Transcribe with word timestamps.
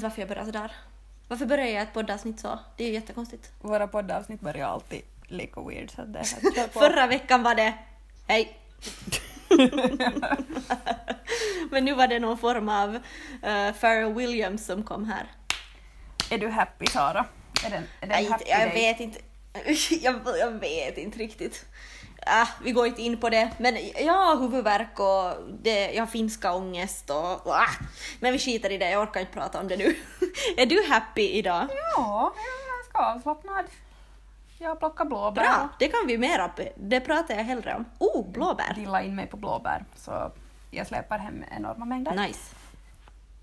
inte 0.00 0.08
varför 0.08 0.22
jag 0.22 0.28
börjar 0.28 0.44
sådär. 0.44 0.72
Varför 1.28 1.46
börjar 1.46 1.66
jag 1.66 1.82
ett 1.82 1.92
poddavsnitt 1.92 2.40
så? 2.40 2.58
Det 2.76 2.84
är 2.84 2.88
ju 2.88 2.94
jättekonstigt. 2.94 3.52
Våra 3.60 3.86
poddavsnitt 3.86 4.40
börjar 4.40 4.66
alltid 4.66 5.02
lika 5.28 5.60
weird 5.60 5.90
så 5.90 6.02
att 6.02 6.12
det 6.12 6.18
är 6.18 6.24
kör 6.24 6.68
på. 6.68 6.78
Förra 6.80 7.06
veckan 7.06 7.42
var 7.42 7.54
det 7.54 7.74
hej. 8.26 8.56
Men 11.70 11.84
nu 11.84 11.94
var 11.94 12.08
det 12.08 12.18
någon 12.18 12.38
form 12.38 12.68
av 12.68 12.94
uh, 12.94 13.00
Pharrell 13.80 14.14
Williams 14.14 14.66
som 14.66 14.82
kom 14.82 15.04
här. 15.04 15.26
Är 16.30 16.38
du 16.38 16.48
happy 16.48 16.86
Sara? 16.86 17.26
Är 17.64 17.70
den, 17.70 17.82
är 18.00 18.00
den 18.00 18.08
Nej, 18.08 18.30
happy 18.30 18.44
jag 18.48 18.72
vet 18.72 19.00
inte. 19.00 19.20
Jag, 20.00 20.20
jag 20.40 20.50
vet 20.50 20.98
inte 20.98 21.18
riktigt. 21.18 21.66
Ah, 22.26 22.46
vi 22.64 22.72
går 22.72 22.86
inte 22.86 23.02
in 23.02 23.20
på 23.20 23.28
det, 23.28 23.50
men 23.58 23.78
jag 23.96 24.12
har 24.12 24.36
huvudvärk 24.36 25.00
och 25.00 25.46
det, 25.62 25.92
jag 25.92 26.02
har 26.02 26.06
finska 26.06 26.54
ångest 26.54 27.10
och 27.10 27.46
ah, 27.46 27.74
Men 28.20 28.32
vi 28.32 28.38
skiter 28.38 28.72
i 28.72 28.78
det, 28.78 28.90
jag 28.90 29.02
orkar 29.02 29.20
inte 29.20 29.32
prata 29.32 29.60
om 29.60 29.68
det 29.68 29.76
nu. 29.76 29.84
är 30.56 30.66
du 30.66 30.86
happy 30.88 31.28
idag? 31.28 31.66
Ja, 31.96 32.32
jag 32.36 32.54
är 32.54 32.76
ganska 32.76 32.98
avslappnad. 32.98 33.64
Jag 34.58 34.78
plockar 34.78 35.04
blåbär 35.04 35.42
Bra, 35.42 35.68
det 35.78 35.88
kan 35.88 36.06
vi 36.06 36.18
mera, 36.18 36.50
det 36.76 37.00
pratar 37.00 37.34
jag 37.34 37.44
hellre 37.44 37.74
om. 37.74 37.84
Oh, 37.98 38.30
blåbär! 38.30 38.74
dilla 38.74 39.02
in 39.02 39.14
mig 39.14 39.26
på 39.26 39.36
blåbär 39.36 39.84
så 39.96 40.32
jag 40.70 40.86
släpar 40.86 41.18
hem 41.18 41.44
enorma 41.56 41.84
mängder. 41.84 42.14
Nice. 42.14 42.54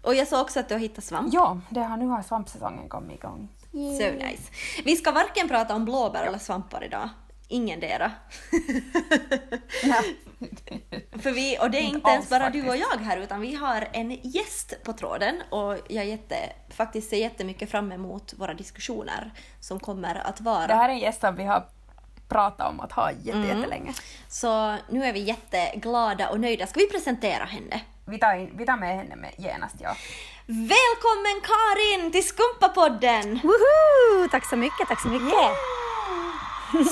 Och 0.02 0.16
jag 0.16 0.28
såg 0.28 0.42
också 0.42 0.60
att 0.60 0.70
du 0.70 0.76
har 0.76 0.80
hittat 0.80 1.04
svamp. 1.04 1.34
Ja, 1.34 1.60
det 1.70 1.80
har, 1.80 1.98
nu 1.98 2.06
har 2.06 2.22
svampsäsongen 2.22 2.90
kommit 2.90 3.18
igång. 3.18 3.50
So 3.72 4.12
nice. 4.12 4.52
Vi 4.86 4.96
ska 4.96 5.12
varken 5.12 5.48
prata 5.48 5.76
om 5.76 5.86
blåbär 5.86 6.24
eller 6.24 6.40
svampar 6.40 6.84
idag. 6.84 7.10
Ingen 7.48 7.80
dera. 7.80 8.12
Ja. 9.84 10.04
För 11.22 11.32
vi, 11.32 11.58
och 11.62 11.72
det 11.72 11.78
är 11.78 11.82
Inte 11.82 11.96
inte 11.98 12.10
ens 12.12 12.30
bara 12.30 12.50
du 12.50 12.70
och 12.70 12.78
jag 12.78 12.98
här 12.98 13.18
utan 13.18 13.42
vi 13.42 13.56
har 13.56 13.88
en 13.94 14.12
gäst 14.12 14.74
på 14.84 14.94
tråden 14.94 15.42
och 15.50 15.78
jag 15.88 16.06
jätte, 16.06 16.36
faktiskt 16.70 17.10
ser 17.10 17.18
jättemycket 17.18 17.72
fram 17.72 17.92
emot 17.92 18.34
våra 18.38 18.54
diskussioner 18.54 19.32
som 19.60 19.80
kommer 19.80 20.16
att 20.16 20.42
vara. 20.42 20.68
Det 20.68 20.74
här 20.74 20.90
är 20.90 20.94
en 20.94 21.00
gäst 21.00 21.22
som 21.22 21.36
vi 21.36 21.44
har 21.44 21.66
pratat 22.30 22.70
om 22.70 22.80
att 22.80 22.92
ha 22.92 23.12
jätte, 23.12 23.32
Mm. 23.38 23.58
jättelänge. 23.58 23.94
Så 24.30 24.76
nu 24.90 25.04
är 25.06 25.14
vi 25.14 25.20
jätteglada 25.20 26.30
och 26.30 26.40
nöjda. 26.40 26.68
Ska 26.68 26.80
vi 26.80 26.88
presentera 26.90 27.46
henne? 27.46 27.82
Vi 28.06 28.20
tar, 28.20 28.36
in, 28.36 28.52
vi 28.58 28.66
tar 28.66 28.78
med 28.78 28.96
henne 28.96 29.16
med 29.16 29.32
genast, 29.38 29.76
ja. 29.80 29.96
Välkommen 30.46 31.42
Karin 31.44 32.12
till 32.12 32.28
Skumpapodden! 32.28 33.40
Woho! 33.44 34.28
Tack 34.32 34.50
så 34.50 34.56
mycket, 34.56 34.88
tack 34.88 35.02
så 35.02 35.08
mycket. 35.08 35.34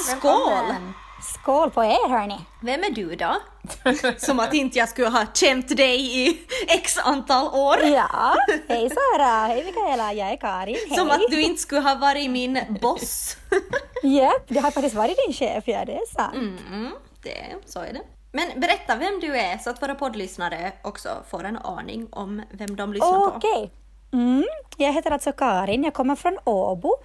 Skål! 0.06 0.76
Skål 1.34 1.72
på 1.72 1.84
er 1.84 2.10
hörni. 2.10 2.40
Vem 2.62 2.84
är 2.84 2.90
du 2.90 3.16
då? 3.16 3.36
Som 4.18 4.40
att 4.40 4.54
inte 4.54 4.80
jag 4.80 4.90
skulle 4.90 5.08
ha 5.08 5.26
känt 5.34 5.78
dig 5.78 6.28
i 6.28 6.40
x 6.68 6.98
antal 6.98 7.48
år. 7.48 7.78
Ja, 7.84 8.36
hej 8.68 8.90
Sara, 8.90 9.48
hej 9.48 9.66
Mikaela, 9.66 10.14
jag 10.14 10.32
är 10.32 10.38
Karin. 10.38 10.76
Hej. 10.90 10.98
Som 10.98 11.10
att 11.10 11.22
du 11.30 11.42
inte 11.42 11.62
skulle 11.62 11.82
ha 11.82 11.96
varit 11.96 12.32
min 12.32 12.60
boss. 12.82 13.38
Japp, 14.04 14.44
det 14.48 14.60
har 14.60 14.72
faktiskt 14.72 14.96
varit 14.96 15.18
din 15.26 15.34
chef, 15.34 15.64
ja 15.68 15.86
det 15.86 15.96
är 15.96 16.14
sant. 16.16 16.36
Mm, 16.36 16.92
det, 17.24 17.56
så 17.66 17.80
är 17.80 17.94
det. 17.94 18.02
Men 18.32 18.60
berätta 18.60 18.96
vem 18.96 19.20
du 19.20 19.38
är 19.38 19.58
så 19.58 19.70
att 19.70 19.82
våra 19.82 19.96
poddlyssnare 19.96 20.72
också 20.82 21.10
får 21.30 21.44
en 21.44 21.58
aning 21.58 22.08
om 22.12 22.42
vem 22.52 22.76
de 22.76 22.94
lyssnar 22.94 23.30
på. 23.30 23.34
Okej. 23.36 23.72
Mm, 24.14 24.46
jag 24.78 24.94
heter 24.94 25.12
alltså 25.12 25.32
Karin, 25.32 25.84
jag 25.84 25.94
kommer 25.94 26.16
från 26.16 26.38
Åbo 26.44 26.96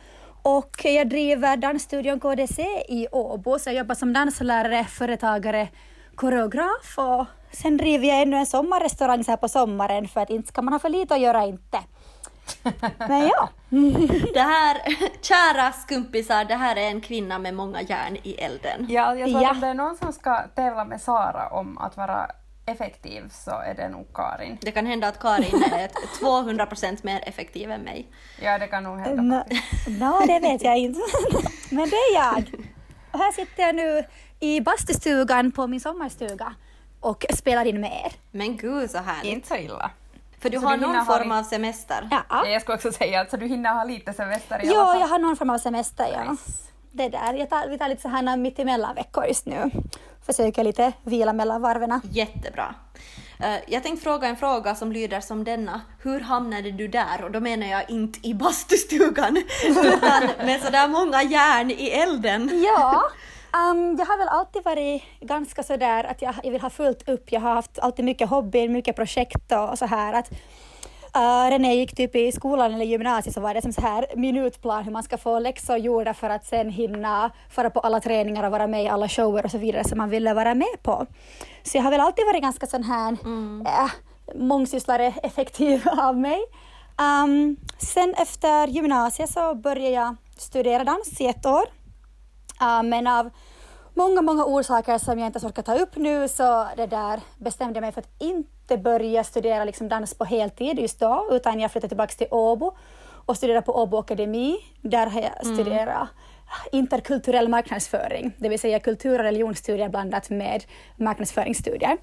och 0.42 0.70
jag 0.84 1.08
driver 1.08 1.56
dansstudion 1.56 2.20
KDC 2.20 2.62
i 2.88 3.06
Åbo, 3.12 3.58
så 3.58 3.68
jag 3.70 3.76
jobbar 3.76 3.94
som 3.94 4.12
danslärare, 4.12 4.84
företagare, 4.84 5.68
koreograf 6.14 6.94
och 6.98 7.26
sen 7.52 7.76
driver 7.76 8.08
jag 8.08 8.22
ännu 8.22 8.36
en 8.36 8.46
sommarrestaurang 8.46 9.24
så 9.24 9.30
här 9.32 9.36
på 9.36 9.48
sommaren 9.48 10.08
för 10.08 10.20
att 10.20 10.30
inte 10.30 10.48
ska 10.48 10.62
man 10.62 10.72
ha 10.74 10.78
för 10.78 10.88
lite 10.88 11.14
att 11.14 11.20
göra 11.20 11.44
inte. 11.44 11.78
Men 12.98 13.26
ja. 13.28 13.48
Det 14.34 14.40
här, 14.40 14.76
kära 15.22 15.72
skumpisar, 15.72 16.44
det 16.44 16.54
här 16.54 16.76
är 16.76 16.86
en 16.86 17.00
kvinna 17.00 17.38
med 17.38 17.54
många 17.54 17.82
järn 17.82 18.16
i 18.22 18.32
elden. 18.34 18.86
Ja, 18.88 19.14
jag 19.14 19.28
tror 19.30 19.42
Ja. 19.42 19.48
att 19.50 19.54
om 19.54 19.60
det 19.60 19.66
är 19.66 19.74
någon 19.74 19.96
som 19.96 20.12
ska 20.12 20.38
tävla 20.54 20.84
med 20.84 21.00
Sara 21.00 21.48
om 21.48 21.78
att 21.78 21.96
vara 21.96 22.26
effektiv 22.70 23.28
så 23.30 23.50
är 23.50 23.74
det 23.74 23.88
nog 23.88 24.06
Karin. 24.14 24.58
Det 24.60 24.70
kan 24.72 24.86
hända 24.86 25.08
att 25.08 25.18
Karin 25.20 25.62
är 25.72 25.84
ett 25.84 25.94
200% 26.20 26.98
mer 27.02 27.22
effektiv 27.26 27.70
än 27.70 27.80
mig. 27.80 28.06
Ja, 28.42 28.58
det 28.58 28.66
kan 28.66 28.82
nog 28.82 28.98
hända. 29.00 29.22
Nå, 29.22 29.44
nå, 29.86 30.20
det 30.26 30.38
vet 30.40 30.62
jag 30.62 30.76
inte. 30.78 31.00
Men 31.70 31.88
det 31.90 31.96
är 31.96 32.14
jag. 32.14 32.44
Och 33.12 33.18
här 33.18 33.32
sitter 33.32 33.62
jag 33.62 33.74
nu 33.74 34.04
i 34.40 34.60
bastustugan 34.60 35.52
på 35.52 35.66
min 35.66 35.80
sommarstuga 35.80 36.54
och 37.00 37.24
spelar 37.34 37.64
in 37.64 37.80
med 37.80 37.90
er. 38.06 38.12
Men 38.30 38.56
gud 38.56 38.90
så 38.90 38.98
härligt. 38.98 39.32
Inte 39.32 39.48
så 39.48 39.56
illa. 39.56 39.90
För 40.40 40.50
du 40.50 40.58
Så 40.60 40.66
har 40.66 40.76
du 40.76 40.86
någon 40.86 41.06
form 41.06 41.32
av 41.32 41.42
semester. 41.42 42.08
Ja, 42.10 42.22
Ja, 42.28 42.46
jag 42.46 42.62
skulle 42.62 42.76
också 42.76 42.92
säga 42.92 43.20
att 43.20 43.30
så 43.30 43.36
du 43.36 43.46
hinner 43.46 43.70
ha 43.74 43.84
lite 43.84 44.12
semester 44.12 44.54
i 44.64 44.68
alla 44.68 44.74
ja 44.78 44.86
fall. 44.86 45.00
jag 45.00 45.08
har 45.08 45.18
någon 45.18 45.36
form 45.36 45.50
av 45.50 45.58
semester. 45.58 46.06
Ja. 46.12 46.30
Nice. 46.30 46.52
Det 46.92 47.08
där. 47.08 47.34
Jag 47.34 47.50
tar, 47.50 47.68
vi 47.68 47.78
tar 47.78 47.88
lite 47.88 48.02
så 48.02 48.08
här 48.08 48.36
mitt 48.36 48.58
emellan 48.58 48.94
veckor 48.94 49.24
just 49.26 49.46
nu. 49.46 49.70
Försöker 50.36 50.64
lite 50.64 50.92
vila 51.04 51.32
mellan 51.32 51.62
varven. 51.62 52.00
Jättebra. 52.10 52.74
Eh, 53.40 53.56
Jag 53.66 53.82
tänkte 53.82 54.04
fråga 54.04 54.28
en 54.28 54.36
fråga 54.36 54.74
som 54.74 54.92
lyder 54.92 55.20
som 55.20 55.44
denna. 55.44 55.80
Hur 56.02 56.20
hamnade 56.20 56.70
du 56.70 56.88
där? 56.88 57.24
Och 57.24 57.30
då 57.30 57.40
menar 57.40 57.66
jag 57.66 57.90
inte 57.90 58.28
i 58.28 58.34
bastustugan, 58.34 59.36
utan 59.64 60.22
med 60.46 60.60
sådär 60.60 60.88
många 60.88 61.22
järn 61.22 61.70
i 61.70 61.88
elden. 61.90 62.50
Ja, 62.64 63.02
um, 63.70 63.96
jag 63.98 64.06
har 64.06 64.18
väl 64.18 64.28
alltid 64.28 64.64
varit 64.64 65.02
ganska 65.20 65.62
sådär 65.62 66.04
att 66.04 66.22
jag, 66.22 66.34
jag 66.42 66.50
vill 66.50 66.60
ha 66.60 66.70
fullt 66.70 67.08
upp. 67.08 67.32
Jag 67.32 67.40
har 67.40 67.54
haft 67.54 67.78
alltid 67.78 68.04
mycket 68.04 68.28
hobby, 68.28 68.68
mycket 68.68 68.96
projekt 68.96 69.52
och, 69.52 69.70
och 69.70 69.78
så 69.78 69.86
här. 69.86 70.12
Att, 70.12 70.30
uh, 71.16 71.58
när 71.58 71.68
jag 71.68 71.76
gick 71.76 71.96
typ 71.96 72.16
i 72.16 72.32
skolan 72.32 72.74
eller 72.74 72.84
gymnasiet 72.84 73.34
så 73.34 73.40
var 73.40 73.54
det 73.54 73.62
som 73.62 73.72
så 73.72 73.80
här 73.80 74.06
minutplan 74.16 74.84
hur 74.84 74.92
man 74.92 75.02
ska 75.02 75.18
få 75.18 75.38
läxor 75.38 75.76
gjorda 75.76 76.14
för 76.14 76.30
att 76.30 76.44
sen 76.44 76.70
hinna 76.70 77.30
fara 77.50 77.70
på 77.70 77.80
alla 77.80 78.00
träningar 78.00 78.44
och 78.44 78.50
vara 78.50 78.66
med 78.66 78.84
i 78.84 78.88
alla 78.88 79.08
shower 79.08 79.44
och 79.44 79.50
så 79.50 79.58
vidare 79.58 79.84
som 79.84 79.98
man 79.98 80.10
ville 80.10 80.34
vara 80.34 80.54
med 80.54 80.82
på. 80.82 81.06
Så 81.62 81.76
jag 81.76 81.82
har 81.82 81.90
väl 81.90 82.00
alltid 82.00 82.24
varit 82.26 82.42
ganska 82.42 82.66
sån 82.66 82.82
här 82.82 83.12
äh, 83.66 83.90
mångsysslare, 84.34 85.14
effektiv 85.22 85.88
av 85.98 86.18
mig. 86.18 86.40
Um, 87.24 87.56
sen 87.78 88.14
efter 88.14 88.66
gymnasiet 88.66 89.30
så 89.30 89.54
började 89.54 89.94
jag 89.94 90.16
studera 90.38 90.84
dans 90.84 91.20
i 91.20 91.26
ett 91.26 91.46
år. 91.46 91.64
Uh, 92.62 92.82
men 92.82 93.06
av 93.06 93.30
många, 93.94 94.22
många 94.22 94.44
orsaker 94.44 94.98
som 94.98 95.18
jag 95.18 95.26
inte 95.26 95.36
ens 95.36 95.44
orkar 95.44 95.62
ta 95.62 95.74
upp 95.74 95.96
nu 95.96 96.28
så 96.28 96.68
det 96.76 96.86
där 96.86 97.20
bestämde 97.38 97.76
jag 97.76 97.82
mig 97.82 97.92
för 97.92 98.00
att 98.00 98.22
inte 98.22 98.59
börja 98.78 99.24
studera 99.24 99.64
liksom 99.64 99.88
dans 99.88 100.14
på 100.14 100.24
heltid 100.24 100.78
just 100.78 101.00
då, 101.00 101.28
utan 101.30 101.60
jag 101.60 101.72
flyttade 101.72 101.88
tillbaka 101.88 102.12
till 102.12 102.26
Åbo 102.30 102.72
och 103.26 103.36
studerade 103.36 103.62
på 103.62 103.82
Åbo 103.82 103.98
Akademi. 103.98 104.56
Där 104.80 105.06
har 105.06 105.20
jag 105.20 105.46
studerat 105.46 106.08
interkulturell 106.72 107.48
marknadsföring, 107.48 108.32
det 108.36 108.48
vill 108.48 108.58
säga 108.58 108.80
kultur 108.80 109.18
och 109.18 109.24
religionsstudier 109.24 109.88
blandat 109.88 110.30
med 110.30 110.64
marknadsföringsstudier. 110.96 111.98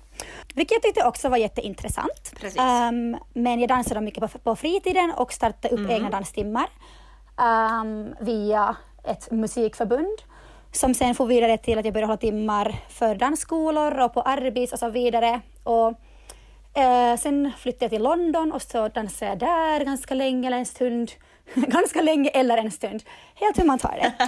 Vilket 0.56 0.76
jag 0.76 0.82
tyckte 0.82 1.08
också 1.08 1.30
var 1.30 1.38
jätteintressant. 1.38 2.34
Um, 2.44 3.18
men 3.34 3.60
jag 3.60 3.70
dansade 3.70 4.02
mycket 4.02 4.32
på, 4.32 4.40
på 4.40 4.56
fritiden 4.56 5.14
och 5.18 5.34
startade 5.34 5.76
upp 5.76 5.90
egna 5.90 6.10
danstimmar 6.10 6.70
um, 7.82 8.16
via 8.20 8.76
ett 9.04 9.32
musikförbund 9.32 10.18
som 10.72 10.94
sen 10.94 11.16
får 11.16 11.26
vidare 11.26 11.58
till 11.58 11.80
att 11.80 11.86
jag 11.86 11.94
började 11.94 12.08
hålla 12.08 12.18
timmar 12.18 12.76
för 12.90 13.16
dansskolor 13.16 14.00
och 14.00 14.14
på 14.14 14.22
Arbis 14.22 14.74
och 14.74 14.80
så 14.80 14.90
vidare. 14.90 15.42
Och, 15.64 15.94
eh, 16.78 17.18
sen 17.18 17.52
flyttade 17.60 17.86
jag 17.86 17.92
till 17.92 18.04
London 18.04 18.52
och 18.52 18.62
så 18.62 18.88
dansade 18.88 19.32
jag 19.32 19.40
där 19.40 19.86
ganska 19.86 20.14
länge 20.14 20.48
eller 20.48 20.58
en 20.58 20.66
stund. 20.66 21.12
ganska 21.56 22.02
länge 22.02 22.30
eller 22.30 22.58
en 22.58 22.72
stund. 22.72 23.04
Helt 23.36 23.60
hur 23.60 23.64
man 23.64 23.80
tar 23.80 23.96
det. 24.02 24.14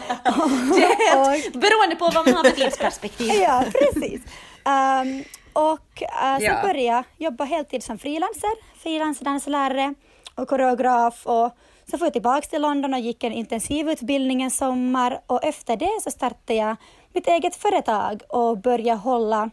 Det 0.75 0.83
är 0.83 1.31
helt 1.31 1.53
beroende 1.53 1.95
på 1.95 2.05
vad 2.05 2.25
man 2.25 2.35
har 2.35 2.43
för 2.43 2.51
tidsperspektiv. 2.51 3.33
ja, 3.41 3.63
precis. 3.71 4.21
Um, 4.65 5.23
och 5.53 6.01
uh, 6.01 6.37
sen 6.37 6.43
Ja. 6.43 6.61
började 6.61 6.81
jag 6.81 7.03
jobba 7.17 7.43
heltid 7.43 7.83
som 7.83 7.97
frilanser, 7.97 8.79
frilansdanslärare 8.83 9.93
och 10.35 10.47
koreograf. 10.47 11.25
Och 11.25 11.51
så 11.91 11.97
får 11.97 12.05
jag 12.05 12.13
tillbaka 12.13 12.47
till 12.47 12.61
London 12.61 12.93
och 12.93 12.99
gick 12.99 13.23
en 13.23 13.33
intensivutbildning 13.33 14.41
en 14.41 14.51
sommar 14.51 15.21
och 15.27 15.43
efter 15.43 15.77
det 15.77 15.99
så 16.03 16.11
startade 16.11 16.53
jag 16.53 16.75
mitt 17.13 17.27
eget 17.27 17.55
företag 17.55 18.21
och 18.29 18.57
började 18.57 18.99
hålla 18.99 19.49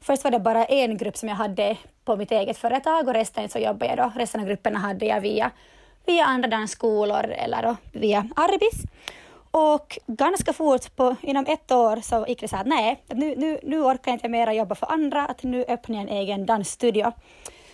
Först 0.00 0.24
var 0.24 0.30
det 0.30 0.40
bara 0.40 0.64
en 0.64 0.96
grupp 0.96 1.16
som 1.16 1.28
jag 1.28 1.36
hade 1.36 1.76
på 2.06 2.16
mitt 2.16 2.30
eget 2.30 2.58
företag 2.58 3.08
och 3.08 3.14
resten 3.14 3.48
så 3.48 3.58
jobbade 3.58 3.86
jag 3.86 3.98
då. 3.98 4.12
Resten 4.16 4.40
av 4.40 4.46
grupperna 4.46 4.78
hade 4.78 5.06
jag 5.06 5.20
via, 5.20 5.50
via 6.06 6.24
andra 6.24 6.48
dansskolor 6.48 7.24
eller 7.24 7.62
då 7.62 7.76
via 7.92 8.28
Arbis. 8.36 8.82
Och 9.50 9.98
ganska 10.06 10.52
fort, 10.52 10.96
på, 10.96 11.16
inom 11.20 11.46
ett 11.48 11.72
år, 11.72 12.00
så 12.02 12.24
gick 12.28 12.40
det 12.40 12.48
så 12.48 12.56
att 12.56 12.66
nej, 12.66 13.02
nu, 13.06 13.34
nu, 13.36 13.58
nu 13.62 13.80
orkar 13.80 14.10
jag 14.10 14.16
inte 14.16 14.28
mera 14.28 14.52
jobba 14.52 14.74
för 14.74 14.92
andra, 14.92 15.26
att 15.26 15.42
nu 15.42 15.64
öppnar 15.68 15.96
jag 15.96 16.02
en 16.02 16.16
egen 16.16 16.46
dansstudio. 16.46 17.12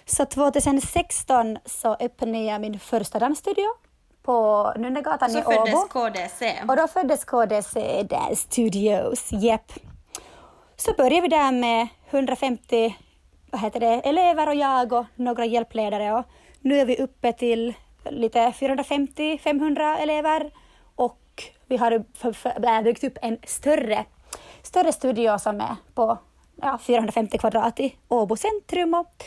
Så 0.04 0.24
2016 0.24 1.58
så 1.64 1.94
öppnade 2.00 2.38
jag 2.38 2.60
min 2.60 2.78
första 2.78 3.18
dansstudio 3.18 3.66
på 4.22 4.72
Nunnegatan 4.76 5.30
Så 5.30 5.38
i 5.38 5.42
föddes 5.42 5.74
Åbo. 5.74 5.88
KDC. 5.88 6.62
Och 6.68 6.76
då 6.76 6.88
föddes 6.88 7.24
KDC 7.24 8.02
Dance 8.02 8.36
Studios, 8.36 9.32
jepp. 9.32 9.72
Så 10.76 10.92
började 10.92 11.20
vi 11.20 11.28
där 11.28 11.52
med 11.52 11.88
150 12.10 12.94
vad 13.52 13.60
heter 13.60 13.80
det, 13.80 14.00
elever 14.08 14.48
och 14.48 14.54
jag 14.54 14.92
och 14.92 15.06
några 15.16 15.44
hjälpledare 15.44 16.12
och 16.12 16.24
nu 16.60 16.80
är 16.80 16.84
vi 16.84 16.96
uppe 16.96 17.32
till 17.32 17.74
lite 18.10 18.38
450-500 18.38 19.96
elever 19.96 20.50
och 20.94 21.22
vi 21.66 21.76
har 21.76 21.92
äh, 21.92 22.82
byggt 22.82 23.04
upp 23.04 23.18
en 23.22 23.38
större, 23.46 24.04
större 24.62 24.92
studio 24.92 25.38
som 25.38 25.60
är 25.60 25.76
på 25.94 26.18
ja, 26.62 26.78
450 26.82 27.38
kvadrat 27.38 27.80
i 27.80 27.96
Åbo 28.08 28.36
centrum. 28.36 28.94
Och, 28.94 29.24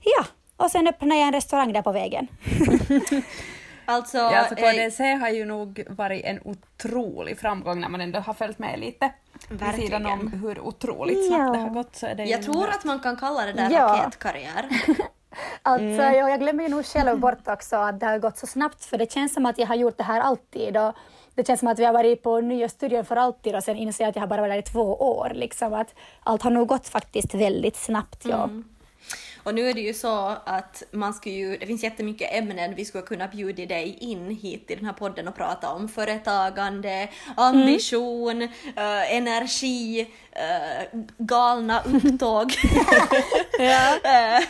ja, 0.00 0.24
och 0.56 0.70
sen 0.70 0.86
öppnade 0.86 1.20
jag 1.20 1.26
en 1.26 1.32
restaurang 1.32 1.72
där 1.72 1.82
på 1.82 1.92
vägen. 1.92 2.28
Alltså, 3.86 4.18
ja, 4.18 4.38
alltså 4.38 4.54
KDC 4.54 5.14
har 5.14 5.28
ju 5.28 5.44
nog 5.44 5.84
varit 5.88 6.24
en 6.24 6.40
otrolig 6.44 7.38
framgång 7.38 7.80
när 7.80 7.88
man 7.88 8.00
ändå 8.00 8.18
har 8.18 8.34
följt 8.34 8.58
med 8.58 8.80
lite. 8.80 9.12
Verkligen. 9.48 9.74
Vid 9.76 9.84
sidan 9.84 10.06
om 10.06 10.32
hur 10.32 10.60
otroligt 10.60 11.26
snabbt 11.26 11.40
ja. 11.40 11.52
det 11.52 11.58
har 11.58 11.70
gått 11.70 11.96
så 11.96 12.06
är 12.06 12.14
det 12.14 12.24
Jag 12.24 12.42
tror 12.42 12.68
att 12.68 12.84
man 12.84 13.00
kan 13.00 13.16
kalla 13.16 13.46
det 13.46 13.52
där 13.52 13.70
ja. 13.70 13.86
raketkarriär. 13.86 14.68
alltså, 15.62 16.02
mm. 16.02 16.14
jag, 16.14 16.30
jag 16.30 16.40
glömmer 16.40 16.64
ju 16.64 16.70
nog 16.70 16.86
själv 16.86 17.18
bort 17.18 17.48
också 17.48 17.76
att 17.76 18.00
det 18.00 18.06
har 18.06 18.18
gått 18.18 18.38
så 18.38 18.46
snabbt 18.46 18.84
för 18.84 18.98
det 18.98 19.12
känns 19.12 19.34
som 19.34 19.46
att 19.46 19.58
jag 19.58 19.66
har 19.66 19.74
gjort 19.74 19.98
det 19.98 20.04
här 20.04 20.20
alltid. 20.20 20.76
Och 20.76 20.94
det 21.34 21.46
känns 21.46 21.60
som 21.60 21.68
att 21.68 21.78
vi 21.78 21.84
har 21.84 21.92
varit 21.92 22.22
på 22.22 22.40
nya 22.40 22.68
studion 22.68 23.04
för 23.04 23.16
alltid 23.16 23.56
och 23.56 23.64
sen 23.64 23.76
inser 23.76 24.04
jag 24.04 24.08
att 24.08 24.16
jag 24.16 24.22
har 24.22 24.28
bara 24.28 24.40
varit 24.40 24.52
där 24.52 24.58
i 24.58 24.72
två 24.72 24.94
år. 24.94 25.30
Liksom, 25.34 25.74
att 25.74 25.94
allt 26.22 26.42
har 26.42 26.50
nog 26.50 26.68
gått 26.68 26.88
faktiskt 26.88 27.34
väldigt 27.34 27.76
snabbt. 27.76 28.24
Ja. 28.24 28.44
Mm. 28.44 28.64
Och 29.44 29.54
nu 29.54 29.68
är 29.68 29.74
det 29.74 29.80
ju 29.80 29.94
så 29.94 30.36
att 30.44 30.82
man 30.90 31.14
ska 31.14 31.30
ju, 31.30 31.56
det 31.56 31.66
finns 31.66 31.82
jättemycket 31.82 32.32
ämnen 32.32 32.74
vi 32.74 32.84
skulle 32.84 33.04
kunna 33.04 33.28
bjuda 33.28 33.66
dig 33.66 33.96
in 34.00 34.30
hit 34.30 34.66
till 34.66 34.76
den 34.76 34.86
här 34.86 34.92
podden 34.92 35.28
och 35.28 35.36
prata 35.36 35.72
om. 35.72 35.88
Företagande, 35.88 37.08
ambition, 37.36 38.30
mm. 38.30 38.50
uh, 38.76 39.14
energi, 39.14 40.00
uh, 40.00 41.00
galna 41.18 41.82
upptåg. 41.82 42.44
uh, 43.60 44.40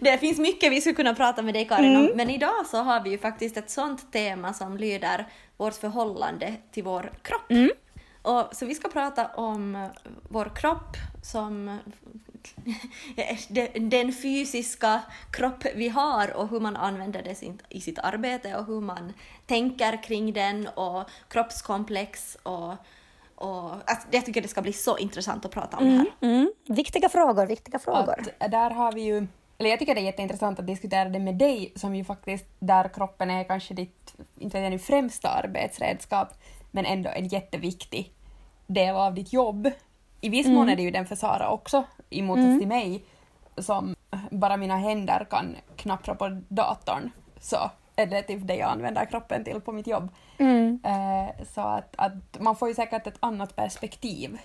det 0.00 0.18
finns 0.18 0.38
mycket 0.38 0.72
vi 0.72 0.80
skulle 0.80 0.94
kunna 0.94 1.14
prata 1.14 1.42
med 1.42 1.54
dig 1.54 1.64
Karin 1.64 1.96
om, 1.96 2.04
mm. 2.04 2.16
men 2.16 2.30
idag 2.30 2.66
så 2.66 2.76
har 2.76 3.00
vi 3.04 3.10
ju 3.10 3.18
faktiskt 3.18 3.56
ett 3.56 3.70
sånt 3.70 4.12
tema 4.12 4.52
som 4.52 4.76
lyder 4.76 5.26
vårt 5.56 5.74
förhållande 5.74 6.54
till 6.72 6.84
vår 6.84 7.12
kropp. 7.22 7.50
Mm. 7.50 7.70
Och, 8.22 8.48
så 8.52 8.66
vi 8.66 8.74
ska 8.74 8.88
prata 8.88 9.26
om 9.26 9.88
vår 10.28 10.52
kropp 10.56 10.96
som 11.22 11.78
den 13.74 14.12
fysiska 14.12 15.00
kropp 15.32 15.64
vi 15.74 15.88
har 15.88 16.36
och 16.36 16.48
hur 16.48 16.60
man 16.60 16.76
använder 16.76 17.22
det 17.22 17.42
i 17.68 17.80
sitt 17.80 17.98
arbete 17.98 18.56
och 18.56 18.66
hur 18.66 18.80
man 18.80 19.12
tänker 19.46 20.02
kring 20.02 20.32
den 20.32 20.66
och 20.66 21.10
kroppskomplex 21.28 22.36
och 22.42 22.74
och, 23.40 23.70
alltså, 23.72 24.08
jag 24.10 24.26
tycker 24.26 24.42
det 24.42 24.48
ska 24.48 24.62
bli 24.62 24.72
så 24.72 24.98
intressant 24.98 25.44
att 25.44 25.50
prata 25.50 25.76
om 25.76 25.86
mm, 25.86 25.98
det 25.98 26.26
här. 26.26 26.32
Mm, 26.32 26.40
mm. 26.40 26.76
Viktiga 26.76 27.08
frågor, 27.08 27.46
viktiga 27.46 27.78
frågor. 27.78 28.24
Att 28.38 28.50
där 28.50 28.70
har 28.70 28.92
vi 28.92 29.00
ju, 29.00 29.26
eller 29.58 29.70
jag 29.70 29.78
tycker 29.78 29.94
det 29.94 30.00
är 30.00 30.04
jätteintressant 30.04 30.58
att 30.58 30.66
diskutera 30.66 31.08
det 31.08 31.18
med 31.18 31.34
dig 31.34 31.72
som 31.76 31.94
ju 31.94 32.04
faktiskt, 32.04 32.46
där 32.58 32.88
kroppen 32.88 33.30
är 33.30 33.44
kanske 33.44 33.74
ditt, 33.74 34.14
inte 34.38 34.60
vet 34.60 34.84
främsta 34.84 35.28
arbetsredskap, 35.28 36.28
men 36.70 36.86
ändå 36.86 37.10
en 37.10 37.28
jätteviktig 37.28 38.12
del 38.66 38.96
av 38.96 39.14
ditt 39.14 39.32
jobb. 39.32 39.70
I 40.20 40.28
viss 40.28 40.46
mån 40.46 40.56
mm. 40.56 40.68
är 40.68 40.76
det 40.76 40.82
ju 40.82 40.90
den 40.90 41.06
för 41.06 41.16
Sara 41.16 41.50
också, 41.50 41.84
i 42.10 42.22
motsats 42.22 42.46
mm. 42.46 42.58
till 42.58 42.68
mig 42.68 43.04
som 43.56 43.96
bara 44.30 44.56
mina 44.56 44.76
händer 44.76 45.26
kan 45.30 45.56
knappra 45.76 46.14
på 46.14 46.40
datorn 46.48 47.10
så 47.40 47.70
är 47.96 48.06
det 48.06 48.22
typ 48.22 48.46
det 48.46 48.56
jag 48.56 48.70
använder 48.70 49.04
kroppen 49.04 49.44
till 49.44 49.60
på 49.60 49.72
mitt 49.72 49.86
jobb. 49.86 50.08
Mm. 50.38 50.80
Eh, 50.84 51.44
så 51.46 51.60
att, 51.60 51.94
att 51.96 52.40
man 52.40 52.56
får 52.56 52.68
ju 52.68 52.74
säkert 52.74 53.06
ett 53.06 53.18
annat 53.20 53.56
perspektiv 53.56 54.38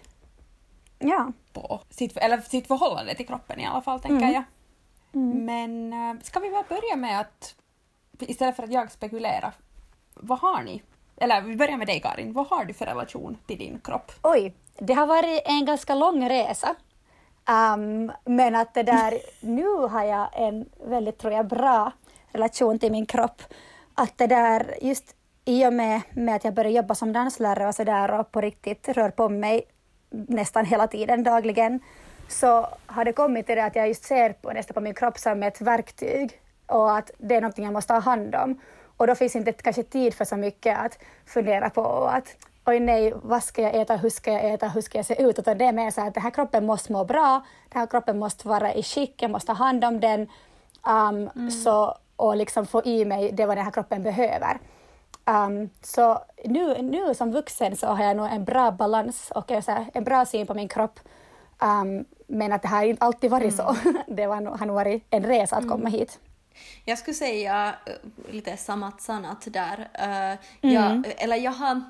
ja. 0.99 1.31
på 1.53 1.79
sitt, 1.89 2.17
eller 2.17 2.37
sitt 2.37 2.67
förhållande 2.67 3.15
till 3.15 3.27
kroppen 3.27 3.59
i 3.59 3.65
alla 3.65 3.81
fall, 3.81 3.99
tänker 3.99 4.25
mm. 4.25 4.33
jag. 4.33 4.43
Mm. 5.13 5.45
Men 5.45 5.93
eh, 5.93 6.21
ska 6.23 6.39
vi 6.39 6.51
bara 6.51 6.65
börja 6.69 6.95
med 6.95 7.19
att, 7.19 7.55
istället 8.19 8.55
för 8.55 8.63
att 8.63 8.71
jag 8.71 8.91
spekulerar, 8.91 9.53
vad 10.13 10.39
har 10.39 10.63
ni? 10.63 10.81
Eller 11.17 11.41
vi 11.41 11.55
börjar 11.55 11.77
med 11.77 11.87
dig 11.87 11.99
Karin, 11.99 12.33
vad 12.33 12.47
har 12.47 12.65
du 12.65 12.73
för 12.73 12.85
relation 12.85 13.37
till 13.47 13.57
din 13.57 13.79
kropp? 13.79 14.11
Oj, 14.21 14.53
det 14.79 14.93
har 14.93 15.07
varit 15.07 15.41
en 15.45 15.65
ganska 15.65 15.95
lång 15.95 16.29
resa. 16.29 16.75
Um, 17.49 18.11
men 18.25 18.55
att 18.55 18.73
det 18.73 18.83
där, 18.83 19.13
nu 19.39 19.67
har 19.67 20.03
jag 20.03 20.29
en 20.33 20.65
väldigt, 20.83 21.17
tror 21.17 21.33
jag, 21.33 21.47
bra 21.47 21.91
relation 22.31 22.79
till 22.79 22.91
min 22.91 23.05
kropp. 23.05 23.41
Att 23.95 24.17
det 24.17 24.27
där, 24.27 24.75
just 24.81 25.15
i 25.45 25.65
och 25.65 25.73
med, 25.73 26.01
med 26.13 26.35
att 26.35 26.43
jag 26.43 26.53
började 26.53 26.75
jobba 26.75 26.95
som 26.95 27.13
danslärare 27.13 27.67
och 27.67 27.75
så 27.75 27.83
där 27.83 28.19
och 28.19 28.31
på 28.31 28.41
riktigt 28.41 28.87
rör 28.87 29.09
på 29.09 29.29
mig 29.29 29.63
nästan 30.09 30.65
hela 30.65 30.87
tiden, 30.87 31.23
dagligen, 31.23 31.79
så 32.27 32.67
har 32.85 33.05
det 33.05 33.13
kommit 33.13 33.45
till 33.45 33.55
det 33.55 33.65
att 33.65 33.75
jag 33.75 33.87
just 33.87 34.03
ser 34.03 34.33
på, 34.33 34.51
nästan 34.51 34.73
på 34.73 34.81
min 34.81 34.93
kropp 34.93 35.17
som 35.17 35.43
ett 35.43 35.61
verktyg 35.61 36.41
och 36.65 36.97
att 36.97 37.11
det 37.17 37.35
är 37.35 37.41
någonting 37.41 37.65
jag 37.65 37.73
måste 37.73 37.93
ha 37.93 37.99
hand 37.99 38.35
om. 38.35 38.59
Och 38.97 39.07
då 39.07 39.15
finns 39.15 39.35
inte 39.35 39.51
kanske 39.51 39.83
tid 39.83 40.13
för 40.13 40.25
så 40.25 40.35
mycket 40.35 40.77
att 40.77 40.99
fundera 41.25 41.69
på 41.69 42.05
att 42.05 42.35
oj 42.65 42.79
nej, 42.79 43.13
vad 43.23 43.43
ska 43.43 43.61
jag 43.61 43.75
äta, 43.75 43.95
hur 43.95 44.09
ska 44.09 44.31
jag 44.31 44.53
äta, 44.53 44.67
hur 44.67 44.81
ska 44.81 44.97
jag 44.97 45.05
se 45.05 45.21
ut? 45.23 45.39
Utan 45.39 45.57
det 45.57 45.65
är 45.65 45.73
mer 45.73 45.91
så 45.91 46.01
att 46.01 46.13
den 46.13 46.23
här 46.23 46.29
kroppen 46.31 46.65
måste 46.65 46.91
må 46.91 47.05
bra, 47.05 47.41
den 47.69 47.79
här 47.79 47.87
kroppen 47.87 48.19
måste 48.19 48.47
vara 48.47 48.73
i 48.73 48.83
skick, 48.83 49.21
jag 49.21 49.31
måste 49.31 49.51
ha 49.51 49.65
hand 49.65 49.85
om 49.85 49.99
den 49.99 50.21
um, 50.87 51.29
mm. 51.35 51.51
så, 51.51 51.97
och 52.15 52.35
liksom 52.35 52.65
få 52.65 52.83
i 52.85 53.05
mig 53.05 53.31
det 53.31 53.45
vad 53.45 53.57
den 53.57 53.65
här 53.65 53.71
kroppen 53.71 54.03
behöver. 54.03 54.59
Um, 55.25 55.69
så 55.81 56.19
nu, 56.45 56.81
nu 56.81 57.13
som 57.13 57.31
vuxen 57.31 57.75
så 57.75 57.87
har 57.87 58.03
jag 58.03 58.17
nog 58.17 58.27
en 58.31 58.45
bra 58.45 58.71
balans 58.71 59.31
och 59.35 59.51
en 59.93 60.03
bra 60.03 60.25
syn 60.25 60.47
på 60.47 60.53
min 60.53 60.67
kropp. 60.67 60.99
Um, 61.61 62.05
men 62.27 62.51
att 62.51 62.61
det 62.61 62.67
har 62.67 62.83
inte 62.83 63.05
alltid 63.05 63.31
varit 63.31 63.59
mm. 63.59 63.75
så. 63.75 63.75
det 64.07 64.27
var, 64.27 64.57
har 64.57 64.65
nog 64.65 64.75
varit 64.75 65.03
en 65.09 65.23
resa 65.23 65.55
att 65.55 65.67
komma 65.67 65.89
mm. 65.89 65.91
hit. 65.91 66.19
Jag 66.85 66.99
skulle 66.99 67.15
säga 67.15 67.75
uh, 67.89 68.33
lite 68.33 68.57
sammat 68.57 69.01
sanat 69.01 69.47
där. 69.51 69.77
Uh, 70.01 70.39
jag, 70.73 70.91
mm. 70.91 71.03
Eller 71.17 71.35
jag 71.35 71.51
har 71.51 71.81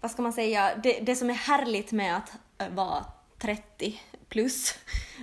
vad 0.00 0.10
ska 0.10 0.22
man 0.22 0.32
säga, 0.32 0.70
det, 0.82 1.00
det 1.00 1.16
som 1.16 1.30
är 1.30 1.34
härligt 1.34 1.92
med 1.92 2.16
att 2.16 2.32
eh, 2.58 2.68
vara 2.68 3.04
30 3.38 4.00
plus 4.28 4.74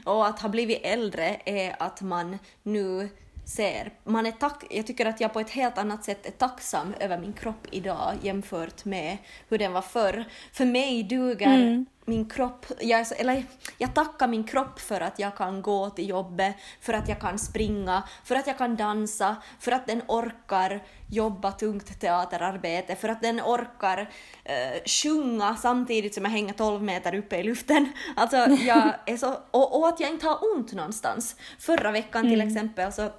och 0.05 0.27
att 0.27 0.39
ha 0.39 0.49
blivit 0.49 0.79
äldre 0.83 1.41
är 1.45 1.75
att 1.79 2.01
man 2.01 2.39
nu 2.63 3.09
ser, 3.45 3.93
man 4.03 4.25
är 4.25 4.31
tack, 4.31 4.63
jag 4.69 4.87
tycker 4.87 5.05
att 5.05 5.21
jag 5.21 5.33
på 5.33 5.39
ett 5.39 5.49
helt 5.49 5.77
annat 5.77 6.05
sätt 6.05 6.25
är 6.25 6.31
tacksam 6.31 6.93
över 6.99 7.19
min 7.19 7.33
kropp 7.33 7.67
idag 7.71 8.13
jämfört 8.21 8.85
med 8.85 9.17
hur 9.49 9.57
den 9.57 9.73
var 9.73 9.81
förr. 9.81 10.25
För 10.53 10.65
mig 10.65 11.03
duger 11.03 11.47
mm 11.47 11.85
min 12.07 12.29
kropp, 12.29 12.65
jag, 12.79 13.05
eller 13.17 13.43
jag 13.77 13.95
tackar 13.95 14.27
min 14.27 14.43
kropp 14.43 14.79
för 14.79 15.01
att 15.01 15.19
jag 15.19 15.37
kan 15.37 15.61
gå 15.61 15.89
till 15.89 16.09
jobbet, 16.09 16.55
för 16.81 16.93
att 16.93 17.09
jag 17.09 17.19
kan 17.19 17.39
springa, 17.39 18.03
för 18.23 18.35
att 18.35 18.47
jag 18.47 18.57
kan 18.57 18.75
dansa, 18.75 19.35
för 19.59 19.71
att 19.71 19.87
den 19.87 20.01
orkar 20.07 20.83
jobba 21.09 21.51
tungt 21.51 21.99
teaterarbete, 21.99 22.95
för 22.95 23.09
att 23.09 23.21
den 23.21 23.41
orkar 23.41 24.01
uh, 24.01 24.83
sjunga 24.85 25.55
samtidigt 25.55 26.13
som 26.13 26.23
jag 26.23 26.31
hänger 26.31 26.53
12 26.53 26.83
meter 26.83 27.15
uppe 27.15 27.37
i 27.37 27.43
luften. 27.43 27.93
Alltså, 28.15 28.37
jag 28.37 28.93
är 29.05 29.17
så, 29.17 29.37
och, 29.51 29.79
och 29.79 29.87
att 29.87 29.99
jag 29.99 30.09
inte 30.09 30.25
har 30.25 30.39
ont 30.55 30.73
någonstans. 30.73 31.35
Förra 31.59 31.91
veckan 31.91 32.23
till 32.23 32.41
mm. 32.41 32.47
exempel 32.47 32.93
så 32.93 33.09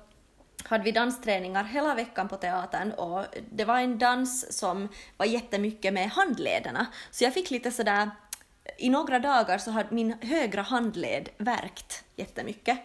hade 0.65 0.85
vi 0.85 0.93
dansträningar 0.93 1.65
hela 1.65 1.95
veckan 1.95 2.29
på 2.29 2.37
teatern 2.37 2.93
och 2.93 3.25
det 3.51 3.65
var 3.65 3.79
en 3.79 3.99
dans 3.99 4.59
som 4.59 4.89
var 5.17 5.27
jättemycket 5.27 5.93
med 5.93 6.11
handlederna. 6.11 6.87
Så 7.11 7.25
jag 7.25 7.35
fick 7.35 7.51
lite 7.51 7.71
sådär 7.71 8.11
i 8.79 8.91
några 8.91 9.19
dagar 9.19 9.59
så 9.59 9.71
har 9.71 9.87
min 9.91 10.15
högra 10.21 10.63
handled 10.63 11.29
verkt 11.39 12.05
jättemycket. 12.17 12.79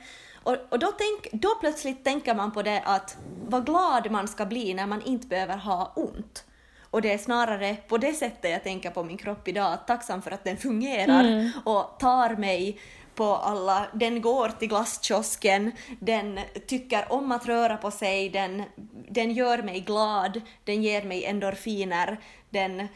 Och, 0.44 0.58
och 0.70 0.80
då, 0.80 0.92
tänk, 0.98 1.42
då 1.42 1.56
plötsligt 1.60 2.04
tänker 2.04 2.36
man 2.36 2.52
på 2.52 2.62
det 2.62 2.82
att 2.86 3.18
vad 3.48 3.66
glad 3.66 4.12
man 4.12 4.28
ska 4.28 4.46
bli 4.46 4.74
när 4.74 4.88
man 4.88 5.02
inte 5.02 5.28
behöver 5.28 5.58
ha 5.58 5.94
ont. 5.96 6.46
Och 6.94 7.02
det 7.02 7.14
är 7.14 7.18
snarare 7.18 7.76
på 7.88 7.98
det 7.98 8.14
sättet 8.14 8.52
jag 8.52 8.64
tänker 8.64 8.90
på 8.90 9.04
min 9.04 9.18
kropp 9.18 9.48
idag, 9.48 9.78
tacksam 9.88 10.22
för 10.22 10.32
att 10.32 10.44
den 10.44 10.58
fungerar 10.58 11.24
mm. 11.24 11.52
och 11.64 11.96
tar 12.00 12.36
mig 12.36 12.80
på 13.16 13.36
alla, 13.36 13.88
den 13.94 14.22
går 14.22 14.50
till 14.50 14.68
glasskiosken, 14.68 15.72
den 16.00 16.40
tycker 16.68 17.12
om 17.14 17.32
att 17.32 17.46
röra 17.46 17.78
på 17.78 17.92
sig, 17.92 18.30
den, 18.30 18.64
den 19.10 19.32
gör 19.32 19.64
mig 19.64 19.80
glad, 19.80 20.42
den 20.64 20.84
ger 20.84 21.04
mig 21.04 21.26
endorfiner, 21.26 22.20
den 22.50 22.88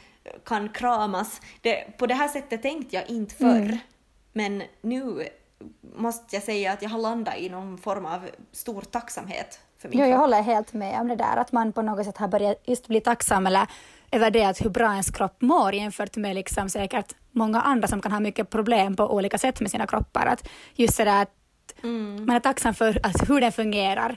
kan 0.45 0.69
kramas. 0.69 1.41
Det, 1.61 1.97
på 1.97 2.07
det 2.07 2.13
här 2.13 2.27
sättet 2.27 2.61
tänkte 2.61 2.95
jag 2.95 3.09
inte 3.09 3.35
förr, 3.35 3.61
mm. 3.61 3.77
men 4.33 4.63
nu 4.81 5.27
måste 5.95 6.35
jag 6.35 6.43
säga 6.43 6.73
att 6.73 6.81
jag 6.81 6.89
har 6.89 6.99
landat 6.99 7.37
i 7.37 7.49
någon 7.49 7.77
form 7.77 8.05
av 8.05 8.29
stor 8.51 8.81
tacksamhet 8.81 9.59
för 9.77 9.89
min 9.89 9.99
jo, 9.99 10.05
Jag 10.05 10.17
håller 10.17 10.41
helt 10.41 10.73
med 10.73 11.01
om 11.01 11.07
det 11.07 11.15
där, 11.15 11.37
att 11.37 11.51
man 11.51 11.73
på 11.73 11.81
något 11.81 12.05
sätt 12.05 12.17
har 12.17 12.27
börjat 12.27 12.61
just 12.65 12.87
bli 12.87 13.01
tacksam 13.01 13.47
eller 13.47 13.67
över 14.11 14.31
det 14.31 14.43
att 14.43 14.65
hur 14.65 14.69
bra 14.69 14.91
ens 14.91 15.09
kropp 15.09 15.41
mår 15.41 15.73
jämfört 15.73 16.15
med 16.15 16.35
liksom 16.35 16.69
säkert 16.69 17.15
många 17.31 17.61
andra 17.61 17.87
som 17.87 18.01
kan 18.01 18.11
ha 18.11 18.19
mycket 18.19 18.49
problem 18.49 18.95
på 18.95 19.13
olika 19.13 19.37
sätt 19.37 19.61
med 19.61 19.71
sina 19.71 19.87
kroppar. 19.87 20.25
Att 20.25 20.49
just 20.75 20.97
det 20.97 21.03
där 21.03 21.21
att 21.21 21.83
mm. 21.83 22.25
man 22.25 22.35
är 22.35 22.39
tacksam 22.39 22.73
för 22.73 22.99
alltså, 23.03 23.33
hur 23.33 23.41
den 23.41 23.51
fungerar 23.51 24.15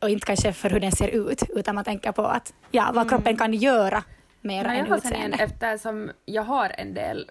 och 0.00 0.10
inte 0.10 0.26
kanske 0.26 0.52
för 0.52 0.70
hur 0.70 0.80
den 0.80 0.92
ser 0.92 1.08
ut, 1.08 1.42
utan 1.48 1.74
man 1.74 1.84
tänker 1.84 2.12
på 2.12 2.22
att 2.22 2.52
ja, 2.70 2.84
vad 2.86 2.96
mm. 2.96 3.08
kroppen 3.08 3.36
kan 3.36 3.54
göra 3.54 4.04
mer 4.46 4.64
Nej, 4.64 4.78
än 4.78 4.92
utseende. 4.92 5.36
Eftersom 5.40 6.10
jag 6.24 6.42
har 6.42 6.72
en 6.78 6.94
del, 6.94 7.30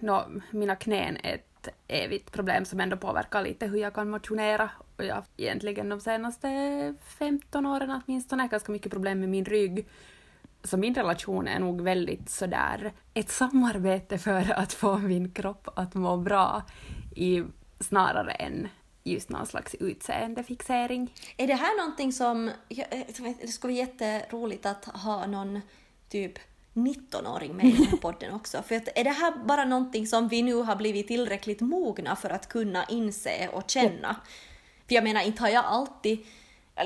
no, 0.00 0.42
mina 0.50 0.76
knän 0.76 1.16
är 1.22 1.34
ett 1.34 1.68
evigt 1.88 2.32
problem 2.32 2.64
som 2.64 2.80
ändå 2.80 2.96
påverkar 2.96 3.42
lite 3.42 3.66
hur 3.66 3.78
jag 3.78 3.94
kan 3.94 4.10
motionera 4.10 4.70
och 4.96 5.04
jag 5.04 5.14
har 5.14 5.24
egentligen 5.36 5.88
de 5.88 6.00
senaste 6.00 6.48
15 7.18 7.66
åren 7.66 8.00
åtminstone 8.06 8.48
ganska 8.48 8.72
mycket 8.72 8.92
problem 8.92 9.20
med 9.20 9.28
min 9.28 9.44
rygg. 9.44 9.86
Så 10.64 10.76
min 10.76 10.94
relation 10.94 11.48
är 11.48 11.58
nog 11.60 11.80
väldigt 11.80 12.30
sådär 12.30 12.92
ett 13.14 13.30
samarbete 13.30 14.18
för 14.18 14.52
att 14.58 14.72
få 14.72 14.98
min 14.98 15.30
kropp 15.30 15.68
att 15.76 15.94
må 15.94 16.16
bra 16.16 16.62
i, 17.16 17.42
snarare 17.80 18.32
än 18.32 18.68
just 19.04 19.30
någon 19.30 19.46
slags 19.46 19.74
utseendefixering. 19.74 21.14
Är 21.36 21.46
det 21.46 21.54
här 21.54 21.78
någonting 21.78 22.12
som... 22.12 22.50
jag- 22.68 22.86
Det 23.40 23.48
skulle 23.48 23.72
vara 23.74 23.86
jätteroligt 23.86 24.66
att 24.66 24.84
ha 24.84 25.26
någon 25.26 25.60
typ 26.16 26.38
19-åring 26.74 27.56
med 27.56 27.66
i 27.66 27.72
den 27.72 27.86
här 27.86 27.96
podden 28.06 28.34
också. 28.34 28.62
För 28.62 28.76
att 28.76 28.88
är 28.94 29.04
det 29.04 29.10
här 29.10 29.32
bara 29.44 29.64
någonting 29.64 30.06
som 30.06 30.28
vi 30.28 30.42
nu 30.42 30.54
har 30.54 30.76
blivit 30.76 31.08
tillräckligt 31.08 31.60
mogna 31.60 32.16
för 32.16 32.30
att 32.30 32.48
kunna 32.48 32.84
inse 32.84 33.48
och 33.48 33.70
känna? 33.70 34.16
För 34.88 34.94
jag 34.94 35.04
menar, 35.04 35.20
inte 35.22 35.42
har 35.42 35.48
jag 35.48 35.64
alltid... 35.64 36.26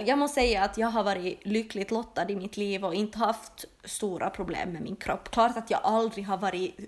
Jag 0.07 0.19
måste 0.19 0.41
säga 0.41 0.65
att 0.65 0.79
jag 0.79 0.89
har 0.89 1.05
varit 1.05 1.47
lyckligt 1.47 1.91
lottad 1.91 2.31
i 2.31 2.37
mitt 2.37 2.57
liv 2.57 2.85
och 2.85 2.95
inte 2.95 3.19
haft 3.19 3.65
stora 3.85 4.31
problem 4.31 4.73
med 4.73 4.83
min 4.83 4.97
kropp. 4.97 5.31
Klart 5.31 5.57
att 5.57 5.71
jag 5.71 5.81
aldrig 5.83 6.27
har 6.27 6.39
varit... 6.39 6.79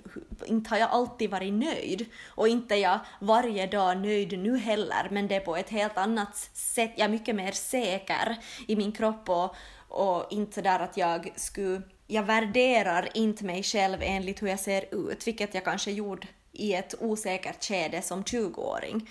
Inte 0.44 0.70
har 0.70 0.78
jag 0.78 0.90
alltid 0.90 1.30
varit 1.30 1.52
nöjd. 1.52 2.06
Och 2.28 2.48
inte 2.48 2.74
är 2.74 2.78
jag 2.78 2.98
varje 3.20 3.66
dag 3.66 3.98
nöjd 3.98 4.38
nu 4.38 4.56
heller, 4.58 5.08
men 5.10 5.28
det 5.28 5.34
är 5.34 5.40
på 5.40 5.56
ett 5.56 5.70
helt 5.70 5.98
annat 5.98 6.36
sätt. 6.52 6.92
Jag 6.96 7.04
är 7.04 7.08
mycket 7.08 7.34
mer 7.34 7.52
säker 7.52 8.36
i 8.68 8.76
min 8.76 8.92
kropp 8.92 9.28
och, 9.28 9.54
och 9.88 10.26
inte 10.30 10.62
där 10.62 10.80
att 10.80 10.96
jag 10.96 11.32
skulle... 11.36 11.82
Jag 12.12 12.22
värderar 12.22 13.08
inte 13.14 13.44
mig 13.44 13.62
själv 13.62 13.98
enligt 14.02 14.42
hur 14.42 14.48
jag 14.48 14.60
ser 14.60 14.94
ut, 14.94 15.26
vilket 15.26 15.54
jag 15.54 15.64
kanske 15.64 15.90
gjorde 15.90 16.26
i 16.52 16.74
ett 16.74 16.94
osäkert 17.00 17.64
skede 17.64 18.02
som 18.02 18.22
20-åring. 18.24 19.10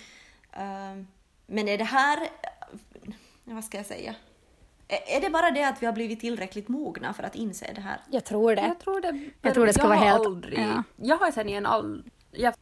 Ehm, 0.52 1.06
men 1.46 1.68
är 1.68 1.78
det 1.78 1.84
här... 1.84 2.18
Vad 3.44 3.64
ska 3.64 3.76
jag 3.76 3.86
säga? 3.86 4.14
Är 4.88 5.20
det 5.20 5.30
bara 5.30 5.50
det 5.50 5.64
att 5.68 5.82
vi 5.82 5.86
har 5.86 5.92
blivit 5.92 6.20
tillräckligt 6.20 6.68
mogna 6.68 7.14
för 7.14 7.22
att 7.22 7.34
inse 7.34 7.72
det 7.74 7.80
här? 7.80 8.00
Jag 8.10 8.24
tror 8.24 8.56
det. 8.56 8.62
Jag 8.62 8.78
tror 8.80 9.00
det, 9.00 9.30
Jag 9.42 9.54
tror 9.54 9.66
det 9.66 9.72
ska 9.72 9.82
jag 9.82 9.88
vara 9.88 9.98
helt- 9.98 10.26
Aldrig, 10.26 10.58
ja. 10.58 10.82
Jag 10.96 11.16
har 11.16 11.30
sen 11.30 11.48
igen 11.48 11.66
all... 11.66 12.04
Jag, 12.30 12.54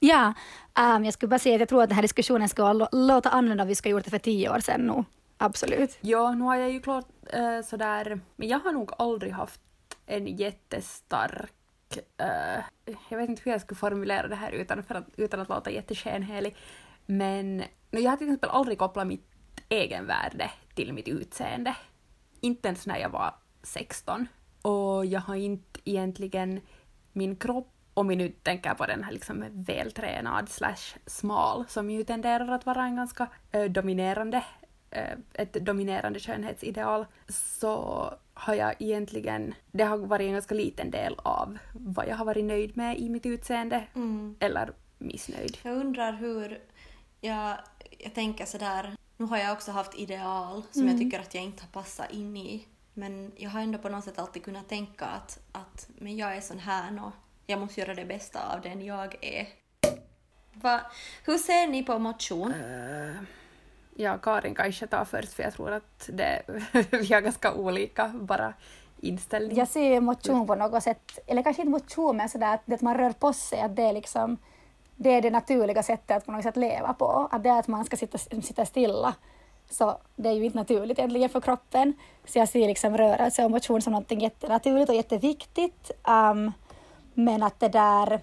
Ja, 0.00 0.34
ehm, 0.78 1.04
jag 1.04 1.14
skulle 1.14 1.28
bara 1.28 1.38
säga 1.38 1.54
att 1.54 1.60
jag 1.60 1.68
tror 1.68 1.82
att 1.82 1.88
den 1.88 1.96
här 1.96 2.02
diskussionen 2.02 2.48
ska 2.48 2.62
lå- 2.72 2.88
låta 2.92 3.28
annorlunda 3.30 3.62
om 3.62 3.68
vi 3.68 3.74
skulle 3.74 3.92
gjort 3.92 4.04
det 4.04 4.10
för 4.10 4.18
tio 4.18 4.50
år 4.50 4.60
sedan 4.60 4.80
nu. 4.86 5.04
Absolut. 5.44 5.98
ja, 6.00 6.34
nu 6.34 6.44
har 6.44 6.56
jag 6.56 6.70
ju 6.70 6.80
klart 6.80 7.06
äh, 7.32 7.60
sådär... 7.64 8.20
Men 8.36 8.48
jag 8.48 8.58
har 8.58 8.72
nog 8.72 8.92
aldrig 8.98 9.32
haft 9.32 9.60
en 10.06 10.26
jättestark... 10.26 11.52
äh, 12.16 12.64
jag 13.08 13.18
vet 13.18 13.28
inte 13.28 13.42
hur 13.44 13.52
jag 13.52 13.60
skulle 13.60 13.78
formulera 13.78 14.28
det 14.28 14.34
här 14.34 14.52
utan, 14.52 14.82
för 14.82 14.94
att, 14.94 15.04
utan 15.16 15.40
att 15.40 15.48
låta 15.48 15.70
jätteskenhelig. 15.70 16.56
Men 17.06 17.62
jag 17.90 18.10
har 18.10 18.16
till 18.16 18.26
exempel 18.26 18.50
aldrig 18.50 18.78
kopplat 18.78 19.06
mitt 19.06 19.30
egenvärde 19.68 20.50
till 20.74 20.92
mitt 20.92 21.08
utseende. 21.08 21.76
Inte 22.40 22.68
ens 22.68 22.86
när 22.86 22.98
jag 22.98 23.10
var 23.10 23.34
16. 23.62 24.26
Och 24.62 25.06
jag 25.06 25.20
har 25.20 25.34
inte 25.34 25.80
egentligen 25.84 26.60
min 27.12 27.36
kropp, 27.36 27.68
om 27.94 28.08
vi 28.08 28.16
nu 28.16 28.28
tänker 28.28 28.74
på 28.74 28.86
den 28.86 29.04
här 29.04 29.12
liksom 29.12 29.44
vältränad 29.50 30.48
slash 30.48 30.98
smal, 31.06 31.64
som 31.68 31.90
ju 31.90 32.04
tenderar 32.04 32.48
att 32.48 32.66
vara 32.66 32.84
en 32.84 32.96
ganska 32.96 33.28
äh, 33.52 33.64
dominerande, 33.64 34.44
ett 35.32 35.52
dominerande 35.52 36.20
skönhetsideal, 36.20 37.06
så 37.28 38.14
har 38.34 38.54
jag 38.54 38.74
egentligen, 38.78 39.54
det 39.70 39.84
har 39.84 39.98
varit 39.98 40.26
en 40.26 40.32
ganska 40.32 40.54
liten 40.54 40.90
del 40.90 41.14
av 41.18 41.58
vad 41.72 42.08
jag 42.08 42.16
har 42.16 42.24
varit 42.24 42.44
nöjd 42.44 42.76
med 42.76 42.98
i 42.98 43.08
mitt 43.08 43.26
utseende, 43.26 43.84
eller 44.40 44.72
missnöjd. 44.98 45.58
Jag 45.62 45.76
undrar 45.76 46.12
hur... 46.12 46.60
Jag, 47.20 47.58
jag 47.98 48.14
tänker 48.14 48.44
sådär... 48.44 48.96
Nu 49.16 49.26
har 49.26 49.38
jag 49.38 49.52
också 49.52 49.70
haft 49.70 49.98
ideal 49.98 50.62
som 50.70 50.88
jag 50.88 50.98
tycker 50.98 51.20
att 51.20 51.34
jag 51.34 51.44
inte 51.44 51.62
har 51.62 51.82
passat 51.82 52.10
in 52.10 52.36
i. 52.36 52.66
Men 52.94 53.32
jag 53.36 53.50
har 53.50 53.60
ändå 53.60 53.78
på 53.78 53.88
något 53.88 54.04
sätt 54.04 54.18
alltid 54.18 54.44
kunnat 54.44 54.68
tänka 54.68 55.04
att, 55.04 55.40
att 55.52 55.88
men 55.98 56.16
jag 56.16 56.36
är 56.36 56.40
sån 56.40 56.58
här 56.58 57.04
och 57.04 57.12
jag 57.46 57.60
måste 57.60 57.80
göra 57.80 57.94
det 57.94 58.04
bästa 58.04 58.54
av 58.54 58.60
den 58.60 58.84
jag 58.84 59.16
är. 59.20 59.48
Va, 60.52 60.80
hur 61.24 61.38
ser 61.38 61.68
ni 61.68 61.82
på 61.82 61.98
motion? 61.98 62.54
Jag 63.96 64.14
ja, 64.14 64.18
Karin 64.18 64.54
kanske 64.54 64.86
tar 64.86 65.04
först 65.04 65.32
för 65.32 65.42
jag 65.42 65.52
tror 65.52 65.72
att 65.72 66.08
det, 66.12 66.42
vi 66.90 67.14
har 67.14 67.20
ganska 67.20 67.54
olika 67.54 68.08
bara 68.08 68.54
inställning. 69.00 69.56
Jag 69.56 69.68
ser 69.68 70.00
motion 70.00 70.46
på 70.46 70.54
något 70.54 70.82
sätt, 70.82 71.18
eller 71.26 71.42
kanske 71.42 71.62
inte 71.62 71.70
motion, 71.70 72.16
men 72.16 72.28
sådär 72.28 72.54
att 72.54 72.60
det 72.64 72.74
att 72.74 72.82
man 72.82 72.96
rör 72.96 73.12
på 73.12 73.32
sig, 73.32 73.60
att 73.60 73.76
det 73.76 73.82
är 73.82 73.92
liksom 73.92 74.38
det 74.96 75.10
är 75.10 75.22
det 75.22 75.30
naturliga 75.30 75.82
sättet 75.82 76.16
att 76.16 76.26
på 76.26 76.32
något 76.32 76.42
sätt 76.42 76.56
leva 76.56 76.92
på. 76.92 77.28
Att 77.30 77.42
det 77.42 77.48
är 77.48 77.58
att 77.58 77.68
man 77.68 77.84
ska 77.84 77.96
sitta, 77.96 78.18
sitta 78.18 78.66
stilla. 78.66 79.14
Så 79.70 79.98
det 80.16 80.28
är 80.28 80.32
ju 80.32 80.44
inte 80.44 80.58
naturligt 80.58 80.98
egentligen 80.98 81.28
för 81.28 81.40
kroppen. 81.40 81.94
Så 82.24 82.38
jag 82.38 82.48
ser 82.48 82.66
liksom 82.66 82.96
rörelse 82.96 83.44
och 83.44 83.50
motion 83.50 83.82
som 83.82 83.92
något 83.92 84.10
jättenaturligt 84.10 84.88
och 84.88 84.94
jätteviktigt. 84.94 85.90
Um, 86.08 86.52
men 87.14 87.42
att 87.42 87.60
det 87.60 87.68
där, 87.68 88.20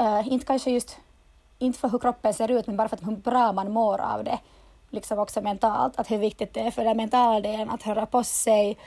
uh, 0.00 0.32
inte 0.32 0.46
kanske 0.46 0.70
just, 0.70 0.96
inte 1.58 1.78
för 1.78 1.88
hur 1.88 1.98
kroppen 1.98 2.34
ser 2.34 2.50
ut, 2.50 2.66
men 2.66 2.76
bara 2.76 2.88
för 2.88 2.96
att 2.96 3.06
hur 3.06 3.16
bra 3.16 3.52
man 3.52 3.72
mår 3.72 4.00
av 4.00 4.24
det. 4.24 4.38
Liksom 4.90 5.18
också 5.18 5.40
mentalt, 5.40 5.98
att 5.98 6.10
hur 6.10 6.18
viktigt 6.18 6.54
det 6.54 6.60
är 6.60 6.70
för 6.70 6.84
den 6.84 6.96
mentala 6.96 7.40
delen 7.40 7.70
att 7.70 7.86
röra 7.86 8.06
på 8.06 8.24
sig. 8.24 8.78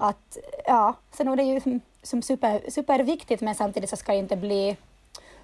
Att, 0.00 0.36
ja, 0.66 0.94
så 1.16 1.24
nog 1.24 1.36
det 1.36 1.42
är 1.42 1.66
ju 1.66 1.80
som, 2.02 2.22
super, 2.22 2.70
superviktigt, 2.70 3.42
men 3.42 3.54
samtidigt 3.54 3.90
så 3.90 3.96
ska 3.96 4.12
det 4.12 4.18
inte 4.18 4.36
bli 4.36 4.76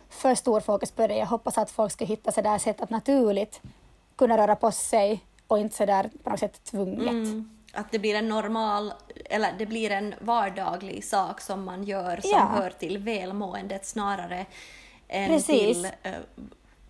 för 0.08 0.34
stor 0.34 0.61
fokus 0.61 0.90
på 0.90 1.06
det. 1.06 1.16
Jag 1.16 1.26
hoppas 1.26 1.58
att 1.58 1.70
folk 1.70 1.92
ska 1.92 2.04
hitta 2.04 2.32
sådär 2.32 2.58
sätt 2.58 2.80
att 2.80 2.90
naturligt 2.90 3.61
kunna 4.16 4.38
röra 4.38 4.56
på 4.56 4.70
sig 4.70 5.20
och 5.46 5.58
inte 5.58 5.76
sådär 5.76 6.11
på 6.23 6.30
något 6.30 6.40
sätt 6.40 6.64
tvunget. 6.64 7.08
Mm. 7.08 7.50
Att 7.73 7.92
det 7.92 7.99
blir 7.99 8.14
en 8.14 8.28
normal, 8.28 8.92
eller 9.25 9.52
det 9.58 9.66
blir 9.66 9.90
en 9.90 10.14
vardaglig 10.20 11.04
sak 11.04 11.40
som 11.40 11.64
man 11.64 11.84
gör 11.84 12.20
som 12.20 12.30
Ja. 12.30 12.38
hör 12.54 12.70
till 12.70 12.99
välmåendet 12.99 13.87
snarare 13.87 14.46
än 15.08 15.28
Precis. 15.28 15.49
till 15.49 15.84
eh, 16.02 16.12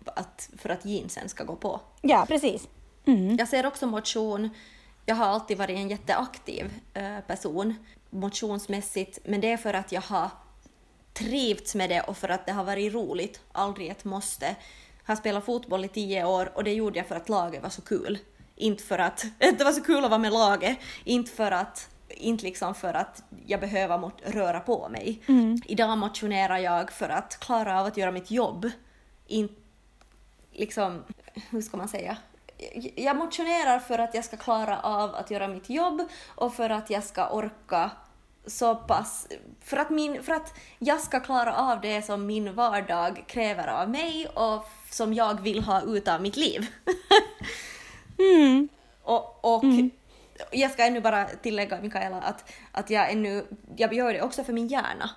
att, 0.05 0.49
för 0.57 0.69
att 0.69 0.85
jeansen 0.85 1.29
ska 1.29 1.43
gå 1.43 1.55
på. 1.55 1.79
Ja, 2.01 2.25
precis. 2.27 2.67
Mm. 3.05 3.35
Jag 3.37 3.47
ser 3.47 3.65
också 3.65 3.87
motion. 3.87 4.49
Jag 5.05 5.15
har 5.15 5.25
alltid 5.25 5.57
varit 5.57 5.77
en 5.77 5.89
jätteaktiv 5.89 6.73
eh, 6.93 7.19
person 7.19 7.75
motionsmässigt, 8.09 9.19
men 9.25 9.41
det 9.41 9.51
är 9.51 9.57
för 9.57 9.73
att 9.73 9.91
jag 9.91 10.01
har 10.01 10.29
trivts 11.13 11.75
med 11.75 11.89
det 11.89 12.01
och 12.01 12.17
för 12.17 12.29
att 12.29 12.45
det 12.45 12.51
har 12.51 12.63
varit 12.63 12.93
roligt, 12.93 13.41
aldrig 13.51 13.89
ett 13.89 14.05
måste. 14.05 14.45
Jag 15.05 15.11
har 15.11 15.15
spelat 15.15 15.45
fotboll 15.45 15.85
i 15.85 15.87
tio 15.87 16.25
år 16.25 16.51
och 16.55 16.63
det 16.63 16.73
gjorde 16.73 16.99
jag 16.99 17.07
för 17.07 17.15
att 17.15 17.29
laget 17.29 17.63
var 17.63 17.69
så 17.69 17.81
kul. 17.81 18.17
Inte 18.55 18.83
för 18.83 18.99
att 18.99 19.25
det 19.37 19.63
var 19.63 19.71
så 19.71 19.83
kul 19.83 20.03
att 20.03 20.09
vara 20.09 20.19
med 20.21 20.33
laget, 20.33 20.77
inte 21.03 21.31
för 21.31 21.51
att 21.51 21.89
inte 22.09 22.43
liksom 22.43 22.75
för 22.75 22.93
att 22.93 23.23
jag 23.45 23.59
behöver 23.59 23.97
mot- 23.97 24.21
röra 24.25 24.59
på 24.59 24.89
mig. 24.89 25.21
Idag 25.65 25.97
motionerar 25.97 26.57
jag 26.57 26.91
för 26.91 27.09
att 27.09 27.39
klara 27.39 27.79
av 27.79 27.85
att 27.85 27.97
göra 27.97 28.11
mitt 28.11 28.31
jobb. 28.31 28.69
Inte 29.27 29.53
liksom, 30.51 31.03
hur 31.49 31.61
ska 31.61 31.77
man 31.77 31.87
säga? 31.87 32.17
Jag 32.95 33.15
motionerar 33.15 33.79
för 33.79 33.99
att 33.99 34.13
jag 34.15 34.25
ska 34.25 34.37
klara 34.37 34.79
av 34.79 35.15
att 35.15 35.31
göra 35.31 35.47
mitt 35.47 35.69
jobb 35.69 36.01
och 36.35 36.53
för 36.53 36.69
att 36.69 36.89
jag 36.89 37.03
ska 37.03 37.29
orka 37.29 37.91
så 38.47 38.75
pass, 38.75 39.27
för 39.61 39.77
att, 39.77 39.89
min, 39.89 40.23
för 40.23 40.33
att 40.33 40.53
jag 40.79 41.01
ska 41.01 41.19
klara 41.19 41.55
av 41.55 41.81
det 41.81 42.01
som 42.01 42.25
min 42.25 42.55
vardag 42.55 43.23
kräver 43.27 43.67
av 43.67 43.89
mig 43.89 44.27
och 44.27 44.65
som 44.89 45.13
jag 45.13 45.41
vill 45.41 45.63
ha 45.63 45.81
ut 45.81 46.07
av 46.07 46.21
mitt 46.21 46.37
liv. 46.37 46.67
Mm. 48.17 48.69
Och, 49.03 49.55
och 49.55 49.63
jag 50.51 50.71
ska 50.71 50.85
ännu 50.85 51.01
bara 51.01 51.25
tillägga, 51.25 51.81
Mikaela, 51.81 52.21
att, 52.21 52.53
att 52.71 52.89
jag 52.89 53.11
ännu, 53.11 53.45
jag 53.75 53.93
gör 53.93 54.13
det 54.13 54.21
också 54.21 54.43
för 54.43 54.53
min 54.53 54.67
hjärna. 54.67 55.09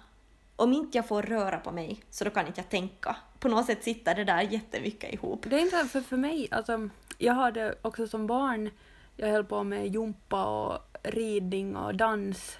Om 0.59 0.73
inte 0.73 0.99
jag 0.99 1.09
får 1.09 1.23
röra 1.23 1.59
på 1.59 1.73
mig 1.73 2.01
så 2.11 2.25
då 2.25 2.31
kan 2.31 2.47
inte 2.47 2.61
jag 2.61 2.69
tänka. 2.69 3.17
På 3.39 3.49
något 3.49 3.67
sätt 3.67 3.85
sitter 3.85 4.15
det 4.15 4.25
där 4.25 4.41
jättemycket 4.41 5.15
ihop. 5.15 5.47
Det 5.51 5.57
är 5.57 5.61
inte 5.61 5.85
för, 5.85 6.01
för 6.01 6.17
mig, 6.17 6.49
alltså, 6.51 6.89
jag 7.19 7.35
hade 7.35 7.75
också 7.83 8.09
som 8.09 8.27
barn, 8.27 8.71
jag 9.17 9.29
höll 9.29 9.45
på 9.45 9.63
med 9.63 9.95
jumpa 9.95 10.45
och 10.45 10.79
ridning 11.03 11.77
och 11.77 11.95
dans. 11.95 12.59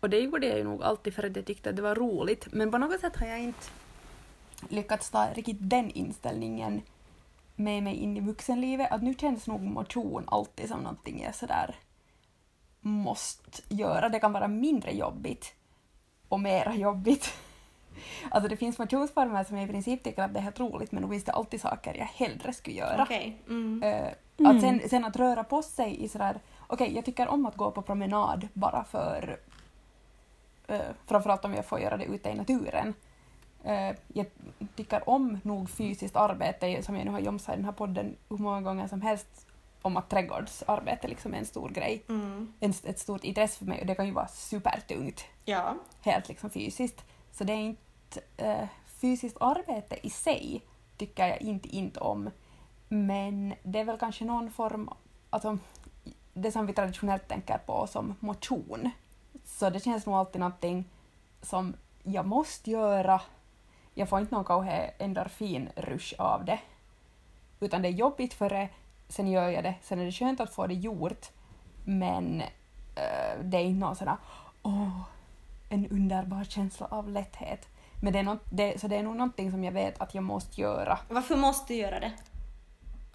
Och 0.00 0.10
det 0.10 0.18
gjorde 0.18 0.46
jag 0.46 0.58
ju 0.58 0.64
nog 0.64 0.82
alltid 0.82 1.14
för 1.14 1.26
att 1.26 1.36
jag 1.36 1.44
tyckte 1.44 1.70
att 1.70 1.76
det 1.76 1.82
var 1.82 1.94
roligt. 1.94 2.52
Men 2.52 2.70
på 2.70 2.78
något 2.78 3.00
sätt 3.00 3.16
har 3.16 3.26
jag 3.26 3.40
inte 3.40 3.66
lyckats 4.68 5.10
ta 5.10 5.26
riktigt 5.34 5.58
den 5.60 5.90
inställningen 5.90 6.82
med 7.56 7.82
mig 7.82 7.94
in 7.94 8.16
i 8.16 8.20
vuxenlivet. 8.20 8.92
Att 8.92 9.02
nu 9.02 9.14
känns 9.14 9.46
nog 9.46 9.62
motion 9.62 10.24
alltid 10.26 10.68
som 10.68 10.80
någonting 10.80 11.22
jag 11.22 11.34
sådär 11.34 11.76
måste 12.80 13.62
göra. 13.68 14.08
Det 14.08 14.20
kan 14.20 14.32
vara 14.32 14.48
mindre 14.48 14.92
jobbigt 14.92 15.54
och 16.28 16.40
mera 16.40 16.74
jobbigt. 16.74 17.34
Alltså 18.30 18.48
det 18.48 18.56
finns 18.56 18.78
motionsformer 18.78 19.44
som 19.44 19.56
jag 19.56 19.68
i 19.68 19.72
princip 19.72 20.04
tycker 20.04 20.22
att 20.22 20.32
det 20.34 20.38
är 20.38 20.42
helt 20.42 20.60
roligt 20.60 20.92
men 20.92 21.02
då 21.02 21.08
finns 21.08 21.24
det 21.24 21.32
alltid 21.32 21.60
saker 21.60 21.94
jag 21.94 22.04
hellre 22.04 22.52
skulle 22.52 22.76
göra. 22.76 23.02
Okej. 23.02 23.36
Mm. 23.48 23.82
Eh, 23.82 24.12
att 24.48 24.60
sen, 24.60 24.80
sen 24.88 25.04
att 25.04 25.16
röra 25.16 25.44
på 25.44 25.62
sig 25.62 26.04
i 26.04 26.08
sådär, 26.08 26.40
okej 26.66 26.94
jag 26.94 27.04
tycker 27.04 27.28
om 27.28 27.46
att 27.46 27.56
gå 27.56 27.70
på 27.70 27.82
promenad 27.82 28.48
bara 28.52 28.84
för, 28.84 29.38
uh, 30.70 30.76
framförallt 31.06 31.44
om 31.44 31.54
jag 31.54 31.64
får 31.66 31.80
göra 31.80 31.96
det 31.96 32.04
ute 32.04 32.28
i 32.30 32.34
naturen. 32.34 32.94
eh, 33.64 33.96
jag 34.12 34.26
tycker 34.76 35.08
om 35.08 35.38
nog 35.42 35.70
fysiskt 35.70 36.16
arbete, 36.16 36.82
som 36.82 36.96
jag 36.96 37.04
nu 37.04 37.10
har 37.10 37.20
jomsat 37.20 37.54
i 37.54 37.56
den 37.56 37.64
här 37.64 37.72
podden 37.72 38.16
hur 38.28 38.38
många 38.38 38.60
gånger 38.60 38.86
som 38.86 39.02
helst, 39.02 39.46
om 39.86 39.96
att 39.96 40.08
trädgårdsarbete 40.10 41.08
liksom 41.08 41.34
är 41.34 41.38
en 41.38 41.46
stor 41.46 41.68
grej, 41.68 42.02
Mm. 42.08 42.52
en, 42.60 42.74
ett 42.84 42.98
stort 42.98 43.24
intresse 43.24 43.58
för 43.58 43.64
mig 43.64 43.80
och 43.80 43.86
det 43.86 43.94
kan 43.94 44.06
ju 44.06 44.12
vara 44.12 44.28
supertungt, 44.28 45.24
Ja. 45.44 45.74
helt 46.02 46.28
liksom 46.28 46.50
fysiskt. 46.50 47.04
Så 47.32 47.44
det 47.44 47.52
är 47.52 47.56
inte 47.56 48.20
eh, 48.36 48.68
fysiskt 48.86 49.36
arbete 49.40 49.98
i 50.06 50.10
sig 50.10 50.62
tycker 50.96 51.26
jag 51.28 51.40
inte, 51.42 51.68
inte 51.68 52.00
om, 52.00 52.30
men 52.88 53.54
det 53.62 53.78
är 53.80 53.84
väl 53.84 53.98
kanske 53.98 54.24
någon 54.24 54.50
form, 54.50 54.90
alltså 55.30 55.58
det 56.34 56.52
som 56.52 56.66
vi 56.66 56.72
traditionellt 56.72 57.28
tänker 57.28 57.58
på 57.58 57.86
som 57.86 58.14
motion. 58.20 58.90
Så 59.44 59.70
det 59.70 59.80
känns 59.80 60.06
nog 60.06 60.14
alltid 60.14 60.40
någonting 60.40 60.84
som 61.42 61.74
jag 62.02 62.26
måste 62.26 62.70
göra. 62.70 63.20
Jag 63.94 64.08
får 64.08 64.20
inte 64.20 64.34
någon 64.34 64.68
endorfinrush 64.98 66.14
av 66.18 66.44
det. 66.44 66.58
Utan 67.60 67.82
det 67.82 67.88
är 67.88 67.92
jobbigt 67.92 68.34
för 68.34 68.50
det, 68.50 68.68
sen 69.08 69.28
gör 69.28 69.48
jag 69.48 69.64
det, 69.64 69.74
sen 69.82 69.98
är 70.00 70.04
det 70.04 70.12
skönt 70.12 70.40
att 70.40 70.54
få 70.54 70.66
det 70.66 70.74
gjort. 70.74 71.26
Men 71.84 72.40
eh, 72.94 73.38
det 73.42 73.56
är 73.56 73.62
inte 73.64 73.80
någon 73.86 73.96
sån 73.96 74.08
här, 74.08 74.16
åh, 74.62 75.00
en 75.68 75.86
underbar 75.88 76.44
känsla 76.44 76.86
av 76.90 77.08
lätthet. 77.08 77.68
Men 78.02 78.12
det 78.12 78.18
är, 78.18 78.22
något, 78.22 78.42
det, 78.50 78.80
så 78.80 78.88
det 78.88 78.96
är 78.96 79.02
nog 79.02 79.16
någonting 79.16 79.50
som 79.50 79.64
jag 79.64 79.72
vet 79.72 80.00
att 80.00 80.14
jag 80.14 80.24
måste 80.24 80.60
göra. 80.60 80.98
Varför 81.08 81.36
måste 81.36 81.72
du 81.72 81.78
göra 81.78 82.00
det? 82.00 82.12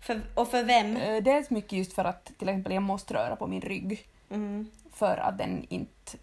För, 0.02 0.22
och 0.36 0.48
för 0.48 0.64
vem? 0.64 0.98
Eh, 0.98 1.24
Dels 1.24 1.50
mycket 1.50 1.72
just 1.72 1.94
för 1.94 2.06
att 2.06 2.26
till 2.26 2.50
exempel 2.50 2.74
jag 2.74 2.84
måste 2.84 3.14
röra 3.14 3.36
på 3.36 3.48
min 3.48 3.62
rygg 3.62 4.08
Mm. 4.30 4.72
för 4.94 5.18
att 5.18 5.38
den 5.38 5.66
inte... 5.70 6.18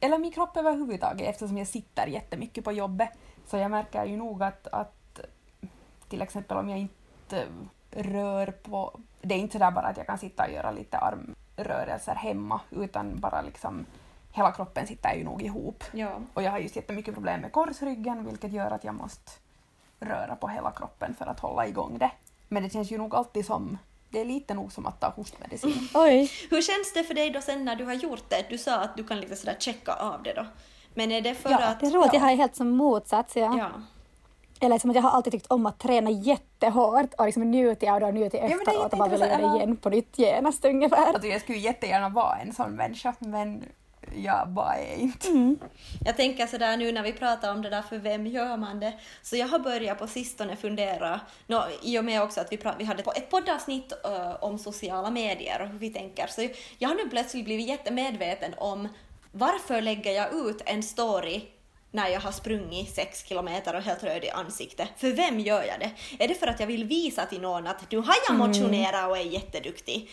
Eller 0.00 0.18
min 0.18 0.32
kropp 0.32 0.56
överhuvudtaget 0.56 1.28
eftersom 1.28 1.58
jag 1.58 1.66
sitter 1.66 2.06
jättemycket 2.06 2.64
på 2.64 2.72
jobbet. 2.72 3.10
Så 3.46 3.56
jag 3.56 3.70
märker 3.70 4.04
ju 4.04 4.16
nog 4.16 4.42
att, 4.42 4.66
att 4.66 5.20
till 6.08 6.22
exempel 6.22 6.56
om 6.56 6.68
jag 6.68 6.78
inte 6.78 7.46
rör 7.90 8.46
på... 8.46 9.00
Det 9.22 9.34
är 9.34 9.38
inte 9.38 9.52
sådär 9.52 9.70
bara 9.70 9.86
att 9.86 9.96
jag 9.96 10.06
kan 10.06 10.18
sitta 10.18 10.44
och 10.44 10.52
göra 10.52 10.70
lite 10.70 10.98
armrörelser 10.98 12.14
hemma 12.14 12.60
utan 12.70 13.20
bara 13.20 13.42
liksom 13.42 13.86
hela 14.32 14.52
kroppen 14.52 14.86
sitter 14.86 15.14
ju 15.14 15.24
nog 15.24 15.42
ihop. 15.42 15.84
Ja. 15.92 16.20
Och 16.34 16.42
jag 16.42 16.50
har 16.50 16.58
just 16.58 16.76
jättemycket 16.76 17.14
problem 17.14 17.40
med 17.40 17.52
korsryggen 17.52 18.24
vilket 18.24 18.52
gör 18.52 18.70
att 18.70 18.84
jag 18.84 18.94
måste 18.94 19.32
röra 20.00 20.36
på 20.36 20.48
hela 20.48 20.70
kroppen 20.70 21.14
för 21.18 21.26
att 21.26 21.40
hålla 21.40 21.66
igång 21.66 21.98
det. 21.98 22.10
Men 22.48 22.62
det 22.62 22.70
känns 22.70 22.90
ju 22.90 22.98
nog 22.98 23.14
alltid 23.14 23.46
som... 23.46 23.78
Det 24.10 24.20
är 24.20 24.24
lite 24.24 24.54
nog 24.54 24.72
som 24.72 24.86
att 24.86 25.00
ta 25.00 25.08
hostmedicin. 25.10 25.88
Oj. 25.94 26.30
Hur 26.50 26.62
känns 26.62 26.92
det 26.94 27.04
för 27.04 27.14
dig 27.14 27.30
då 27.30 27.40
sen 27.40 27.64
när 27.64 27.76
du 27.76 27.84
har 27.84 27.94
gjort 27.94 28.24
det? 28.28 28.46
Du 28.48 28.58
sa 28.58 28.80
att 28.80 28.96
du 28.96 29.04
kan 29.04 29.20
liksom 29.20 29.36
sådär 29.36 29.56
checka 29.58 29.92
av 29.92 30.22
det 30.22 30.32
då. 30.32 30.46
Men 30.94 31.12
är 31.12 31.20
det 31.20 31.34
för 31.34 31.50
Ja, 31.50 31.66
att... 31.66 31.80
Det 31.80 31.86
är 31.86 31.90
roligt, 31.90 32.12
jag 32.12 32.20
har 32.20 32.34
helt 32.34 32.56
som 32.56 32.70
motsats. 32.70 33.36
Ja. 33.36 33.58
Ja. 33.58 33.70
Eller 34.62 34.78
som 34.78 34.90
att 34.90 34.96
jag 34.96 35.02
har 35.02 35.10
alltid 35.10 35.32
tyckt 35.32 35.46
om 35.46 35.66
att 35.66 35.78
träna 35.78 36.10
jättehårt 36.10 37.14
och 37.18 37.26
liksom 37.26 37.50
njutit 37.50 37.88
av 37.88 38.00
det 38.00 38.06
och 38.06 38.14
njutit 38.14 38.40
efteråt 38.40 38.92
och 38.92 38.98
bara 38.98 39.08
vill 39.08 39.20
göra 39.20 39.36
det 39.36 39.56
igen 39.56 39.76
på 39.76 39.90
nytt 39.90 40.18
genast 40.18 40.64
ungefär. 40.64 41.06
Alltså 41.06 41.26
jag 41.26 41.40
skulle 41.40 41.58
jättegärna 41.58 42.08
vara 42.08 42.36
en 42.36 42.52
sån 42.52 42.70
människa 42.70 43.14
men 43.18 43.64
jag 44.16 44.48
bara 44.48 44.74
är 44.74 44.96
inte. 44.96 45.28
Mm. 45.28 45.58
Jag 46.04 46.16
tänker 46.16 46.46
sådär 46.46 46.76
nu 46.76 46.92
när 46.92 47.02
vi 47.02 47.12
pratar 47.12 47.52
om 47.52 47.62
det 47.62 47.70
där, 47.70 47.82
för 47.82 47.98
vem 47.98 48.26
gör 48.26 48.56
man 48.56 48.80
det? 48.80 48.92
Så 49.22 49.36
jag 49.36 49.48
har 49.48 49.58
börjat 49.58 49.98
på 49.98 50.06
sistone 50.06 50.56
fundera, 50.56 51.20
nå, 51.46 51.64
i 51.82 51.98
och 51.98 52.04
med 52.04 52.22
också 52.22 52.40
att 52.40 52.52
vi, 52.52 52.58
vi 52.78 52.84
hade 52.84 53.02
ett 53.02 53.30
poddavsnitt 53.30 53.92
ö, 54.04 54.34
om 54.40 54.58
sociala 54.58 55.10
medier 55.10 55.62
och 55.62 55.68
hur 55.68 55.78
vi 55.78 55.90
tänker, 55.90 56.26
så 56.26 56.48
jag 56.78 56.88
har 56.88 56.96
nu 56.96 57.08
plötsligt 57.08 57.44
blivit 57.44 57.68
jättemedveten 57.68 58.54
om 58.56 58.88
varför 59.32 59.80
lägger 59.80 60.12
jag 60.12 60.34
ut 60.34 60.62
en 60.66 60.82
story 60.82 61.42
när 61.92 62.08
jag 62.08 62.20
har 62.20 62.32
sprungit 62.32 62.94
sex 62.94 63.24
kilometer 63.26 63.76
och 63.76 63.82
helt 63.82 64.04
röd 64.04 64.24
i 64.24 64.30
ansiktet. 64.30 64.88
För 64.96 65.10
vem 65.10 65.40
gör 65.40 65.62
jag 65.62 65.80
det? 65.80 66.24
Är 66.24 66.28
det 66.28 66.34
för 66.34 66.46
att 66.46 66.60
jag 66.60 66.66
vill 66.66 66.84
visa 66.84 67.26
till 67.26 67.40
någon 67.40 67.66
att 67.66 67.90
nu 67.90 67.98
har 67.98 68.14
jag 68.28 68.36
motionerat 68.36 69.10
och 69.10 69.18
är 69.18 69.22
jätteduktig? 69.22 70.10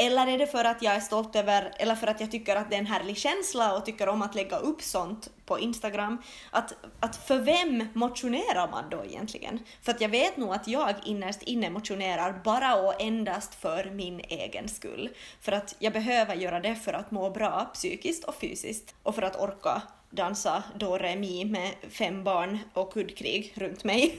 Eller 0.00 0.26
är 0.26 0.38
det 0.38 0.46
för 0.46 0.64
att 0.64 0.82
jag 0.82 0.94
är 0.94 1.00
stolt 1.00 1.36
över, 1.36 1.72
eller 1.76 1.94
för 1.94 2.06
att 2.06 2.20
jag 2.20 2.30
tycker 2.30 2.56
att 2.56 2.70
det 2.70 2.76
är 2.76 2.80
en 2.80 2.86
härlig 2.86 3.16
känsla 3.16 3.76
och 3.76 3.86
tycker 3.86 4.08
om 4.08 4.22
att 4.22 4.34
lägga 4.34 4.56
upp 4.56 4.82
sånt 4.82 5.30
på 5.46 5.58
Instagram? 5.58 6.22
Att, 6.50 6.74
att 7.00 7.16
för 7.16 7.38
vem 7.38 7.88
motionerar 7.92 8.68
man 8.70 8.84
då 8.90 9.04
egentligen? 9.04 9.58
För 9.82 9.92
att 9.92 10.00
jag 10.00 10.08
vet 10.08 10.36
nog 10.36 10.52
att 10.52 10.68
jag 10.68 10.94
innerst 11.04 11.42
inne 11.42 11.70
motionerar 11.70 12.40
bara 12.44 12.74
och 12.74 13.02
endast 13.02 13.54
för 13.54 13.90
min 13.90 14.20
egen 14.20 14.68
skull. 14.68 15.08
För 15.40 15.52
att 15.52 15.76
jag 15.78 15.92
behöver 15.92 16.34
göra 16.34 16.60
det 16.60 16.74
för 16.74 16.92
att 16.92 17.10
må 17.10 17.30
bra 17.30 17.70
psykiskt 17.74 18.24
och 18.24 18.34
fysiskt 18.34 18.94
och 19.02 19.14
för 19.14 19.22
att 19.22 19.40
orka 19.40 19.82
dansa 20.10 20.62
do 20.76 20.96
re 20.98 21.16
mi 21.16 21.44
med 21.44 21.74
fem 21.90 22.24
barn 22.24 22.58
och 22.74 22.92
kuddkrig 22.92 23.52
runt 23.56 23.84
mig. 23.84 24.18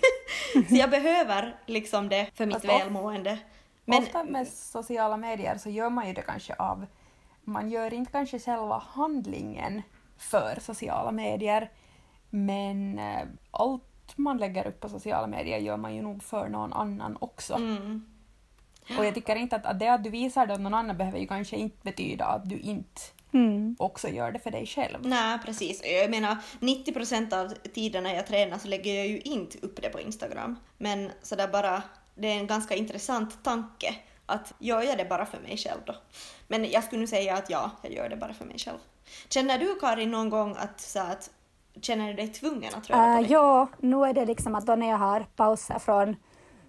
Så 0.69 0.75
jag 0.75 0.89
behöver 0.89 1.56
liksom 1.65 2.10
det 2.10 2.30
för 2.34 2.45
mitt 2.45 2.56
Fast 2.56 2.65
of- 2.65 2.71
välmående. 2.71 3.39
Men... 3.86 4.04
Ofta 4.04 4.23
med 4.23 4.47
sociala 4.47 5.17
medier 5.17 5.58
så 5.58 5.69
gör 5.69 5.89
man 5.89 6.08
ju 6.08 6.13
det 6.13 6.21
kanske 6.21 6.54
av... 6.54 6.86
Man 7.41 7.69
gör 7.69 7.93
inte 7.93 8.12
kanske 8.12 8.39
själva 8.39 8.84
handlingen 8.88 9.82
för 10.17 10.60
sociala 10.62 11.12
medier 11.12 11.71
men 12.30 12.99
eh, 12.99 13.28
allt 13.52 13.84
man 14.15 14.38
lägger 14.38 14.67
upp 14.67 14.80
på 14.80 14.89
sociala 14.89 15.28
medier 15.28 15.58
gör 15.58 15.78
man 15.78 15.95
ju 15.95 16.02
nog 16.02 16.23
för 16.23 16.49
någon 16.49 16.73
annan 16.73 17.17
också. 17.21 17.54
Mm. 17.54 18.06
Och 18.97 19.06
jag 19.06 19.15
tycker 19.15 19.36
inte 19.36 19.56
att, 19.56 19.65
att 19.65 19.80
det 19.80 19.88
att 19.88 20.04
du 20.04 20.10
visar 20.10 20.47
det 20.47 20.54
åt 20.54 20.60
någon 20.60 20.73
annan 20.73 20.97
behöver 20.97 21.19
ju 21.19 21.28
kanske 21.28 21.56
inte 21.56 21.78
betyda 21.82 22.25
att 22.25 22.49
du 22.49 22.60
inte 22.60 23.02
Mm. 23.34 23.76
också 23.80 24.08
gör 24.08 24.32
det 24.32 24.39
för 24.39 24.52
dig 24.52 24.65
själv. 24.65 24.98
Nej, 25.02 25.39
precis. 25.46 25.82
Jag 25.84 26.10
menar, 26.10 26.38
90 26.60 26.94
procent 26.94 27.34
av 27.34 27.54
tiden 27.74 28.04
när 28.04 28.15
jag 28.15 28.28
tränar 28.28 28.58
så 28.58 28.68
lägger 28.68 28.94
jag 28.94 29.08
ju 29.08 29.20
inte 29.20 29.58
upp 29.62 29.82
det 29.82 29.89
på 29.89 30.00
Instagram. 30.00 30.56
Men 30.78 31.12
sådär 31.22 31.48
bara, 31.48 31.84
det 32.15 32.28
är 32.28 32.36
en 32.38 32.48
ganska 32.48 32.76
intressant 32.76 33.44
tanke 33.44 33.96
att 34.26 34.54
gör 34.60 34.82
jag 34.82 34.98
det 34.98 35.06
bara 35.06 35.26
för 35.26 35.39
mig 35.39 35.58
själv 35.58 35.80
då? 35.86 35.96
Men 36.48 36.72
jag 36.72 36.84
skulle 36.84 37.02
nu 37.02 37.08
säga 37.08 37.36
att 37.36 37.50
ja, 37.50 37.72
jag 37.82 37.94
gör 37.94 38.10
det 38.10 38.18
bara 38.18 38.34
för 38.34 38.46
mig 38.46 38.58
själv. 38.60 38.78
Känner 39.30 39.60
du 39.60 39.76
Karin 39.80 40.12
någon 40.12 40.30
gång 40.30 40.56
att, 40.58 40.82
så 40.82 41.00
att 41.00 41.30
känner 41.82 42.08
du 42.08 42.13
dig 42.13 42.28
tvungen 42.28 42.74
att 42.76 42.89
röra 42.89 43.10
Uh, 43.10 43.15
på 43.15 43.22
dig? 43.22 43.32
ja, 43.32 43.68
nu 43.80 44.04
är 44.06 44.13
det 44.13 44.26
liksom 44.26 44.56
att 44.56 44.65
då 44.65 44.76
när 44.76 44.89
jag 44.89 44.98
har 44.98 45.26
pauser 45.36 45.80
från, 45.80 46.15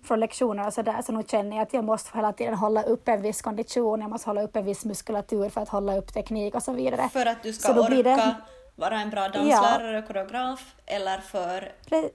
från 0.05 0.21
lektioner 0.21 0.67
och 0.67 0.73
sådär 0.73 1.03
så 1.03 1.13
nu 1.13 1.23
känner 1.29 1.57
jag 1.57 1.63
att 1.63 1.73
jag 1.75 1.85
måste 1.85 2.11
hela 2.19 2.33
tiden 2.33 2.55
hålla 2.55 2.83
upp 2.83 3.09
en 3.09 3.23
viss 3.23 3.43
kondition, 3.43 4.01
jag 4.01 4.11
måste 4.11 4.31
hålla 4.31 4.43
upp 4.43 4.57
en 4.57 4.65
viss 4.65 4.85
muskulatur 4.85 5.49
för 5.49 5.61
att 5.61 5.69
hålla 5.69 5.97
upp 5.97 6.13
teknik 6.15 6.55
och 6.55 6.63
så 6.63 6.73
vidare. 6.73 7.09
För 7.09 7.27
att 7.27 7.43
du 7.43 7.53
ska 7.53 7.73
orka 7.73 8.03
det- 8.03 8.35
vara 8.77 9.01
en 9.01 9.11
bra 9.11 9.29
danslärare, 9.29 10.03
koreograf 10.03 10.75
eller 10.87 11.19
för... 11.19 11.73
Pre- 11.87 12.11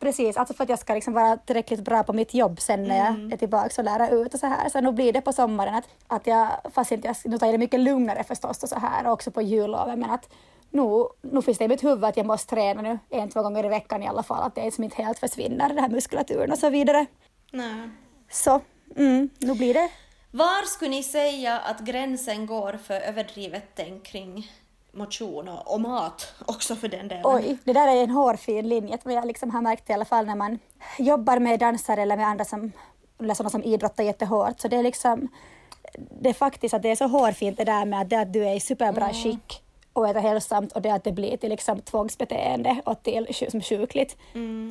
Precis, 0.00 0.36
alltså 0.36 0.54
för 0.54 0.64
att 0.64 0.70
jag 0.70 0.78
ska 0.78 0.94
liksom 0.94 1.12
vara 1.14 1.36
tillräckligt 1.36 1.80
bra 1.80 2.02
på 2.02 2.12
mitt 2.12 2.34
jobb 2.34 2.60
sen 2.60 2.84
när 2.84 2.96
jag 2.96 3.32
är 3.32 3.36
tillbaka 3.36 3.68
och 3.78 3.84
lära 3.84 4.08
ut 4.08 4.34
och 4.34 4.40
så 4.40 4.46
här. 4.46 4.68
Så 4.68 4.80
nu 4.80 4.92
blir 4.92 5.12
det 5.12 5.20
på 5.20 5.32
sommaren 5.32 5.74
att, 5.74 5.84
att 6.06 6.26
jag, 6.26 6.48
fast 6.74 6.92
inte 6.92 7.08
jag, 7.08 7.16
nu 7.24 7.38
tar 7.38 7.46
jag 7.46 7.54
det 7.54 7.58
mycket 7.58 7.80
lugnare 7.80 8.24
förstås 8.24 8.62
och 8.62 8.68
så 8.68 8.78
här 8.78 9.06
och 9.06 9.12
också 9.12 9.30
på 9.30 9.42
jullovet 9.42 9.98
men 9.98 10.10
att 10.10 10.28
nu, 10.70 11.06
nu 11.20 11.42
finns 11.42 11.58
det 11.58 11.64
i 11.64 11.68
mitt 11.68 11.84
huvud 11.84 12.04
att 12.04 12.16
jag 12.16 12.26
måste 12.26 12.54
träna 12.54 12.82
nu 12.82 12.98
en, 13.10 13.30
två 13.30 13.42
gånger 13.42 13.64
i 13.64 13.68
veckan 13.68 14.02
i 14.02 14.06
alla 14.06 14.22
fall, 14.22 14.42
att 14.42 14.54
det 14.54 14.64
liksom 14.64 14.84
inte 14.84 15.02
helt 15.02 15.18
försvinner, 15.18 15.68
den 15.68 15.78
här 15.78 15.88
muskulaturen 15.88 16.52
och 16.52 16.58
så 16.58 16.70
vidare. 16.70 17.06
Nej. 17.52 17.90
Så, 18.30 18.60
mm, 18.96 19.30
nu 19.38 19.54
blir 19.54 19.74
det 19.74 19.90
Var 20.30 20.66
skulle 20.66 20.90
ni 20.90 21.02
säga 21.02 21.58
att 21.58 21.80
gränsen 21.80 22.46
går 22.46 22.72
för 22.72 23.00
överdrivet 23.00 23.64
tänk 23.74 24.06
kring 24.06 24.50
motion 24.92 25.48
och, 25.48 25.74
och 25.74 25.80
mat 25.80 26.34
också 26.46 26.76
för 26.76 26.88
den 26.88 27.08
delen? 27.08 27.22
Oj, 27.26 27.58
det 27.64 27.72
där 27.72 27.88
är 27.88 28.02
en 28.04 28.10
hårfin 28.10 28.68
linje 28.68 28.98
som 29.02 29.10
jag 29.10 29.26
liksom 29.26 29.50
har 29.50 29.62
märkt 29.62 29.90
i 29.90 29.92
alla 29.92 30.04
fall 30.04 30.26
när 30.26 30.36
man 30.36 30.58
jobbar 30.98 31.38
med 31.38 31.60
dansare 31.60 32.02
eller 32.02 32.16
med 32.16 32.26
andra 32.26 32.44
som, 32.44 32.72
eller 33.20 33.34
sådana 33.34 33.50
som 33.50 33.62
idrottar 33.62 34.04
jättehårt. 34.04 34.60
Så 34.60 34.68
det 34.68 34.76
är 34.76 34.82
liksom, 34.82 35.28
det 36.20 36.28
är 36.28 36.34
faktiskt 36.34 36.74
att 36.74 36.82
det 36.82 36.90
är 36.90 36.96
så 36.96 37.06
hårfint 37.06 37.56
det 37.56 37.64
där 37.64 37.84
med 37.84 38.00
att, 38.00 38.10
det 38.10 38.20
att 38.20 38.32
du 38.32 38.46
är 38.46 38.54
i 38.54 38.60
superbra 38.60 39.12
skick 39.12 39.62
och 39.92 40.08
äter 40.08 40.20
hälsosamt 40.20 40.72
och 40.72 40.82
det 40.82 40.90
att 40.90 41.04
det 41.04 41.12
blir 41.12 41.36
till 41.36 41.50
liksom 41.50 41.80
tvångsbeteende 41.80 42.82
och 42.84 43.02
till 43.02 43.34
som 43.50 43.60
sjukligt. 43.62 44.16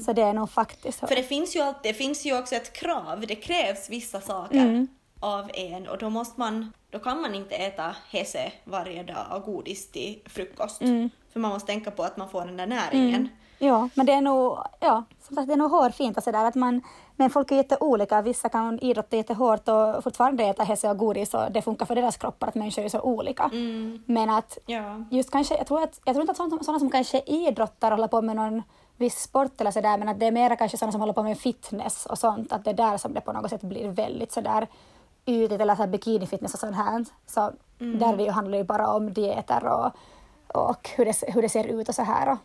Så 0.06 0.13
det 0.13 0.21
är 0.21 0.34
nog 0.34 0.49
faktiskt. 0.49 0.99
För 0.99 1.15
det 1.15 1.23
finns, 1.23 1.56
ju 1.56 1.60
alltid, 1.62 1.91
det 1.91 1.93
finns 1.93 2.25
ju 2.25 2.39
också 2.39 2.56
ett 2.56 2.73
krav, 2.73 3.25
det 3.27 3.36
krävs 3.36 3.89
vissa 3.89 4.21
saker 4.21 4.58
Mm. 4.58 4.88
av 5.19 5.49
en 5.53 5.88
och 5.88 5.97
då 5.97 6.10
måste 6.10 6.39
man, 6.39 6.73
då 6.89 6.99
kan 6.99 7.21
man 7.21 7.36
inte 7.36 7.56
äta 7.56 7.95
hese 8.10 8.51
varje 8.63 9.03
dag 9.03 9.25
och 9.32 9.43
godis 9.43 9.91
till 9.91 10.21
frukost. 10.25 10.82
Mm. 10.82 11.10
För 11.34 11.39
man 11.39 11.51
måste 11.51 11.67
tänka 11.67 11.91
på 11.91 12.03
att 12.03 12.17
man 12.17 12.30
får 12.30 12.45
den 12.45 12.58
där 12.58 12.67
näringen. 12.67 13.30
Ja, 13.60 13.89
men 13.93 14.06
det 14.06 14.13
är 14.13 14.21
nog, 14.21 14.58
ja, 14.80 15.03
som 15.27 15.36
sagt, 15.36 15.47
det 15.47 15.53
är 15.53 15.58
nog 15.58 15.71
hårfint 15.71 16.17
och 16.17 16.23
sådär 16.23 16.45
att 16.45 16.56
man, 16.56 16.82
men 17.19 17.30
folk 17.30 17.51
är 17.51 17.56
jätteolika. 17.56 18.21
Vissa 18.21 18.49
kan 18.49 18.80
idrotta 18.80 19.15
jättehårt 19.15 19.67
och 19.67 20.03
fortfarande 20.03 20.43
äta 20.43 20.63
hälsa 20.63 20.91
och 20.91 20.97
godis 20.97 21.34
och 21.34 21.51
det 21.51 21.62
funkar 21.62 21.86
för 21.86 21.95
deras 21.95 22.17
kroppar 22.17 22.47
att 22.47 22.56
människor 22.56 22.84
är 22.84 22.89
så 22.89 23.01
olika. 23.01 23.49
Men 24.06 24.30
att 24.30 24.58
Ja. 24.65 25.03
just 25.12 25.32
kanske, 25.32 25.58
jag 25.58 25.67
tror, 25.67 25.84
att, 25.84 26.01
jag 26.06 26.15
tror 26.15 26.21
inte 26.21 26.32
att 26.32 26.38
sådana, 26.38 26.63
sådana 26.63 26.80
som 26.80 26.89
kanske 26.89 27.21
idrottar 27.25 27.91
håller 27.91 28.08
på 28.08 28.21
med 28.21 28.36
någon 28.36 28.63
viss 28.97 29.21
sport 29.21 29.62
eller 29.62 29.71
sådär, 29.71 29.97
men 29.97 30.10
att 30.10 30.19
det 30.19 30.25
är 30.25 30.32
mera 30.32 30.56
kanske 30.56 30.77
sådana 30.77 30.91
som 30.91 31.01
håller 31.01 31.13
på 31.13 31.23
med 31.23 31.38
fitness 31.39 32.06
och 32.06 32.17
sånt, 32.17 32.53
att 32.53 32.63
det 32.63 32.69
är 32.69 32.73
där 32.73 32.97
som 32.97 33.13
det 33.13 33.21
på 33.21 33.32
något 33.32 33.49
sätt 33.49 33.62
blir 33.62 33.89
väldigt 33.89 34.32
sådär 34.32 34.67
ytligt 35.25 35.62
eller 35.62 35.75
så 35.75 35.82
här 35.82 35.89
bikinifitness 35.89 36.53
och 36.53 36.60
sånt 36.60 36.75
här. 36.75 37.06
Så 37.25 37.51
där 37.99 38.17
det 38.17 38.23
ju 38.23 38.32
handlar 38.32 38.58
ju 38.58 38.63
bara 38.63 38.88
om 38.93 39.13
dieter 39.13 39.65
och, 39.65 39.91
och 40.62 40.89
hur, 40.95 41.06
det, 41.06 41.13
hur 41.27 41.41
det 41.41 41.49
ser 41.49 41.63
ut 41.67 41.89
och 41.89 41.95
så 41.95 42.01
här. 42.03 42.32
Och, 42.32 42.38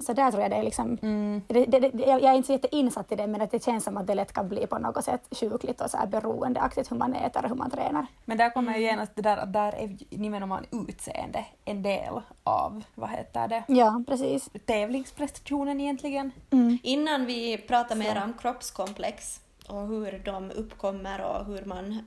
Så 0.00 0.12
där 0.12 0.30
tror 0.30 0.42
jag 0.42 0.50
det 0.50 0.56
är 0.56 0.62
liksom, 0.62 0.98
Mm. 1.02 1.42
det, 1.48 1.64
det, 1.66 1.78
det, 1.80 1.90
jag 2.06 2.22
är 2.24 2.32
inte 2.32 2.46
så 2.46 2.52
jätteinsatt 2.52 3.12
i 3.12 3.16
det 3.16 3.26
men 3.26 3.40
att 3.42 3.50
det 3.50 3.64
känns 3.64 3.84
som 3.84 3.96
att 3.96 4.06
det 4.06 4.14
lätt 4.14 4.32
kan 4.32 4.48
bli 4.48 4.66
på 4.66 4.78
något 4.78 5.04
sätt 5.04 5.22
sjukligt 5.30 5.80
och 5.80 5.90
så 5.90 5.96
här 5.96 6.06
beroendeaktigt 6.06 6.90
hur 6.92 6.96
man 6.96 7.14
äter 7.14 7.42
och 7.42 7.48
hur 7.48 7.56
man 7.56 7.70
tränar. 7.70 8.06
Men 8.24 8.38
där 8.38 8.50
kommer 8.50 8.74
ju 8.76 8.82
genast 8.82 9.12
det 9.14 9.22
där 9.22 9.36
att 9.36 9.52
där 9.52 9.72
är 9.72 9.96
nimenomman 10.10 10.66
utseende 10.88 11.44
en 11.64 11.82
del 11.82 12.20
av, 12.44 12.82
vad 12.94 13.10
heter 13.10 13.48
det, 13.48 13.62
Ja, 13.68 14.02
precis. 14.06 14.48
tävlingsprestationen 14.66 15.80
egentligen. 15.80 16.30
Mm. 16.50 16.78
Innan 16.82 17.26
vi 17.26 17.58
pratar 17.58 17.96
mer 17.96 18.22
om 18.24 18.32
kroppskomplex 18.38 19.40
och 19.68 19.86
hur 19.88 20.22
de 20.24 20.50
uppkommer 20.50 21.20
och 21.24 21.44
hur 21.46 21.64
man, 21.64 21.98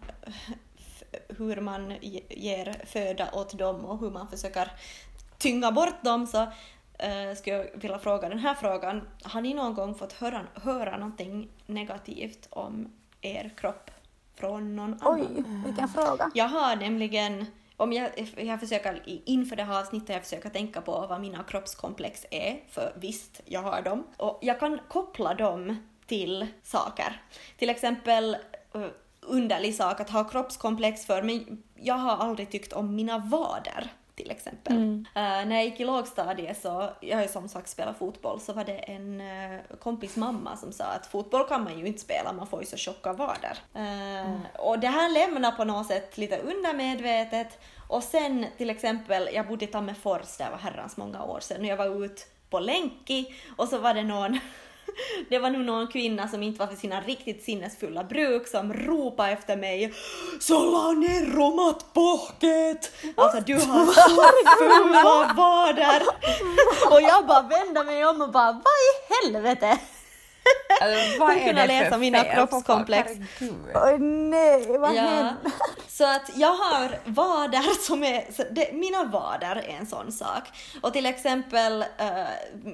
hur 1.38 1.62
man 1.62 1.91
ge- 2.01 2.23
ger 2.30 2.82
föda 2.86 3.27
åt 3.34 3.58
dem 3.58 3.86
och 3.86 3.99
hur 3.99 4.12
man 4.12 4.27
försöker 4.27 4.71
tynga 5.38 5.71
bort 5.71 6.04
dem 6.04 6.27
så 6.27 6.47
uh, 7.03 7.35
skulle 7.35 7.55
jag 7.55 7.67
vilja 7.73 7.99
fråga 7.99 8.29
den 8.29 8.39
här 8.39 8.53
frågan. 8.53 9.07
Har 9.23 9.41
ni 9.41 9.53
någon 9.53 9.73
gång 9.73 9.95
fått 9.95 10.13
höra, 10.13 10.41
höra 10.53 10.97
någonting 10.97 11.49
negativt 11.65 12.47
om 12.49 12.91
er 13.21 13.51
kropp 13.57 13.91
från 14.35 14.75
någon 14.75 14.97
annan? 15.01 15.21
Oj, 15.35 15.43
vilken 15.65 15.87
fråga. 15.87 16.31
Jag 16.33 16.47
har 16.47 16.75
nämligen, 16.75 17.45
om 17.77 17.93
jag, 17.93 18.09
jag 18.37 18.59
försöker 18.59 19.01
inför 19.25 19.55
det 19.55 19.63
här 19.63 19.79
avsnittet 19.79 20.09
jag 20.09 20.23
försöker 20.23 20.49
tänka 20.49 20.81
på 20.81 20.91
vad 21.09 21.21
mina 21.21 21.43
kroppskomplex 21.43 22.25
är, 22.31 22.63
för 22.69 22.93
visst, 22.95 23.41
jag 23.45 23.61
har 23.61 23.81
dem. 23.81 24.03
Och 24.17 24.39
jag 24.41 24.59
kan 24.59 24.79
koppla 24.87 25.33
dem 25.33 25.75
till 26.05 26.47
saker. 26.63 27.21
Till 27.57 27.69
exempel 27.69 28.37
eh, 28.73 28.81
underlig 29.21 29.75
sak 29.75 29.99
att 29.99 30.09
ha 30.09 30.23
kroppskomplex 30.23 31.05
för, 31.05 31.21
men 31.23 31.63
jag 31.75 31.95
har 31.95 32.17
aldrig 32.17 32.51
tyckt 32.51 32.73
om 32.73 32.95
mina 32.95 33.17
vader 33.17 33.91
till 34.15 34.32
exempel. 34.32 34.76
Eh, 35.15 35.21
när 35.21 35.56
jag 35.56 35.65
gick 35.65 35.80
i 35.80 35.86
lågstadiet 35.86 36.62
så, 36.62 36.89
jag 37.00 37.17
har 37.17 37.24
ju 37.24 37.30
som 37.30 37.50
sagt 37.50 37.69
spelat 37.69 37.97
fotboll, 37.97 38.39
så 38.39 38.54
var 38.54 38.63
det 38.63 38.78
en 38.78 39.21
uh, 39.21 39.60
kompis 39.80 40.15
mamma 40.15 40.58
som 40.58 40.71
sa 40.71 40.84
att 40.84 41.06
fotboll 41.08 41.47
kan 41.47 41.63
man 41.63 41.80
ju 41.80 41.86
inte 41.88 42.02
spela, 42.02 42.34
man 42.34 42.47
får 42.47 42.60
ju 42.60 42.65
så 42.65 42.78
tjocka 42.78 43.13
vader. 43.13 43.58
Eh, 43.76 44.36
Och 44.60 44.80
det 44.80 44.88
här 44.88 45.10
lämnar 45.10 45.52
på 45.52 45.63
något 45.63 45.88
sätt 45.88 46.17
lite 46.17 46.38
undermedvetet. 46.38 47.60
Och 47.88 48.04
sen 48.04 48.45
till 48.58 48.69
exempel, 48.69 49.30
jag 49.34 49.47
bodde 49.47 49.65
i 49.65 49.67
Tammerfors, 49.67 50.38
det 50.38 50.47
var 50.52 50.58
herrans 50.58 50.97
många 50.97 51.24
år 51.24 51.39
sedan, 51.39 51.62
och 51.62 51.67
jag 51.67 51.78
var 51.78 52.06
ute 52.06 52.21
på 52.50 52.60
länki 52.60 53.36
och 53.58 53.67
så 53.67 53.78
var 53.80 53.93
det 53.93 54.04
någon 54.04 54.39
det 55.30 55.39
var 55.39 55.49
nog 55.49 55.62
någon 55.62 55.88
kvinna 55.88 56.27
som 56.27 56.43
inte 56.43 56.60
var 56.60 56.67
för 56.67 56.75
sina 56.75 57.01
riktigt 57.01 57.43
sinnesfulla 57.43 58.04
bruk 58.04 58.47
som 58.47 58.73
ropade 58.73 59.32
efter 59.32 59.58
mig 59.58 59.93
”Sålla 60.39 60.91
ner 60.91 61.36
romat 61.36 61.93
pohket!” 61.93 62.91
Alltså 63.15 63.39
du 63.41 63.54
har 63.54 63.86
så 63.86 64.23
fula 64.60 65.34
vader! 65.38 66.01
Och 66.91 67.01
jag 67.01 67.25
bara 67.25 67.41
vände 67.41 67.84
mig 67.84 68.06
om 68.06 68.21
och 68.21 68.32
bara 68.32 68.51
vad 68.51 68.62
i 68.62 68.91
helvete? 69.23 69.77
Alltså, 70.82 71.19
vad 71.19 71.30
Hon 71.30 71.38
är 71.38 71.45
kunde 71.45 71.62
det 71.62 71.67
läsa 71.67 71.89
för 71.89 71.97
mina 71.97 72.23
kroppskomplex. 72.23 73.12
Oj 73.75 73.97
nej, 73.99 74.77
vad 74.77 74.95
Ja, 74.95 75.01
hände? 75.01 75.36
så 75.88 76.06
att 76.06 76.32
jag 76.36 76.54
har 76.54 76.99
vader 77.06 77.84
som 77.86 78.04
är, 78.04 78.32
så 78.34 78.43
det, 78.51 78.73
mina 78.73 79.04
vader 79.04 79.56
är 79.56 79.77
en 79.80 79.88
sån 79.88 80.12
sak. 80.12 80.43
Och 80.82 80.93
till 80.93 81.06
exempel, 81.06 81.82
eh, 81.97 82.08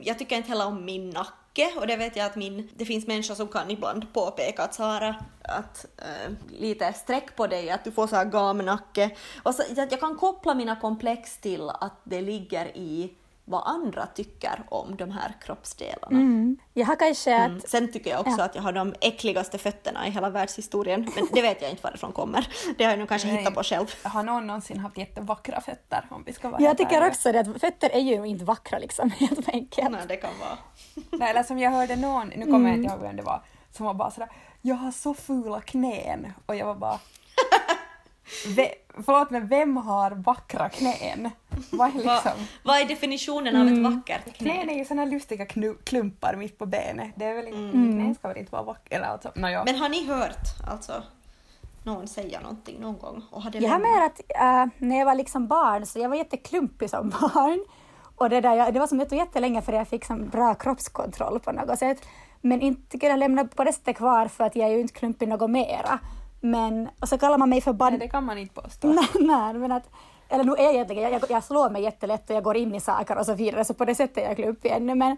jag 0.04 0.20
tycker 0.20 0.36
inte 0.36 0.50
heller 0.50 0.68
om 0.68 0.86
min 0.86 1.10
nacke 1.10 1.32
och 1.78 1.88
det 1.88 1.96
vet 1.96 2.16
jag 2.16 2.26
att 2.26 2.36
min, 2.36 2.70
det 2.76 2.86
finns 2.86 3.08
människor 3.08 3.36
som 3.36 3.48
kan 3.48 3.72
ibland 3.72 4.14
påpeka 4.14 4.64
att 4.64 4.74
Sara, 4.74 5.16
att 5.42 5.86
äh, 5.98 6.34
lite 6.60 6.94
streck 6.94 7.36
på 7.36 7.48
dig, 7.48 7.70
att 7.70 7.84
du 7.84 7.92
får 7.92 8.08
så 8.08 8.16
här 8.16 8.26
gamnacke. 8.26 9.10
Och 9.44 9.56
så 9.56 9.62
att 9.62 9.92
jag 9.92 10.00
kan 10.00 10.16
koppla 10.16 10.54
mina 10.54 10.76
komplex 10.76 11.38
till 11.38 11.70
att 11.70 12.00
det 12.04 12.22
ligger 12.22 12.78
i 12.78 13.14
vad 13.50 13.64
andra 13.68 14.06
tycker 14.06 14.64
om 14.70 14.96
de 14.96 15.12
här 15.12 15.34
kroppsdelarna. 15.42 16.18
Mm. 16.18 16.58
Jag 16.74 16.86
har 16.86 16.96
kanske 16.96 17.36
att 17.42 17.48
Mm. 17.50 17.62
Sen 17.68 17.92
tycker 17.92 18.10
jag 18.10 18.20
också 18.20 18.40
Ja. 18.40 18.44
att 18.46 18.56
jag 18.56 18.62
har 18.62 18.72
de 18.72 18.94
äckligaste 19.02 19.58
fötterna 19.58 20.08
i 20.08 20.10
hela 20.12 20.30
världshistorien, 20.30 21.12
men 21.16 21.28
det 21.34 21.42
vet 21.42 21.62
jag 21.62 21.72
inte 21.72 21.84
varifrån 21.84 22.12
kommer. 22.12 22.48
Det 22.78 22.84
har 22.84 22.92
jag 22.92 23.00
nog 23.00 23.10
kanske 23.10 23.28
Nej. 23.28 23.38
hittat 23.38 23.54
på 23.56 23.64
själv. 23.64 23.86
Har 24.04 24.24
någon 24.24 24.48
någonsin 24.48 24.80
haft 24.80 24.98
jättevackra 24.98 25.62
fötter 25.62 26.06
om 26.10 26.24
vi 26.26 26.34
ska 26.34 26.50
vara 26.50 26.62
Jag 26.62 26.78
tycker 26.78 26.96
ärliga? 26.96 27.10
också 27.10 27.32
det 27.32 27.40
att 27.40 27.62
fötter 27.62 27.90
är 27.90 28.00
ju 28.00 28.26
inte 28.28 28.46
vackra 28.46 28.80
liksom, 28.80 29.10
helt 29.18 29.50
enkelt. 29.50 29.92
Nej, 29.92 30.02
det 30.08 30.16
kan 30.18 30.30
vara. 30.40 30.58
Nej, 31.20 31.30
eller 31.30 31.44
som 31.44 31.60
jag 31.60 31.72
hörde 31.72 31.96
någon, 31.96 32.28
nu 32.28 32.46
kommer 32.46 32.70
jag 32.70 32.78
Mm. 32.78 32.84
inte 32.84 32.94
ihåg 32.94 33.02
vem 33.04 33.16
det 33.16 33.24
var, 33.24 33.42
som 33.72 33.86
var 33.86 33.94
bara 33.94 34.12
sådär 34.12 34.30
“jag 34.62 34.76
har 34.76 34.92
så 34.92 35.14
fula 35.14 35.62
knän” 35.62 36.34
och 36.46 36.56
jag 36.56 36.66
var 36.66 36.76
bara 36.76 37.00
Ve, 38.48 38.72
förlåt 39.06 39.30
men 39.30 39.48
vem 39.48 39.78
har 39.78 40.12
vackra 40.12 40.70
knän? 40.70 41.30
Vad 41.72 41.90
är 41.90 41.94
liksom? 41.94 42.32
vad 42.64 42.82
är 42.82 42.86
definitionen 42.86 43.56
av 43.56 43.68
ett 43.68 43.84
vackert 43.96 44.38
Knän 44.38 44.62
knä? 44.62 44.74
är 44.74 44.78
ju 44.78 44.86
såna 44.86 45.06
lustiga 45.06 45.46
klumpar 45.84 46.36
mitt 46.36 46.58
på 46.58 46.66
benet. 46.66 47.12
Det 47.16 47.26
är 47.26 47.34
väl 47.36 47.48
inte, 47.48 47.58
Mm. 47.60 47.92
knän 47.94 48.16
ska 48.16 48.28
väl 48.28 48.38
inte 48.38 48.52
vara 48.52 48.64
vackra? 48.64 49.06
Alltså, 49.06 49.32
no, 49.36 49.48
ja. 49.48 49.64
Men 49.66 49.76
har 49.76 49.90
ni 49.90 50.06
hört 50.08 50.68
alltså 50.68 51.04
någon 51.84 52.08
säga 52.08 52.40
någonting 52.40 52.82
någon 52.82 52.98
gång? 52.98 53.24
Och 53.32 53.42
har 53.44 53.50
det 53.52 53.58
Jag 53.60 53.70
har 53.70 53.80
mer 53.80 54.06
att 54.06 54.22
äh, 54.30 54.74
när 54.78 54.98
jag 54.98 55.06
var 55.06 55.16
liksom 55.16 55.48
barn 55.48 55.86
så 55.86 56.00
jag 56.00 56.10
var 56.10 56.16
jätteklumpig 56.16 56.90
som 56.90 57.10
barn. 57.22 57.66
Och 58.16 58.30
det, 58.30 58.42
där, 58.42 58.56
jag, 58.56 58.74
det 58.74 58.80
var 58.80 58.88
som 58.88 58.98
det 58.98 59.06
tog 59.06 59.18
jättelänge 59.20 59.62
för 59.62 59.74
jag 59.74 59.88
fick 59.88 60.06
som 60.06 60.28
bra 60.30 60.56
kroppskontroll 60.56 61.40
på 61.40 61.52
något 61.52 61.80
sätt. 61.80 61.98
Men 62.42 62.62
inte 62.62 62.98
jag 63.10 63.20
lämna 63.20 63.44
sättet 63.74 63.98
kvar 63.98 64.28
för 64.28 64.44
att 64.44 64.56
jag 64.56 64.68
är 64.70 64.74
ju 64.74 64.80
inte 64.80 64.94
klumpig 64.94 65.28
något 65.28 65.50
mera. 65.50 66.00
Men, 66.40 66.90
och 67.00 67.10
så 67.10 67.18
kallar 67.18 67.38
man 67.38 67.50
mig 67.50 67.62
för 67.62 67.72
Nej, 67.72 67.78
ban... 67.78 68.00
det 68.00 68.08
kan 68.08 68.24
man 68.24 68.38
inte 68.38 68.62
påstå. 68.62 68.88
Nej, 68.94 69.08
nej, 69.20 69.54
men 69.54 69.72
att, 69.72 69.90
eller 70.30 70.44
nu 70.44 70.52
är 70.52 70.64
jag 70.64 70.74
egentligen, 70.74 71.04
jag, 71.04 71.14
jag, 71.14 71.22
jag 71.30 71.44
slår 71.44 71.70
mig 71.70 71.82
jättelätt 71.82 72.30
och 72.30 72.36
jag 72.36 72.44
går 72.44 72.58
in 72.58 72.76
i 72.76 72.80
saker 72.80 73.18
och 73.18 73.26
så 73.26 73.34
vidare, 73.34 73.66
så 73.66 73.74
på 73.74 73.86
det 73.86 73.96
sättet 73.96 74.18
är 74.18 74.28
jag 74.28 74.36
klumpig 74.36 74.70
ännu. 74.70 74.96
Men, 74.96 75.18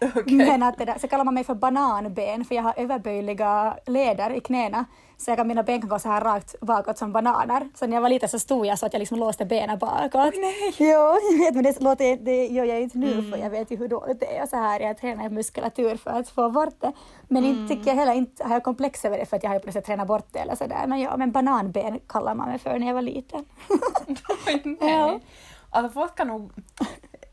Okej. 0.00 0.36
men 0.36 0.62
att 0.62 0.78
det 0.78 0.84
där, 0.84 0.98
så 0.98 1.08
kallar 1.08 1.24
man 1.24 1.34
mig 1.34 1.44
för 1.44 1.54
bananben 1.54 2.44
för 2.44 2.54
jag 2.54 2.62
har 2.62 2.74
överböjliga 2.76 3.76
leder 3.86 4.30
i 4.30 4.40
knäna. 4.40 4.84
Så 5.16 5.30
jag 5.30 5.38
kan, 5.38 5.48
mina 5.48 5.62
ben 5.62 5.80
kan 5.80 5.90
gå 5.90 5.98
så 5.98 6.08
här 6.08 6.20
rakt 6.20 6.60
bakåt 6.60 6.98
som 6.98 7.12
bananer. 7.12 7.68
Så 7.74 7.86
när 7.86 7.96
jag 7.96 8.02
var 8.02 8.08
liten 8.08 8.28
så 8.28 8.38
stod 8.38 8.66
jag 8.66 8.78
så 8.78 8.86
att 8.86 8.92
jag 8.92 9.00
liksom 9.00 9.18
låste 9.18 9.44
benen 9.44 9.78
bakåt. 9.78 10.34
nej. 10.36 10.74
Jo, 10.78 10.86
jag 10.88 11.38
vet, 11.38 11.54
men 11.54 11.64
det, 11.64 11.80
låter, 11.80 12.16
det 12.16 12.46
gör 12.46 12.64
jag 12.64 12.80
inte 12.80 12.98
nu 12.98 13.30
för 13.30 13.38
jag 13.38 13.50
vet 13.50 13.70
ju 13.70 13.76
hur 13.76 13.88
dåligt 13.88 14.20
det 14.20 14.36
är. 14.36 14.42
Och 14.42 14.48
så 14.48 14.56
här, 14.56 14.80
jag 14.80 14.98
tränar 14.98 15.30
muskulatur 15.30 15.96
för 15.96 16.10
att 16.10 16.28
få 16.28 16.50
bort 16.50 16.80
det. 16.80 16.92
Men 17.28 17.44
inte 17.44 17.74
tycker 17.74 17.90
jag 17.90 17.96
heller, 17.96 18.12
inte 18.12 18.44
har 18.44 18.52
jag 18.52 18.62
komplex 18.62 19.04
över 19.04 19.18
det 19.18 19.26
för 19.26 19.36
att 19.36 19.42
jag 19.42 19.50
har 19.50 19.54
ju 19.56 19.60
plötsligt 19.60 19.84
tränat 19.84 20.08
bort 20.08 20.28
det 20.32 20.38
eller 20.38 20.54
sådär. 20.54 20.84
Men 20.86 21.00
ja, 21.00 21.16
men 21.16 21.32
bananben 21.32 22.00
kallar 22.06 22.34
man 22.34 22.48
mig 22.48 22.58
för 22.58 22.78
när 22.78 22.86
jag 22.86 22.94
var 22.94 23.02
liten. 23.02 23.44
Nej. 24.64 24.76
Ja. 24.98 25.20
Alltså 25.70 25.92
folk 25.92 26.12
ska 26.12 26.24
nog... 26.24 26.52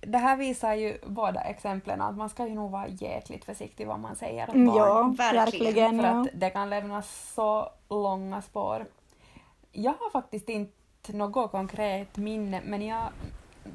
Det 0.08 0.18
här 0.18 0.38
visar 0.38 0.74
ju 0.74 0.98
båda 1.08 1.41
exemplen 1.41 2.02
att 2.02 2.18
man 2.18 2.30
ska 2.30 2.48
ju 2.48 2.54
nog 2.54 2.72
vara 2.72 2.88
jäkligt 2.88 3.46
försiktig 3.46 3.88
vad 3.88 4.00
man 4.00 4.15
säger 4.15 4.50
åt 4.50 4.56
Mm, 4.56 4.68
barn. 4.68 4.78
ja, 4.78 5.13
verkligen, 5.18 5.65
verkligen. 5.65 6.00
För 6.02 6.22
att 6.22 6.28
det 6.34 6.50
kan 6.50 6.70
lämna 6.70 7.02
så 7.02 7.70
långa 7.89 8.41
spår. 8.41 8.86
Jag 9.72 9.94
har 10.00 10.10
faktiskt 10.10 10.50
inte 10.50 10.74
något 11.13 11.52
konkret 11.52 12.18
minne, 12.18 12.62
men 12.65 12.82
jag, 12.82 13.04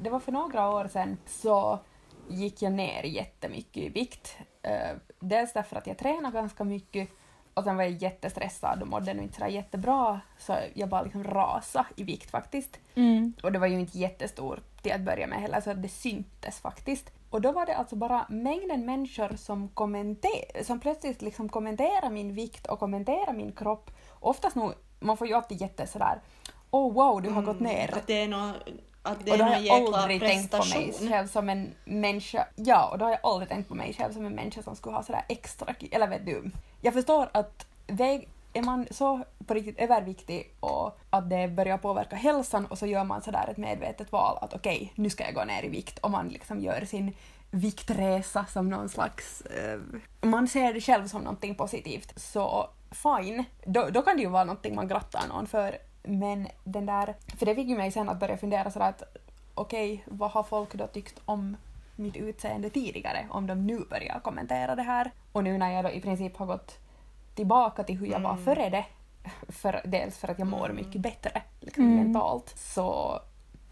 det 0.01 0.09
var 0.09 0.19
för 0.19 0.31
några 0.31 0.69
år 0.69 0.87
sedan 0.87 1.17
så 1.27 1.79
gick 2.27 2.61
jag 2.61 2.71
ner 2.71 3.03
jättemycket 3.03 3.77
i 3.83 3.89
vikt. 3.89 4.37
Eh, 4.61 4.97
dels 5.19 5.53
därför 5.53 5.75
att 5.75 5.87
jag 5.87 5.97
tränade 5.97 6.33
ganska 6.37 6.63
mycket 6.63 7.09
och 7.53 7.63
sen 7.63 7.77
var 7.77 7.83
jag 7.83 8.01
jättestressad 8.01 8.81
och 8.81 8.87
mådde 8.87 9.13
nog 9.13 9.23
inte 9.23 9.35
sådär 9.35 9.49
jättebra 9.49 10.21
så 10.37 10.55
jag 10.73 10.89
bara 10.89 11.01
liksom 11.01 11.23
rasade 11.23 11.87
i 11.95 12.03
vikt 12.03 12.31
faktiskt. 12.31 12.79
Mm. 12.95 13.33
Och 13.43 13.51
det 13.51 13.59
var 13.59 13.67
ju 13.67 13.79
inte 13.79 13.97
jättestor 13.97 14.59
till 14.81 14.91
att 14.91 15.01
börja 15.01 15.27
med 15.27 15.41
heller, 15.41 15.61
så 15.61 15.73
det 15.73 15.89
syntes 15.89 16.59
faktiskt. 16.59 17.11
Och 17.29 17.41
då 17.41 17.51
var 17.51 17.65
det 17.65 17.75
alltså 17.75 17.95
bara 17.95 18.25
mängden 18.29 18.85
människor 18.85 19.35
som, 19.35 19.69
kommenter- 19.69 20.63
som 20.63 20.79
plötsligt 20.79 21.21
liksom 21.21 21.49
kommenterade 21.49 22.09
min 22.09 22.35
vikt 22.35 22.67
och 22.67 22.79
kommenterade 22.79 23.33
min 23.33 23.51
kropp. 23.51 23.91
Oftast 24.19 24.55
nog, 24.55 24.73
man 24.99 25.17
får 25.17 25.27
ju 25.27 25.33
alltid 25.33 25.61
jätte 25.61 25.87
sådär 25.87 26.21
oh 26.71 26.93
wow, 26.93 27.21
du 27.21 27.29
har 27.29 27.41
gått 27.41 27.59
ner. 27.59 27.97
Att 27.97 28.07
det 28.07 28.21
är 28.21 28.27
någon, 28.27 28.53
att 29.03 29.25
det 29.25 29.31
Och 29.31 29.37
då 29.37 29.43
har 29.43 29.59
jag 29.59 29.93
aldrig 29.93 30.21
tänkt 30.21 30.51
på 30.51 30.65
mig 30.65 30.93
själv 31.09 31.27
som 31.27 31.49
en 31.49 31.73
människa. 31.85 32.47
Ja, 32.55 32.89
och 32.91 32.97
då 32.97 33.05
har 33.05 33.11
jag 33.11 33.19
aldrig 33.23 33.49
tänkt 33.49 33.67
på 33.67 33.75
mig 33.75 33.93
själv 33.93 34.13
som 34.13 34.25
en 34.25 34.35
människa 34.35 34.63
som 34.63 34.75
skulle 34.75 34.95
ha 34.95 35.03
sådär 35.03 35.25
extra... 35.27 35.75
Eller 35.91 36.07
vet 36.07 36.25
du, 36.25 36.51
jag 36.81 36.93
förstår 36.93 37.29
att 37.31 37.65
väg, 37.87 38.29
är 38.53 38.61
man 38.61 38.87
så 38.91 39.23
på 39.47 39.53
riktigt 39.53 39.79
överviktig 39.79 40.53
och 40.59 40.99
att 41.09 41.29
det 41.29 41.47
börjar 41.47 41.77
påverka 41.77 42.15
hälsan 42.15 42.65
och 42.65 42.77
så 42.77 42.85
gör 42.85 43.03
man 43.03 43.21
sådär 43.21 43.47
ett 43.51 43.57
medvetet 43.57 44.11
val 44.11 44.37
att 44.41 44.53
okej, 44.53 44.93
nu 44.95 45.09
ska 45.09 45.23
jag 45.23 45.33
gå 45.33 45.43
ner 45.43 45.65
i 45.65 45.69
vikt 45.69 45.99
och 45.99 46.11
man 46.11 46.27
liksom 46.27 46.59
gör 46.59 46.85
sin 46.85 47.13
viktresa 47.51 48.45
som 48.45 48.69
någon 48.69 48.89
slags... 48.89 49.41
Eh, 49.41 49.79
man 50.21 50.47
ser 50.47 50.73
det 50.73 50.81
själv 50.81 51.07
som 51.07 51.21
någonting 51.21 51.55
positivt, 51.55 52.19
så 52.19 52.69
fine. 52.91 53.43
Då, 53.65 53.89
då 53.91 54.01
kan 54.01 54.17
det 54.17 54.23
ju 54.23 54.29
vara 54.29 54.43
någonting 54.43 54.75
man 54.75 54.87
grattar 54.87 55.27
någon 55.27 55.47
för. 55.47 55.77
Men 56.03 56.47
den 56.63 56.85
där... 56.85 57.15
För 57.37 57.45
det 57.45 57.55
fick 57.55 57.67
ju 57.67 57.77
mig 57.77 57.91
sen 57.91 58.09
att 58.09 58.19
börja 58.19 58.37
fundera 58.37 58.71
sådär 58.71 58.89
att 58.89 59.03
okej, 59.55 60.03
vad 60.05 60.31
har 60.31 60.43
folk 60.43 60.73
då 60.73 60.87
tyckt 60.87 61.21
om 61.25 61.57
mitt 61.95 62.15
utseende 62.15 62.69
tidigare 62.69 63.25
om 63.29 63.47
de 63.47 63.67
nu 63.67 63.79
börjar 63.89 64.19
kommentera 64.19 64.75
det 64.75 64.83
här? 64.83 65.11
Och 65.31 65.43
nu 65.43 65.57
när 65.57 65.71
jag 65.71 65.85
då 65.85 65.91
i 65.91 66.01
princip 66.01 66.37
har 66.37 66.45
gått 66.45 66.77
tillbaka 67.35 67.83
till 67.83 67.97
hur 67.97 68.07
jag 68.07 68.19
var 68.19 68.31
Mm. 68.31 68.43
före 68.45 68.69
det, 68.69 68.85
för, 69.49 69.81
dels 69.85 70.17
för 70.17 70.27
att 70.27 70.39
jag 70.39 70.47
mår 70.47 70.69
Mm. 70.69 70.75
mycket 70.75 71.01
bättre 71.01 71.41
liksom 71.59 71.83
Mm. 71.83 71.95
mentalt, 71.95 72.53
så 72.57 73.19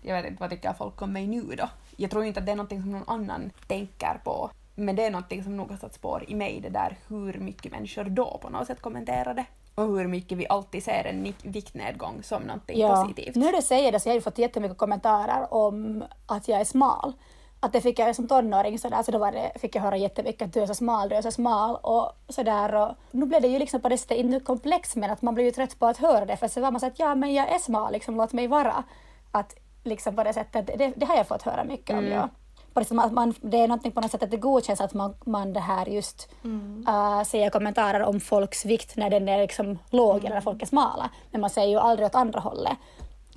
jag 0.02 0.16
vet 0.22 0.26
inte 0.32 0.42
vad 0.42 0.50
tycker 0.50 0.74
folk 0.74 1.02
om 1.02 1.14
mig 1.14 1.28
nu 1.28 1.42
då? 1.42 1.70
Jag 1.98 2.12
tror 2.12 2.24
inte 2.24 2.40
att 2.40 2.46
det 2.46 2.52
är 2.52 2.56
någonting 2.56 2.82
som 2.82 2.92
någon 2.92 3.10
annan 3.10 3.52
tänker 3.68 4.22
på 4.24 4.50
Men 4.76 4.96
det 4.96 5.06
är 5.06 5.12
någonting 5.12 5.44
som 5.44 5.58
nog 5.58 5.70
har 5.72 5.78
satt 5.78 5.94
spår 5.94 6.24
i 6.28 6.36
mig, 6.36 6.60
det 6.62 6.70
där 6.70 6.98
hur 7.08 7.34
mycket 7.34 7.72
människor 7.72 8.04
då 8.04 8.38
på 8.42 8.50
något 8.50 8.68
sätt 8.68 8.82
kommenterade. 8.82 9.46
Och 9.76 9.98
hur 9.98 10.08
mycket 10.08 10.38
vi 10.38 10.48
alltid 10.48 10.84
ser 10.84 11.04
en 11.04 11.34
viktnedgång 11.44 12.24
som 12.24 12.44
någonting 12.44 12.88
positivt. 12.88 13.36
Nu 13.36 13.46
när 13.46 13.52
du 13.52 13.62
säger 13.62 13.92
det 13.92 14.00
så 14.00 14.10
har 14.10 14.16
jag 14.16 14.24
fått 14.24 14.38
jättemycket 14.38 14.78
kommentarer 14.78 15.54
om 15.54 16.04
att 16.26 16.48
jag 16.48 16.60
är 16.60 16.66
smal. 16.66 17.14
Att 17.60 17.74
det 17.74 17.82
fick 17.82 18.00
jag 18.00 18.16
som 18.16 18.28
tonåring 18.28 18.80
så, 18.80 18.90
där, 18.90 19.04
så 19.04 19.12
då 19.12 19.18
var 19.18 19.32
det, 19.32 19.52
fick 19.60 19.76
jag 19.76 19.82
höra 19.82 19.98
jättemycket 19.98 20.42
att 20.42 20.54
du 20.54 20.62
är 20.62 20.66
så 20.66 20.74
smal, 20.74 21.10
du 21.10 21.16
är 21.16 21.22
så 21.22 21.32
smal 21.32 21.76
och 21.76 22.12
sådär. 22.30 22.76
Och 22.76 22.96
nu 23.12 23.26
blev 23.26 23.42
det 23.42 23.48
ju 23.48 23.60
liksom 23.60 23.82
på 23.82 23.90
det 23.90 23.98
sättet 23.98 24.18
inte 24.18 24.40
komplex 24.40 24.96
men 24.96 25.12
att 25.12 25.22
man 25.22 25.34
blir 25.34 25.46
ju 25.46 25.52
trött 25.52 25.80
på 25.80 25.86
att 25.86 25.98
höra 25.98 26.26
det 26.26 26.38
för 26.38 26.48
så 26.48 26.62
var 26.62 26.72
man 26.72 26.80
så 26.80 26.88
att 26.88 27.00
ja 27.00 27.16
men 27.16 27.34
jag 27.34 27.50
är 27.50 27.60
smal, 27.60 27.94
liksom, 27.94 28.16
låt 28.16 28.34
mig 28.34 28.48
vara. 28.48 28.84
Att 29.32 29.56
liksom 29.84 30.16
på 30.16 30.24
det 30.24 30.34
sättet, 30.34 30.68
det, 30.78 30.94
det 30.96 31.06
har 31.06 31.16
jag 31.16 31.28
fått 31.28 31.42
höra 31.42 31.64
mycket 31.64 31.98
om. 31.98 32.08
Ja. 32.08 32.30
På 32.80 32.84
det, 32.84 32.90
sättet 32.90 33.06
att 33.06 33.14
man, 33.14 33.34
det 33.42 33.58
är 33.58 33.68
någonting 33.68 33.92
på 33.92 34.02
något 34.02 34.12
sätt 34.12 34.24
att 34.24 34.32
det 34.32 34.38
godkänns 34.38 34.82
att 34.82 34.94
man, 34.94 35.14
man 35.26 35.54
det 35.54 35.60
här 35.60 35.86
just 35.86 36.30
äh, 36.88 37.24
säger 37.24 37.50
kommentarer 37.50 38.02
om 38.02 38.20
folks 38.20 38.66
vikt 38.66 38.96
när 38.96 39.10
den 39.10 39.30
är 39.30 39.38
liksom 39.38 39.80
låg 39.90 40.26
eller 40.26 40.36
när 40.36 40.42
folk 40.42 40.62
är 40.62 40.66
smala. 40.66 41.10
Men 41.32 41.42
man 41.42 41.50
säger 41.50 41.68
ju 41.68 41.78
aldrig 41.78 42.06
åt 42.06 42.16
andra 42.16 42.40
hållet. 42.40 42.78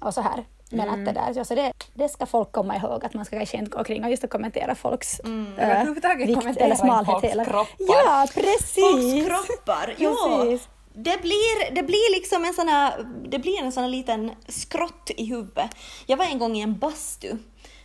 Och 0.00 0.14
så 0.14 0.20
här. 0.20 0.44
Men 0.70 0.90
att 0.90 1.04
det 1.04 1.12
där, 1.12 1.44
så 1.44 1.54
det, 1.54 1.72
det 1.94 2.08
ska 2.08 2.26
folk 2.26 2.52
komma 2.52 2.76
ihåg 2.76 3.04
att 3.04 3.14
man 3.14 3.24
ska 3.24 3.36
kanske 3.36 3.56
inte 3.56 3.70
gå 3.70 3.78
omkring 3.78 4.04
och 4.04 4.10
just 4.10 4.30
kommentera 4.30 4.74
folks 4.74 5.20
äh, 5.20 5.70
Överhuvudtaget 5.70 6.28
vikt 6.28 6.56
eller 6.56 6.74
smalhet. 6.74 7.06
folks 7.06 7.32
Eller. 7.32 7.44
kroppar. 7.44 7.66
Ja, 7.78 8.26
precis! 8.34 8.74
Folks 8.74 9.26
kroppar, 9.26 9.94
ja. 9.98 10.14
Precis. 10.40 10.68
Det 10.94 11.22
blir, 11.22 11.74
det 11.74 11.82
blir 11.82 12.14
liksom 12.14 12.44
en 12.44 12.54
sån 12.54 12.68
här, 12.68 13.06
det 13.28 13.38
blir 13.38 13.62
en 13.62 13.72
sån 13.72 13.90
liten 13.90 14.30
skrott 14.48 15.10
i 15.16 15.24
huvudet. 15.24 15.70
Jag 16.06 16.16
var 16.16 16.24
en 16.24 16.38
gång 16.38 16.56
i 16.56 16.60
en 16.60 16.78
bastu. 16.78 17.36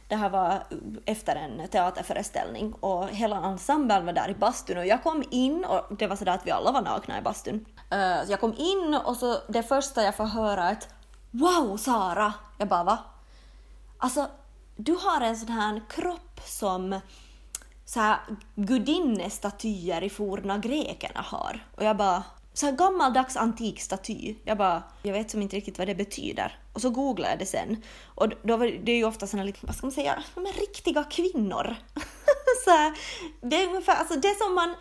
Det 0.07 0.15
här 0.15 0.29
var 0.29 0.63
efter 1.05 1.35
en 1.35 1.67
teaterföreställning 1.67 2.73
och 2.73 3.07
hela 3.07 3.37
ensemblen 3.37 4.05
var 4.05 4.13
där 4.13 4.29
i 4.29 4.35
bastun 4.35 4.77
och 4.77 4.85
jag 4.85 5.03
kom 5.03 5.23
in 5.31 5.65
och 5.65 5.95
det 5.97 6.07
var 6.07 6.15
sådär 6.15 6.31
att 6.31 6.47
vi 6.47 6.51
alla 6.51 6.71
var 6.71 6.81
nakna 6.81 7.19
i 7.19 7.21
bastun. 7.21 7.65
Uh, 7.93 8.31
jag 8.31 8.39
kom 8.39 8.53
in 8.57 8.99
och 9.05 9.17
så 9.17 9.37
det 9.47 9.63
första 9.63 10.03
jag 10.03 10.15
får 10.15 10.25
höra 10.25 10.63
är 10.63 10.71
ett 10.71 10.89
Wow 11.31 11.77
Sara! 11.77 12.33
Jag 12.57 12.67
bara 12.67 12.83
va? 12.83 12.97
Alltså, 13.97 14.27
du 14.75 14.91
har 14.93 15.21
en 15.21 15.37
sån 15.37 15.49
här 15.49 15.81
kropp 15.89 16.39
som 16.45 16.99
så 17.85 17.99
här 17.99 18.19
gudinnestatyer 18.55 20.03
i 20.03 20.09
forna 20.09 20.57
grekerna 20.57 21.21
har. 21.21 21.67
Och 21.75 21.83
jag 21.83 21.97
bara, 21.97 22.23
så 22.57 22.65
här 22.65 22.73
gammaldags 22.73 23.37
antik 23.37 23.81
staty. 23.81 24.35
Jag 24.43 24.57
bara, 24.57 24.83
jag 25.03 25.13
vet 25.13 25.31
som 25.31 25.41
inte 25.41 25.55
riktigt 25.55 25.77
vad 25.77 25.87
det 25.87 25.95
betyder. 25.95 26.59
Och 26.73 26.81
så 26.81 26.89
googlade 26.89 27.29
jag 27.29 27.39
det 27.39 27.45
sen. 27.45 27.83
Och 28.05 28.27
då 28.43 28.57
var 28.57 28.65
det 28.83 28.91
ju 28.91 29.05
ofta 29.05 29.27
såna, 29.27 29.43
liksom, 29.43 29.67
vad 29.67 29.75
ska 29.75 29.85
man 29.85 29.91
säga, 29.91 30.23
de 30.35 30.45
är 30.45 30.53
riktiga 30.53 31.03
kvinnor. 31.03 31.75
så 32.65 32.69
här, 32.69 32.97
det 33.41 33.61
är 33.63 33.67
ungefär, 33.67 33.95
alltså 33.95 34.19
det 34.19 34.37
som 34.37 34.55
man, 34.55 34.75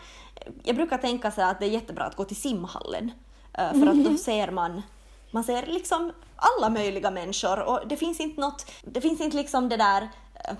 jag 0.63 0.77
brukar 0.77 0.99
tänka 0.99 1.31
så 1.31 1.41
här 1.41 1.51
att 1.51 1.61
det 1.61 1.67
är 1.67 1.71
jättebra 1.71 2.05
att 2.05 2.17
gå 2.17 2.25
till 2.25 2.37
simhallen. 2.37 3.13
eh, 3.59 3.73
För 3.73 3.87
att 3.87 4.05
då 4.05 4.17
ser 4.17 4.51
man 4.51 4.83
man 5.31 5.45
ser 5.45 5.67
liksom 5.67 6.13
alla 6.37 6.69
möjliga 6.69 7.11
människor 7.11 7.61
och 7.63 7.89
det 7.89 7.97
finns 7.97 8.21
inte 8.21 8.41
något, 8.41 8.71
det 8.85 9.01
finns 9.01 9.21
inte 9.21 9.37
liksom 9.37 9.69
det 9.69 9.77
där 9.77 10.09
eh, 10.35 10.57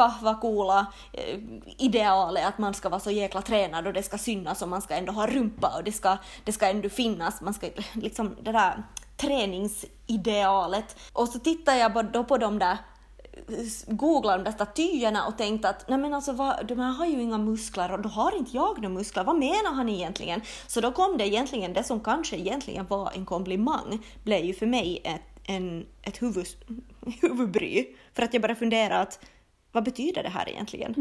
kahva, 0.00 0.34
coola 0.34 0.86
eh, 1.12 1.38
idealet 1.78 2.46
att 2.46 2.58
man 2.58 2.74
ska 2.74 2.88
vara 2.88 3.00
så 3.00 3.10
jäkla 3.10 3.42
tränad 3.42 3.86
och 3.86 3.92
det 3.92 4.02
ska 4.02 4.18
synas 4.18 4.62
och 4.62 4.68
man 4.68 4.82
ska 4.82 4.94
ändå 4.94 5.12
ha 5.12 5.26
rumpa 5.26 5.72
och 5.76 5.84
det 5.84 5.92
ska, 5.92 6.16
det 6.44 6.52
ska 6.52 6.66
ändå 6.66 6.88
finnas, 6.88 7.40
man 7.40 7.54
ska 7.54 7.68
liksom 7.92 8.36
det 8.42 8.52
där 8.52 8.82
träningsidealet. 9.16 10.96
Och 11.12 11.28
så 11.28 11.38
tittar 11.38 11.74
jag 11.74 12.12
då 12.12 12.24
på 12.24 12.38
de 12.38 12.58
där 12.58 12.78
eh, 13.32 13.94
googlade 13.94 14.38
de 14.38 14.44
där 14.44 14.52
statyerna 14.52 15.26
och 15.26 15.38
tänkte 15.38 15.68
att 15.68 15.88
nej 15.88 15.98
men 15.98 16.14
alltså 16.14 16.32
vad, 16.32 16.66
de 16.66 16.78
här 16.78 16.92
har 16.92 17.06
ju 17.06 17.22
inga 17.22 17.38
muskler 17.38 17.92
och 17.92 18.00
då 18.00 18.08
har 18.08 18.36
inte 18.36 18.56
jag 18.56 18.76
några 18.76 18.94
muskler, 18.94 19.24
vad 19.24 19.38
menar 19.38 19.72
han 19.72 19.88
egentligen? 19.88 20.40
Så 20.66 20.80
då 20.80 20.92
kom 20.92 21.18
det 21.18 21.26
egentligen, 21.26 21.72
det 21.72 21.84
som 21.84 22.00
kanske 22.00 22.36
egentligen 22.36 22.86
var 22.86 23.10
en 23.14 23.26
komplimang, 23.26 23.98
blev 24.24 24.44
ju 24.44 24.54
för 24.54 24.66
mig 24.66 25.00
ett, 25.04 25.22
en, 25.44 25.86
ett 26.02 26.22
huvud, 26.22 26.46
huvudbry. 27.20 27.86
För 28.14 28.22
att 28.22 28.34
jag 28.34 28.42
började 28.42 28.58
fundera 28.58 29.00
att 29.00 29.18
vad 29.72 29.84
betyder 29.84 30.22
det 30.22 30.28
här 30.28 30.48
egentligen? 30.48 30.92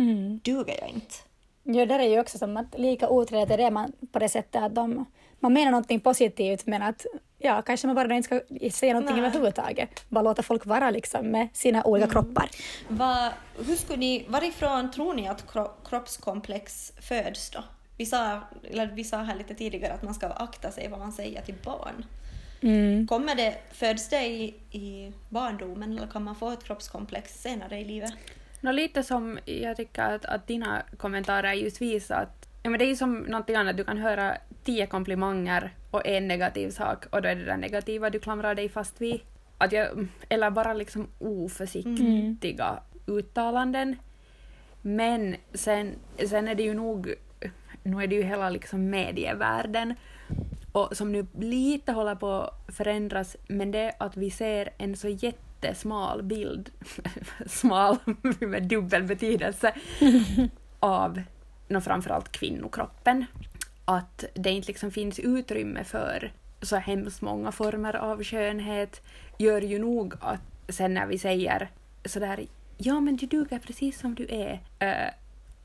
Duger 0.44 0.76
jag 0.82 0.90
inte? 0.90 1.16
Ja, 1.64 1.86
där 1.86 2.00
är 2.00 2.10
ju 2.10 2.20
också 2.20 2.38
som 2.38 2.58
att 2.58 2.80
lika 2.80 3.10
otrevligt 3.10 3.52
är 3.52 3.58
det 3.58 3.72
man 3.72 3.92
på 4.12 4.20
det 4.20 4.30
sättet 4.30 4.64
att 4.64 4.76
de, 4.76 5.06
man 5.40 5.54
menar 5.54 5.72
någonting 5.72 6.00
positivt 6.00 6.66
men 6.66 6.82
att 6.82 7.06
ja, 7.38 7.62
kanske 7.62 7.88
man 7.88 7.96
bara 7.96 8.16
inte 8.16 8.26
ska 8.26 8.42
säga 8.72 8.94
någonting 8.94 9.16
Nej. 9.16 9.26
överhuvudtaget. 9.26 10.10
Bara 10.10 10.22
låta 10.22 10.44
folk 10.44 10.66
vara 10.66 10.92
liksom 10.92 11.26
med 11.26 11.48
sina 11.54 11.84
olika 11.84 12.08
kroppar. 12.08 12.50
Va, 12.88 13.34
hur 13.66 13.76
skulle 13.76 14.00
ni, 14.00 14.26
varifrån 14.28 14.92
tror 14.92 15.14
ni 15.14 15.28
att 15.28 15.52
kro, 15.52 15.68
kroppskomplex 15.90 16.92
föds 17.02 17.52
då? 17.52 17.64
Vi 17.98 18.06
sa, 18.06 18.40
eller 18.72 18.88
vi 18.88 19.04
sa 19.04 19.18
här 19.18 19.36
lite 19.36 19.54
tidigare 19.54 19.94
att 19.94 20.04
man 20.04 20.14
ska 20.14 20.28
akta 20.28 20.72
sig 20.72 20.88
vad 20.88 21.00
man 21.00 21.12
säger 21.12 21.42
till 21.42 21.56
barn. 21.64 22.06
Mm. 22.62 23.08
Kommer 23.08 23.36
det, 23.36 23.56
föds 23.72 24.10
det 24.10 24.26
i, 24.28 24.56
i 24.72 25.14
barndomen 25.30 25.98
eller 25.98 26.08
kan 26.08 26.24
man 26.24 26.36
få 26.36 26.52
ett 26.52 26.64
kroppskomplex 26.64 27.42
senare 27.42 27.80
i 27.80 27.86
livet? 27.86 28.14
Nå, 28.62 28.72
lite 28.72 29.04
som 29.04 29.40
jag 29.46 29.78
tycker 29.78 30.04
att, 30.04 30.26
att 30.26 30.48
dina 30.48 30.82
kommentarer 30.98 31.54
just 31.54 31.82
visar 31.82 32.22
att 32.22 32.50
ja, 32.64 32.70
men 32.70 32.80
det 32.80 32.86
är 32.86 32.90
ju 32.90 32.96
som 32.96 33.20
någonting 33.20 33.56
annat, 33.56 33.78
du 33.78 33.84
kan 33.84 33.98
höra 33.98 34.38
tio 34.64 34.86
komplimanger 34.86 35.74
och 35.92 36.08
en 36.08 36.28
negativ 36.28 36.70
sak 36.70 37.06
och 37.10 37.22
då 37.22 37.30
är 37.30 37.36
det 37.36 37.46
det 37.46 37.58
negativa 37.58 38.10
du 38.10 38.20
klamrar 38.20 38.56
dig 38.56 38.70
fast 38.70 39.02
vid. 39.02 39.22
Att 39.58 39.72
jag, 39.72 40.08
eller 40.30 40.50
bara 40.50 40.74
liksom 40.74 41.08
oförsiktiga 41.20 42.80
uttalanden. 43.06 43.96
Men 44.82 45.36
sen, 45.54 45.96
sen 46.30 46.48
är 46.48 46.56
det 46.56 46.64
ju 46.64 46.74
nog, 46.74 47.14
nu 47.84 48.04
är 48.04 48.08
det 48.08 48.16
ju 48.16 48.24
hela 48.24 48.50
liksom 48.50 48.90
medievärlden 48.90 49.96
och 50.72 50.98
som 50.98 51.12
nu 51.12 51.28
lite 51.40 51.92
håller 51.92 52.16
på 52.16 52.32
att 52.32 52.76
förändras, 52.76 53.38
men 53.48 53.72
det 53.72 53.94
att 53.98 54.18
vi 54.18 54.32
ser 54.32 54.70
en 54.78 54.98
så 54.98 55.08
jättesmal 55.62 56.24
bild, 56.24 56.70
smal 57.46 57.98
med 58.40 58.64
dubbel 58.64 59.04
betydelse, 59.04 59.74
av 60.80 61.22
nå, 61.68 61.82
framförallt 61.82 62.32
kvinnokroppen. 62.32 63.26
Att 63.86 64.24
det 64.34 64.50
inte 64.50 64.68
liksom 64.68 64.92
finns 64.92 65.20
utrymme 65.20 65.84
för 65.84 66.32
så 66.62 66.76
hemskt 66.76 67.22
många 67.22 67.52
former 67.52 67.96
av 67.96 68.24
skönhet 68.24 69.02
gör 69.38 69.62
ju 69.62 69.80
nog 69.80 70.14
att 70.22 70.42
sen 70.70 70.94
när 70.94 71.06
vi 71.06 71.18
säger 71.18 71.70
sådär 72.06 72.46
ja 72.78 73.00
men 73.00 73.16
du 73.16 73.26
duger 73.26 73.60
precis 73.60 74.00
som 74.00 74.16
du 74.16 74.28
är, 74.30 74.60
eh, 74.80 75.14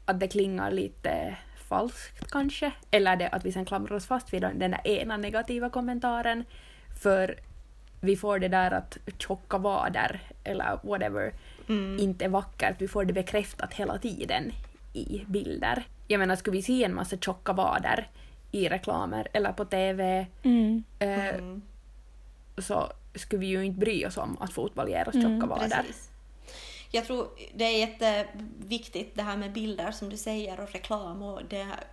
att 0.04 0.20
det 0.20 0.28
klingar 0.28 0.70
lite 0.70 1.36
falskt 1.68 2.30
kanske. 2.30 2.72
Eller 2.90 3.16
det 3.16 3.28
att 3.28 3.44
vi 3.44 3.52
sen 3.52 3.64
klamrar 3.64 3.96
oss 3.96 4.06
fast 4.06 4.32
vid 4.32 4.42
den 4.42 4.58
där 4.58 4.86
ena 4.86 5.16
negativa 5.16 5.70
kommentaren. 5.70 6.44
För 7.02 7.36
vi 8.04 8.16
får 8.16 8.38
det 8.38 8.48
där 8.48 8.70
att 8.70 8.98
tjocka 9.18 9.58
vader 9.58 10.20
eller 10.44 10.78
whatever 10.82 11.32
inte 11.98 12.24
är 12.24 12.28
vackert. 12.28 12.76
Vi 12.78 12.88
får 12.88 13.04
det 13.04 13.12
bekräftat 13.12 13.74
hela 13.74 13.98
tiden 13.98 14.52
i 14.92 15.24
bilder. 15.26 15.84
Jag 16.08 16.18
menar, 16.18 16.36
skulle 16.36 16.56
vi 16.56 16.62
se 16.62 16.84
en 16.84 16.94
massa 16.94 17.16
tjocka 17.16 17.52
vader 17.52 18.08
i 18.50 18.68
reklamer 18.68 19.28
eller 19.32 19.52
på 19.52 19.64
TV 19.64 20.26
Mm. 20.42 20.84
eh, 20.98 21.34
så 22.58 22.92
skulle 23.14 23.40
vi 23.40 23.46
ju 23.46 23.64
inte 23.64 23.78
bry 23.80 24.06
oss 24.06 24.16
om 24.16 24.36
att 24.40 24.52
fotboll 24.52 24.88
ger 24.88 25.08
oss 25.08 25.14
tjocka 25.14 25.46
vader. 25.46 25.68
Precis. 25.82 26.10
Jag 26.94 27.04
tror 27.04 27.28
det 27.54 27.64
är 27.64 27.78
jätteviktigt 27.78 29.14
det 29.14 29.22
här 29.22 29.36
med 29.36 29.52
bilder 29.52 29.92
som 29.92 30.08
du 30.08 30.16
säger 30.16 30.60
och 30.60 30.72
reklam 30.72 31.22
och 31.22 31.44
det 31.44 31.62
här 31.62 31.84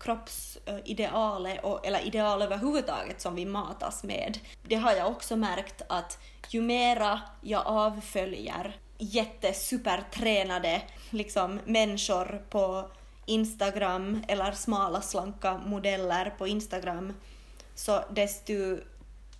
kroppsidealet 0.00 1.64
och, 1.64 1.86
eller 1.86 2.06
ideal 2.06 2.42
överhuvudtaget 2.42 3.20
som 3.20 3.34
vi 3.34 3.44
matas 3.44 4.04
med. 4.04 4.38
Det 4.62 4.74
har 4.74 4.92
jag 4.92 5.08
också 5.08 5.36
märkt 5.36 5.82
att 5.88 6.18
ju 6.48 6.62
mera 6.62 7.20
jag 7.40 7.62
avföljer 7.66 8.76
jättesupertränade 8.98 10.82
liksom, 11.10 11.60
människor 11.64 12.44
på 12.50 12.90
Instagram 13.26 14.24
eller 14.28 14.52
smala 14.52 15.00
slanka 15.00 15.58
modeller 15.58 16.34
på 16.38 16.46
Instagram 16.46 17.12
så 17.74 18.04
desto 18.10 18.78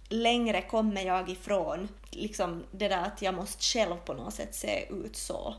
längre 0.09 0.63
kommer 0.63 1.03
jag 1.03 1.31
ifrån 1.31 1.89
liksom 2.11 2.65
det 2.71 2.89
där 2.89 3.03
att 3.03 3.23
jag 3.23 3.35
måste 3.35 3.63
själv 3.63 3.97
på 3.97 4.15
något 4.15 4.35
sätt 4.35 4.55
se 4.55 4.87
ut 4.91 5.17
så. 5.17 5.55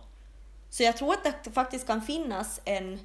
Så 0.69 0.83
jag 0.83 0.97
tror 0.97 1.13
att 1.13 1.43
det 1.43 1.51
faktiskt 1.51 1.87
kan 1.87 2.01
finnas 2.01 2.61
en, 2.65 2.99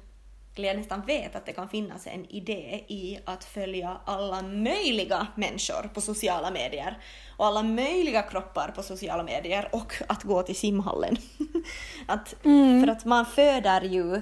eller 0.55 0.67
jag 0.67 0.77
nästan 0.77 1.01
vet 1.01 1.35
att 1.35 1.45
det 1.45 1.53
kan 1.53 1.69
finnas 1.69 2.07
en 2.07 2.25
idé 2.25 2.83
i 2.87 3.19
att 3.25 3.43
följa 3.43 3.97
alla 4.05 4.41
möjliga 4.41 5.27
människor 5.35 5.89
på 5.93 6.01
sociala 6.01 6.51
medier 6.51 6.97
och 7.37 7.45
alla 7.45 7.63
möjliga 7.63 8.21
kroppar 8.21 8.71
på 8.75 8.83
sociala 8.83 9.23
medier 9.23 9.69
och 9.71 9.93
att 10.07 10.23
gå 10.23 10.43
till 10.43 10.55
simhallen. 10.55 11.17
att, 12.07 12.35
För 12.81 12.87
att 12.87 13.05
man 13.05 13.25
föder 13.25 13.81
ju 13.81 14.21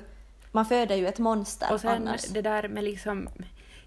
man 0.56 0.66
föder 0.66 0.96
ju 0.96 1.08
ett 1.08 1.20
monster 1.20 1.74
Och 1.74 1.82
sen 1.82 2.08
annars. 2.08 2.24
det 2.26 2.42
där 2.42 2.68
med 2.68 2.84
liksom... 2.84 3.30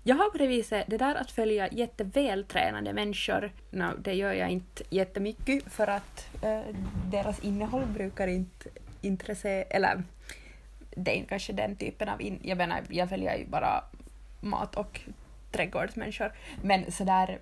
Jag 0.09 0.17
har 0.17 0.31
på 0.31 0.39
det 0.39 0.47
viset, 0.47 0.85
det 0.87 0.97
där 0.97 1.15
att 1.15 1.31
följa 1.31 1.69
jättevältränade 1.69 2.93
människor, 2.93 3.53
no, 3.71 3.97
det 3.99 4.15
gör 4.15 4.33
jag 4.33 4.51
inte 4.51 4.83
jättemycket 4.91 5.73
för 5.73 5.87
att 5.87 6.29
eh, 6.43 6.61
deras 7.11 7.41
innehåll 7.41 7.87
brukar 7.87 8.27
inte 8.27 8.69
intressera, 9.01 9.63
eller 9.63 10.03
det 10.91 11.11
är 11.11 11.15
inte 11.15 11.29
kanske 11.29 11.53
den 11.53 11.77
typen 11.77 12.09
av... 12.09 12.23
In, 12.23 12.41
jag 12.43 12.59
menar, 12.59 12.81
jag 12.89 13.09
följer 13.09 13.37
ju 13.37 13.47
bara 13.47 13.85
mat 14.41 14.77
och 14.77 15.01
trädgårdsmänniskor. 15.53 16.33
Men 16.63 16.93
sådär... 16.93 17.39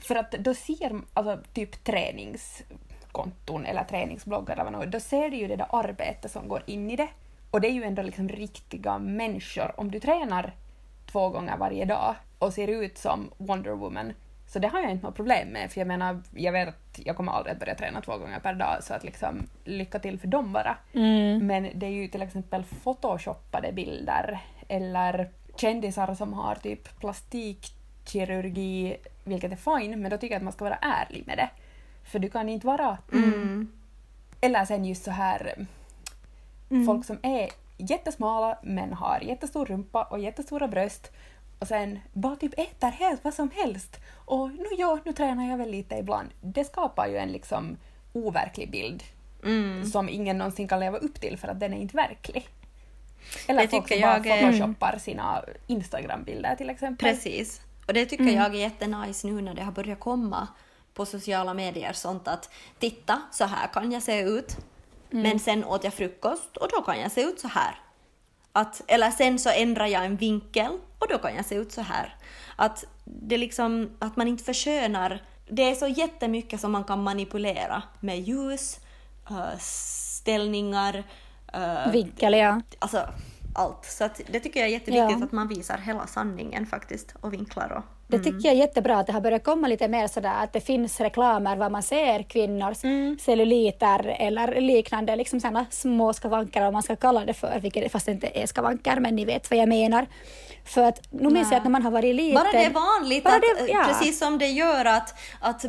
För 0.00 0.14
att 0.14 0.30
då 0.30 0.54
ser 0.54 1.00
alltså 1.14 1.38
typ 1.52 1.84
träningskonton 1.84 3.66
eller 3.66 3.84
träningsbloggar 3.84 4.56
eller 4.56 4.78
vad 4.78 4.88
då 4.88 5.00
ser 5.00 5.30
du 5.30 5.36
ju 5.36 5.48
det 5.48 5.56
där 5.56 5.66
arbetet 5.70 6.30
som 6.30 6.48
går 6.48 6.62
in 6.66 6.90
i 6.90 6.96
det. 6.96 7.08
Och 7.50 7.60
det 7.60 7.68
är 7.68 7.72
ju 7.72 7.84
ändå 7.84 8.02
liksom 8.02 8.28
riktiga 8.28 8.98
människor. 8.98 9.80
Om 9.80 9.90
du 9.90 10.00
tränar 10.00 10.52
två 11.12 11.28
gånger 11.28 11.56
varje 11.56 11.84
dag 11.84 12.14
och 12.38 12.52
ser 12.52 12.68
ut 12.68 12.98
som 12.98 13.30
Wonder 13.38 13.70
Woman 13.70 14.12
så 14.52 14.58
det 14.58 14.68
har 14.68 14.80
jag 14.80 14.90
inte 14.90 15.06
något 15.06 15.16
problem 15.16 15.48
med, 15.48 15.72
för 15.72 15.80
jag 15.80 15.88
menar, 15.88 16.22
jag 16.34 16.52
vet 16.52 16.68
att 16.68 17.00
jag 17.04 17.16
kommer 17.16 17.32
aldrig 17.32 17.52
att 17.52 17.60
börja 17.60 17.74
träna 17.74 18.00
två 18.00 18.18
gånger 18.18 18.40
per 18.40 18.54
dag, 18.54 18.76
så 18.84 18.94
att 18.94 19.04
liksom 19.04 19.48
lycka 19.64 19.98
till 19.98 20.18
för 20.18 20.28
dem 20.28 20.52
bara. 20.52 20.76
Mm. 20.92 21.46
Men 21.46 21.68
det 21.74 21.86
är 21.86 21.90
ju 21.90 22.08
till 22.08 22.22
exempel 22.22 22.64
photoshoppade 22.64 23.72
bilder 23.72 24.40
eller 24.68 25.30
kändisar 25.56 26.14
som 26.14 26.32
har 26.32 26.54
typ 26.54 27.00
plastikkirurgi, 27.00 28.96
vilket 29.24 29.52
är 29.52 29.80
fine, 29.80 30.02
men 30.02 30.10
då 30.10 30.18
tycker 30.18 30.34
jag 30.34 30.40
att 30.40 30.44
man 30.44 30.52
ska 30.52 30.64
vara 30.64 30.78
ärlig 30.80 31.26
med 31.26 31.38
det. 31.38 31.50
För 32.04 32.18
du 32.18 32.30
kan 32.30 32.48
inte 32.48 32.66
vara... 32.66 32.98
Mm. 33.12 33.72
Eller 34.40 34.64
sen 34.64 34.84
just 34.84 35.04
så 35.04 35.10
här 35.10 35.66
folk 36.86 37.04
som 37.04 37.18
är 37.22 37.48
jättesmala 37.76 38.58
men 38.62 38.92
har 38.92 39.20
jättestor 39.20 39.66
rumpa 39.66 40.02
och 40.04 40.18
jättestora 40.18 40.68
bröst 40.68 41.10
och 41.58 41.68
sen 41.68 41.98
bara 42.12 42.36
typ 42.36 42.58
äter 42.58 42.90
helt 42.90 43.24
vad 43.24 43.34
som 43.34 43.50
helst. 43.50 43.96
Och 44.24 44.50
nu 44.50 44.66
ja, 44.78 44.98
nu 45.04 45.12
tränar 45.12 45.50
jag 45.50 45.56
väl 45.58 45.70
lite 45.70 45.94
ibland. 45.94 46.28
Det 46.40 46.64
skapar 46.64 47.06
ju 47.06 47.16
en 47.16 47.32
liksom 47.32 47.76
overklig 48.12 48.70
bild 48.70 49.02
Mm. 49.44 49.84
som 49.84 50.08
ingen 50.08 50.38
någonsin 50.38 50.68
kan 50.68 50.80
leva 50.80 50.98
upp 50.98 51.20
till 51.20 51.38
för 51.38 51.48
att 51.48 51.60
den 51.60 51.74
är 51.74 51.78
inte 51.78 51.96
verklig. 51.96 52.48
Eller 53.48 53.62
Det 53.62 53.68
folk 53.68 53.88
som 53.88 54.00
bara 54.00 54.16
jag 54.16 54.26
är- 54.26 54.42
photoshoppar 54.46 54.98
sina 54.98 55.44
Instagram-bilder 55.66 56.54
till 56.56 56.70
exempel. 56.70 57.08
Precis. 57.08 57.60
Och 57.86 57.94
det 57.94 58.06
tycker 58.06 58.24
jag 58.24 58.54
är 58.54 58.58
jättenice 58.58 59.26
nu 59.26 59.42
när 59.42 59.54
det 59.54 59.62
har 59.62 59.72
börjat 59.72 60.00
komma 60.00 60.48
på 60.94 61.06
sociala 61.06 61.54
medier 61.54 61.92
sånt 61.92 62.28
att 62.28 62.50
titta, 62.78 63.22
så 63.32 63.44
här 63.44 63.66
kan 63.72 63.92
jag 63.92 64.02
se 64.02 64.20
ut. 64.20 64.56
Men 65.12 65.38
sen 65.38 65.64
åt 65.64 65.84
jag 65.84 65.94
frukost 65.94 66.56
och 66.56 66.68
då 66.68 66.82
kan 66.82 67.00
jag 67.00 67.12
se 67.12 67.22
ut 67.22 67.40
så 67.40 67.48
här. 67.48 67.80
Att, 68.52 68.82
eller 68.86 69.10
sen 69.10 69.38
så 69.38 69.50
ändrar 69.50 69.86
jag 69.86 70.04
en 70.04 70.16
vinkel 70.16 70.78
och 70.98 71.06
då 71.08 71.18
kan 71.18 71.34
jag 71.34 71.44
se 71.44 71.54
ut 71.54 71.72
så 71.72 71.80
här. 71.80 72.16
Att, 72.56 72.84
det 73.04 73.38
liksom, 73.38 73.90
att 73.98 74.16
man 74.16 74.28
inte 74.28 74.44
förskönar. 74.44 75.22
Det 75.48 75.70
är 75.70 75.74
så 75.74 75.86
jättemycket 75.86 76.60
som 76.60 76.72
man 76.72 76.84
kan 76.84 77.02
manipulera 77.02 77.82
med 78.00 78.20
ljus, 78.20 78.80
eh, 79.30 79.58
ställningar, 79.60 81.04
eh, 81.52 81.92
Vinkel, 81.92 82.34
ja. 82.34 82.60
alltså 82.78 83.08
allt. 83.54 83.84
Så 83.84 84.04
att 84.04 84.20
det 84.30 84.40
tycker 84.40 84.60
jag 84.60 84.68
är 84.68 84.72
jätteviktigt 84.72 85.18
Ja. 85.18 85.24
att 85.24 85.32
man 85.32 85.48
visar 85.48 85.78
hela 85.78 86.06
sanningen 86.06 86.66
faktiskt 86.66 87.14
och 87.20 87.32
vinklar 87.32 87.72
och... 87.72 87.84
Det 88.06 88.18
tycker 88.18 88.38
jag 88.48 88.54
är 88.54 88.58
jättebra 88.58 88.98
att 88.98 89.06
det 89.06 89.12
har 89.12 89.20
börjat 89.20 89.44
komma 89.44 89.68
lite 89.68 89.88
mer 89.88 90.06
sådär 90.08 90.34
att 90.44 90.52
det 90.52 90.60
finns 90.60 91.00
reklamer 91.00 91.56
var 91.56 91.70
man 91.70 91.82
ser 91.82 92.22
kvinnors 92.22 92.76
celluliter 93.20 94.16
eller 94.18 94.60
liknande 94.60 95.16
liksom 95.16 95.40
sådana 95.40 95.66
små 95.70 96.12
skavanker 96.12 96.60
vad 96.64 96.72
man 96.72 96.82
ska 96.82 96.96
kalla 96.96 97.24
det 97.24 97.34
för, 97.34 97.60
vilket 97.60 97.92
fast 97.92 98.06
det 98.06 98.12
inte 98.12 98.26
är 98.34 98.46
skavanker 98.46 98.96
men 99.00 99.16
ni 99.16 99.24
vet 99.24 99.50
vad 99.50 99.58
jag 99.58 99.68
menar. 99.68 100.06
För 100.64 100.82
att 100.84 101.00
nu 101.12 101.30
minns 101.30 101.50
jag 101.50 101.58
att 101.58 101.64
när 101.64 101.70
man 101.70 101.82
har 101.82 101.90
varit 101.90 102.14
liten... 102.14 102.34
Bara 102.34 102.52
det 102.52 102.64
är 102.64 102.70
vanligt, 102.70 103.26
att, 103.26 103.40
det- 103.58 103.72
ja. 103.72 103.84
precis 103.88 104.18
som 104.18 104.38
det 104.38 104.46
gör 104.48 104.84
att, 104.84 105.14
att 105.40 105.64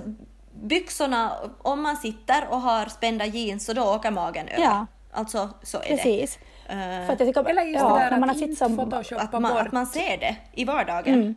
byxorna, 0.62 1.32
om 1.62 1.82
man 1.84 1.98
sitter 1.98 2.48
och 2.50 2.62
har 2.62 2.86
spända 2.86 3.26
jeans 3.26 3.66
så 3.66 3.74
då 3.74 3.84
åker 3.84 4.12
magen 4.12 4.48
över. 4.48 4.64
Ja. 4.64 4.86
Alltså 5.12 5.50
så 5.64 5.78
är 5.78 5.82
Precis. 5.82 6.40
det. 6.68 6.74
Eh, 6.74 7.06
För 7.06 7.14
att 7.14 7.20
jag 7.20 7.30
tycker, 7.30 7.50
Eller 7.50 7.64
just 7.64 7.80
ja, 7.80 7.94
det 7.94 8.00
där 8.04 8.12
när 8.12 8.20
man 8.20 8.30
att 8.30 8.38
inte 8.38 8.56
som, 8.56 8.78
photoshoppa 8.78 9.22
att, 9.24 9.32
man, 9.32 9.42
bort. 9.44 9.62
att 9.62 9.72
man 9.72 9.86
ser 9.88 10.18
det 10.18 10.36
i 10.54 10.66
vardagen. 10.66 11.14
Mm. 11.14 11.36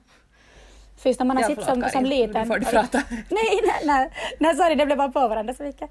För 0.96 1.09
just 1.11 1.20
när 1.20 1.26
man 1.26 1.37
har 1.37 1.42
Ja, 1.50 1.56
sett 1.56 1.64
som, 1.64 1.80
Karin. 1.80 1.92
som 1.92 2.04
liten... 2.04 2.40
Nu 2.40 2.46
får 2.46 2.59
du 2.59 2.66
prata. 2.66 3.02
nej, 3.11 3.61
nej, 3.66 3.82
nej, 3.85 4.11
nej, 4.38 4.56
sorry, 4.56 4.74
det 4.74 4.87
blev 4.87 4.98
bara 4.98 5.09
på 5.09 5.28
varandra 5.28 5.54
så 5.54 5.62
mycket. 5.62 5.90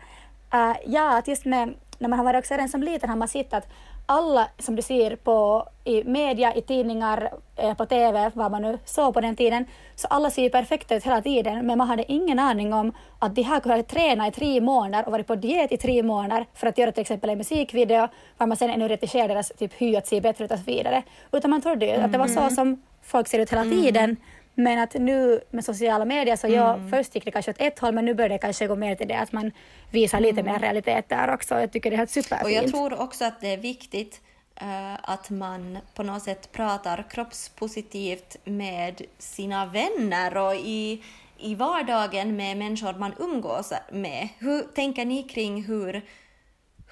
Uh, 0.53 0.75
ja, 0.85 1.17
att 1.17 1.27
just 1.27 1.45
med, 1.45 1.73
när 1.99 2.09
man 2.09 2.19
har 2.19 2.23
varit 2.23 2.39
också 2.39 2.53
redan 2.53 2.69
som 2.69 2.83
liten 2.83 3.09
har 3.09 3.17
man 3.17 3.27
sett 3.27 3.53
att 3.53 3.67
alla 4.05 4.47
som 4.57 4.75
du 4.75 4.81
ser 4.81 5.15
på 5.15 5.67
i 5.83 6.03
media, 6.03 6.55
i 6.55 6.61
tidningar, 6.61 7.31
eh, 7.55 7.73
på 7.73 7.85
TV, 7.85 8.31
vad 8.33 8.51
man 8.51 8.61
nu 8.61 8.79
såg 8.85 9.13
på 9.13 9.21
den 9.21 9.35
tiden, 9.35 9.65
så 9.95 10.07
alla 10.07 10.29
ser 10.29 10.41
ju 10.43 10.49
perfekta 10.49 10.95
ut 10.95 11.03
hela 11.03 11.21
tiden, 11.21 11.65
men 11.65 11.77
man 11.77 11.87
hade 11.87 12.11
ingen 12.11 12.39
aning 12.39 12.73
om 12.73 12.91
att 13.19 13.35
de 13.35 13.41
här 13.41 13.59
kunde 13.59 13.83
träna 13.83 14.27
i 14.27 14.31
tre 14.31 14.61
månader 14.61 15.05
och 15.05 15.11
varit 15.11 15.27
på 15.27 15.35
diet 15.35 15.71
i 15.71 15.77
tre 15.77 16.03
månader 16.03 16.45
för 16.53 16.67
att 16.67 16.77
göra 16.77 16.91
till 16.91 17.01
exempel 17.01 17.29
en 17.29 17.37
musikvideo, 17.37 18.07
var 18.37 18.47
man 18.47 18.57
sen 18.57 18.69
ännu 18.69 18.87
retigerar 18.87 19.27
deras 19.27 19.51
typ 19.57 19.73
hy 19.73 19.95
att 19.95 20.07
se 20.07 20.21
bättre 20.21 20.45
ut 20.45 20.51
och 20.51 20.59
så 20.59 20.65
vidare. 20.65 21.03
Utan 21.31 21.49
man 21.51 21.61
trodde 21.61 21.85
ju 21.85 21.91
att 21.91 22.11
det 22.11 22.17
var 22.17 22.27
så 22.27 22.49
som 22.49 22.81
folk 23.01 23.27
ser 23.27 23.39
ut 23.39 23.51
hela 23.51 23.63
tiden. 23.63 24.17
Men 24.55 24.79
att 24.79 24.93
nu 24.93 25.41
med 25.51 25.65
sociala 25.65 26.05
medier 26.05 26.35
så 26.35 26.47
ja, 26.47 26.79
först 26.89 27.15
gick 27.15 27.25
det 27.25 27.31
kanske 27.31 27.51
åt 27.51 27.61
ett 27.61 27.79
håll 27.79 27.93
men 27.93 28.05
nu 28.05 28.13
börjar 28.13 28.29
det 28.29 28.37
kanske 28.37 28.67
gå 28.67 28.75
mer 28.75 28.95
till 28.95 29.07
det 29.07 29.19
att 29.19 29.31
man 29.31 29.51
visar 29.91 30.19
lite 30.19 30.43
mer 30.43 30.59
realitet 30.59 31.09
där 31.09 31.33
också. 31.33 31.59
Jag 31.59 31.71
tycker 31.71 31.89
det 31.89 31.95
är 31.95 31.97
helt 31.97 32.11
superfint. 32.11 32.43
Och 32.43 32.51
jag 32.51 32.67
tror 32.67 32.99
också 32.99 33.25
att 33.25 33.41
det 33.41 33.53
är 33.53 33.57
viktigt 33.57 34.21
eh, 34.55 34.93
att 35.01 35.29
man 35.29 35.77
på 35.93 36.03
något 36.03 36.23
sätt 36.23 36.51
pratar 36.51 37.05
kroppspositivt 37.09 38.37
med 38.43 39.01
sina 39.17 39.65
vänner 39.65 40.37
och 40.37 40.55
i, 40.55 41.03
i 41.37 41.55
vardagen 41.55 42.35
med 42.35 42.57
människor 42.57 42.93
man 42.93 43.13
umgås 43.19 43.73
med. 43.91 44.29
Hur 44.37 44.61
tänker 44.61 45.05
ni 45.05 45.23
kring 45.23 45.63
hur, 45.63 46.01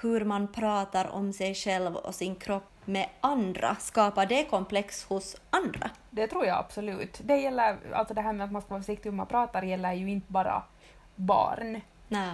hur 0.02 0.26
man 0.26 0.54
pratar 0.54 1.08
om 1.08 1.34
sig 1.34 1.56
själv 1.56 1.96
och 1.96 2.16
sin 2.16 2.36
kropp 2.36 2.73
med 2.86 3.10
andra? 3.22 3.76
Skapar 3.76 4.26
det 4.26 4.44
komplex 4.46 5.04
hos 5.04 5.36
andra? 5.50 5.90
Det 6.10 6.28
tror 6.28 6.46
jag 6.46 6.58
absolut. 6.58 7.22
Det 7.24 7.38
gäller, 7.38 7.78
alltså 7.94 8.14
det 8.14 8.22
här 8.22 8.34
med 8.34 8.46
att 8.46 8.52
man 8.52 8.62
ska 8.62 8.70
vara 8.70 8.82
försiktig 8.82 9.10
hur 9.10 9.18
man 9.18 9.28
pratar 9.28 9.62
gäller 9.62 9.94
ju 9.94 10.10
inte 10.10 10.32
bara 10.32 10.64
barn, 11.16 11.82
Nej. 12.08 12.34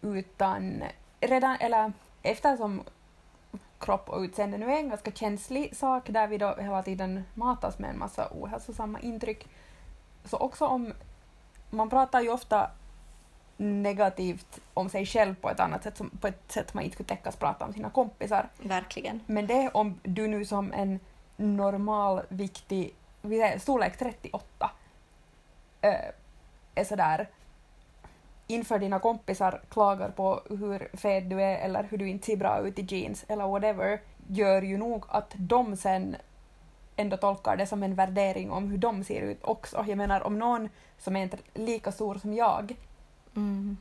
utan 0.00 0.82
redan, 1.20 1.56
eller 1.60 1.92
eftersom 2.22 2.82
kropp 3.78 4.08
och 4.08 4.20
utseende 4.20 4.58
nu 4.58 4.72
är 4.72 4.76
en 4.76 4.88
ganska 4.88 5.10
känslig 5.10 5.76
sak 5.76 6.02
där 6.06 6.26
vi 6.26 6.38
då 6.38 6.54
hela 6.54 6.82
tiden 6.82 7.24
matas 7.34 7.78
med 7.78 7.90
en 7.90 7.98
massa 7.98 8.28
ohälsosamma 8.30 9.00
intryck, 9.00 9.48
så 10.24 10.36
också 10.36 10.66
om 10.66 10.92
man 11.70 11.90
pratar 11.90 12.20
ju 12.20 12.30
ofta 12.30 12.70
negativt 13.60 14.60
om 14.74 14.88
sig 14.88 15.06
själv 15.06 15.34
på 15.34 15.50
ett 15.50 15.60
annat 15.60 15.82
sätt, 15.82 15.96
som, 15.96 16.10
på 16.10 16.26
ett 16.26 16.52
sätt 16.52 16.74
man 16.74 16.84
inte 16.84 16.94
skulle 16.94 17.08
täckas 17.08 17.36
prata 17.36 17.64
om 17.64 17.72
sina 17.72 17.90
kompisar. 17.90 18.48
Verkligen. 18.62 19.20
Men 19.26 19.46
det 19.46 19.70
om 19.74 20.00
du 20.02 20.28
nu 20.28 20.44
som 20.44 20.72
en 20.72 21.00
normal 21.36 22.20
viktig, 22.28 22.94
storlek 23.58 23.98
38, 23.98 24.70
äh, 25.80 25.94
är 26.74 26.84
sådär 26.84 27.28
inför 28.46 28.78
dina 28.78 28.98
kompisar 28.98 29.60
klagar 29.68 30.10
på 30.10 30.42
hur 30.48 30.96
fet 30.96 31.30
du 31.30 31.42
är 31.42 31.58
eller 31.58 31.82
hur 31.82 31.98
du 31.98 32.08
inte 32.08 32.26
ser 32.26 32.36
bra 32.36 32.60
ut 32.60 32.78
i 32.78 32.82
jeans 32.82 33.24
eller 33.28 33.46
whatever, 33.46 34.00
gör 34.28 34.62
ju 34.62 34.78
nog 34.78 35.04
att 35.08 35.34
de 35.38 35.76
sen 35.76 36.16
ändå 36.96 37.16
tolkar 37.16 37.56
det 37.56 37.66
som 37.66 37.82
en 37.82 37.94
värdering 37.94 38.50
om 38.50 38.70
hur 38.70 38.78
de 38.78 39.04
ser 39.04 39.20
ut 39.20 39.38
också. 39.42 39.84
Jag 39.88 39.98
menar 39.98 40.20
om 40.20 40.38
någon 40.38 40.68
som 40.98 41.16
är 41.16 41.22
inte 41.22 41.38
lika 41.54 41.92
stor 41.92 42.14
som 42.14 42.34
jag 42.34 42.76
Mm. 43.36 43.76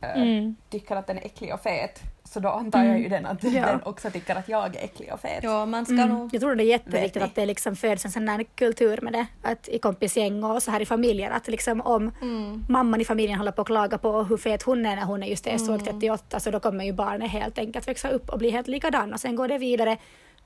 äh, 0.00 0.22
Mm. 0.22 0.56
tycker 0.70 0.96
att 0.96 1.06
den 1.06 1.18
är 1.18 1.24
äcklig 1.26 1.54
och 1.54 1.60
fet, 1.60 2.02
så 2.24 2.40
då 2.40 2.48
antar 2.48 2.84
jag 2.84 2.98
ju 2.98 3.06
Mm. 3.06 3.10
den 3.22 3.26
att 3.26 3.44
Ja. 3.44 3.66
den 3.66 3.82
också 3.82 4.10
tycker 4.10 4.36
att 4.36 4.48
jag 4.48 4.76
är 4.76 4.84
äcklig 4.84 5.12
och 5.12 5.20
fet. 5.20 5.40
Ja, 5.42 5.66
man 5.66 5.84
ska 5.86 5.94
Mm. 5.94 6.08
nog... 6.08 6.34
Jag 6.34 6.40
tror 6.40 6.54
det 6.54 6.64
är 6.64 6.66
jätteviktigt 6.66 7.22
att 7.22 7.34
det 7.34 7.46
liksom 7.46 7.76
föds 7.76 8.04
en 8.04 8.10
sån 8.10 8.28
här 8.28 8.42
kultur 8.54 8.98
med 9.02 9.12
det, 9.12 9.26
att 9.42 9.68
i 9.68 9.78
kompisgäng 9.78 10.44
och 10.44 10.62
så 10.62 10.70
här 10.70 10.80
i 10.80 10.86
familjer, 10.86 11.30
att 11.30 11.48
liksom 11.48 11.80
om 11.80 12.10
Mm. 12.22 12.64
mamman 12.68 13.00
i 13.00 13.04
familjen 13.04 13.38
håller 13.38 13.52
på 13.52 13.60
att 13.62 13.66
klaga 13.66 13.98
på 13.98 14.22
hur 14.22 14.36
fet 14.36 14.62
hon 14.62 14.86
är 14.86 14.96
när 14.96 15.04
hon 15.04 15.22
är 15.22 15.26
just 15.26 15.46
är 15.46 15.58
storlek 15.58 15.84
38, 15.84 16.40
så 16.40 16.50
då 16.50 16.60
kommer 16.60 16.84
ju 16.84 16.92
barnet 16.92 17.30
helt 17.30 17.58
enkelt 17.58 17.88
växa 17.88 18.08
upp 18.10 18.28
och 18.30 18.38
bli 18.38 18.50
helt 18.50 18.68
likadan 18.68 19.12
och 19.12 19.20
sen 19.20 19.36
går 19.36 19.48
det 19.48 19.58
vidare 19.58 19.96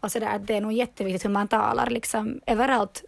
och 0.00 0.12
så 0.12 0.18
där, 0.18 0.38
det 0.38 0.54
är 0.56 0.60
nog 0.60 0.72
jätteviktigt 0.72 1.24
hur 1.24 1.30
man 1.30 1.48
talar 1.48 1.90
liksom 1.90 2.40
överallt 2.46 3.04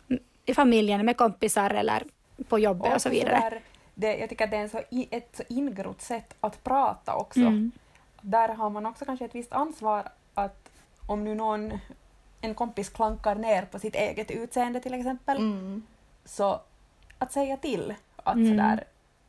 i 0.47 0.55
familjen, 0.55 1.07
med 1.07 1.16
kompisar 1.16 1.71
eller 1.71 2.03
på 2.49 2.59
jobbet 2.59 2.95
och, 2.95 3.03
så 3.03 3.09
vidare. 3.09 3.61
Det, 3.95 4.17
jag 4.17 4.29
tycker 4.29 4.45
att 4.45 4.51
det 4.51 4.57
är 4.57 4.61
en 4.63 4.69
så 4.69 4.81
ett 5.11 5.37
så 5.37 5.43
ingrott 5.49 6.03
sätt 6.03 6.35
att 6.41 6.65
prata 6.65 7.17
också. 7.17 7.41
Mm. 7.41 7.73
Där 8.21 8.49
har 8.49 8.71
man 8.71 8.87
också 8.87 9.05
kanske 9.05 9.25
ett 9.25 9.35
visst 9.35 9.53
ansvar 9.53 10.09
att 10.35 10.71
om 11.07 11.25
nu 11.25 11.35
någon, 11.35 11.79
en 12.41 12.55
kompis 12.55 12.89
klankar 12.89 13.35
ner 13.35 13.63
på 13.65 13.79
sitt 13.79 13.95
eget 13.95 14.31
utseende 14.31 14.81
till 14.81 14.95
exempel, 14.95 15.37
Mm. 15.37 15.87
så 16.25 16.61
att 17.19 17.33
säga 17.33 17.57
till 17.57 17.95
att 18.17 18.35
Mm. 18.37 18.49
sådär, 18.49 18.85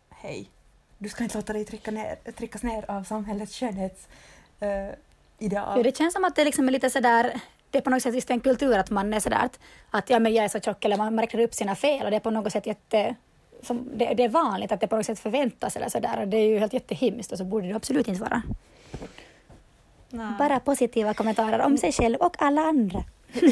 hej, 0.09 0.49
du 0.97 1.09
ska 1.09 1.23
inte 1.23 1.37
låta 1.37 1.53
dig 1.53 1.65
trycka 1.65 1.91
ner, 1.91 2.15
tryckas 2.31 2.63
ner 2.63 2.91
av 2.91 3.03
samhällets 3.03 3.59
skönhetsideal. 3.59 5.77
Jo, 5.77 5.83
det 5.83 5.97
känns 5.97 6.13
som 6.13 6.25
att 6.25 6.35
det 6.35 6.45
liksom 6.45 6.67
är 6.67 6.71
lite 6.71 6.89
sådär, 6.89 7.39
det 7.69 7.77
är 7.77 7.81
på 7.81 7.89
något 7.89 8.01
sätt 8.01 8.15
just 8.15 8.29
en 8.29 8.39
kultur 8.39 8.77
att 8.77 8.89
man 8.89 9.13
är 9.13 9.19
sådär 9.19 9.45
att, 9.45 9.59
att 9.91 10.09
ja, 10.09 10.19
men 10.19 10.33
jag 10.33 10.45
är 10.45 10.49
så 10.49 10.59
tjock 10.59 10.85
eller 10.85 10.97
man, 10.97 11.15
man 11.15 11.21
räknar 11.23 11.41
upp 11.41 11.53
sina 11.53 11.75
fel 11.75 12.05
och 12.05 12.11
det 12.11 12.17
är 12.17 12.21
på 12.21 12.29
något 12.31 12.51
sätt 12.51 12.65
jätte, 12.67 13.15
som, 13.61 13.89
det, 13.97 14.13
det 14.13 14.23
är 14.23 14.29
vanligt 14.29 14.71
att 14.71 14.81
det 14.81 14.87
på 14.87 14.95
något 14.95 15.05
sätt 15.05 15.19
förväntas 15.19 15.75
eller 15.75 15.89
sådär 15.89 16.21
och 16.21 16.27
det 16.27 16.37
är 16.37 16.47
ju 16.47 16.59
helt 16.59 16.73
jättehemskt 16.73 17.31
och 17.31 17.37
så 17.37 17.45
borde 17.45 17.67
det 17.67 17.73
absolut 17.73 18.07
inte 18.07 18.21
vara. 18.21 18.41
Nej. 20.09 20.33
Bara 20.39 20.59
positiva 20.59 21.13
kommentarer 21.13 21.59
om 21.59 21.77
sig 21.77 21.91
själv 21.91 22.17
och 22.19 22.35
alla 22.41 22.61
andra. 22.61 23.03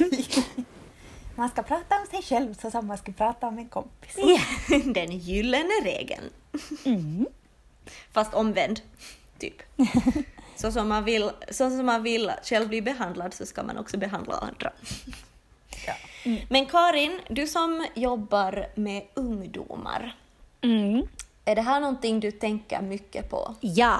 Man 1.35 1.49
ska 1.49 1.63
prata 1.63 1.95
om 1.99 2.05
sig 2.11 2.21
själv 2.21 2.53
så 2.53 2.71
som 2.71 2.87
man 2.87 2.97
ska 2.97 3.11
prata 3.11 3.47
om 3.47 3.57
en 3.57 3.69
kompis. 3.69 4.15
Den 4.85 5.17
gyllene 5.17 5.73
regeln. 5.83 6.29
Mm. 6.85 7.27
Fast 8.11 8.33
omvänd, 8.33 8.81
typ. 9.39 9.55
Så 10.55 10.71
som, 10.71 10.89
man 10.89 11.03
vill, 11.03 11.31
så 11.49 11.69
som 11.69 11.85
man 11.85 12.03
vill 12.03 12.31
själv 12.43 12.67
bli 12.67 12.81
behandlad 12.81 13.33
så 13.33 13.45
ska 13.45 13.63
man 13.63 13.77
också 13.77 13.97
behandla 13.97 14.33
andra. 14.33 14.71
Ja. 15.87 15.93
Men 16.49 16.65
Karin, 16.65 17.19
du 17.29 17.47
som 17.47 17.85
jobbar 17.93 18.67
med 18.75 19.03
ungdomar, 19.13 20.15
Mm. 20.61 21.07
är 21.45 21.55
det 21.55 21.61
här 21.61 21.79
någonting 21.79 22.19
du 22.19 22.31
tänker 22.31 22.81
mycket 22.81 23.29
på? 23.29 23.55
Ja, 23.61 23.99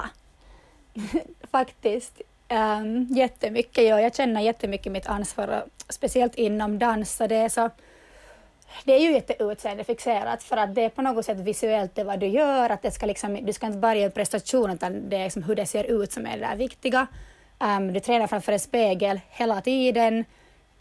faktiskt. 1.50 2.20
Um, 2.48 3.06
jättemycket. 3.10 3.84
Ja, 3.84 4.00
jag 4.00 4.14
känner 4.14 4.40
jättemycket 4.40 4.92
mitt 4.92 5.06
ansvar, 5.06 5.64
speciellt 5.88 6.34
inom 6.34 6.78
dans. 6.78 7.16
Så 7.16 7.26
det, 7.26 7.36
är 7.36 7.48
så, 7.48 7.70
det 8.84 8.92
är 8.94 8.98
ju 9.00 9.12
jätteutseendeFixerat 9.12 10.42
för 10.42 10.56
att 10.56 10.74
det 10.74 10.82
är 10.82 10.88
på 10.88 11.02
något 11.02 11.24
sätt 11.24 11.38
visuellt 11.38 11.94
det 11.94 12.04
vad 12.04 12.20
du 12.20 12.26
gör. 12.26 12.70
Att 12.70 12.82
det 12.82 12.90
ska 12.90 13.06
liksom, 13.06 13.34
du 13.46 13.52
ska 13.52 13.66
inte 13.66 13.78
bara 13.78 13.94
göra 13.94 14.10
prestation 14.10 14.70
utan 14.70 15.08
det 15.08 15.16
är 15.16 15.24
liksom 15.24 15.42
hur 15.42 15.54
det 15.54 15.66
ser 15.66 15.84
ut 15.84 16.12
som 16.12 16.26
är 16.26 16.38
det 16.38 16.46
där 16.46 16.56
viktiga. 16.56 17.06
Um, 17.58 17.92
du 17.92 18.00
tränar 18.00 18.26
framför 18.26 18.52
en 18.52 18.60
spegel 18.60 19.20
hela 19.30 19.60
tiden. 19.60 20.24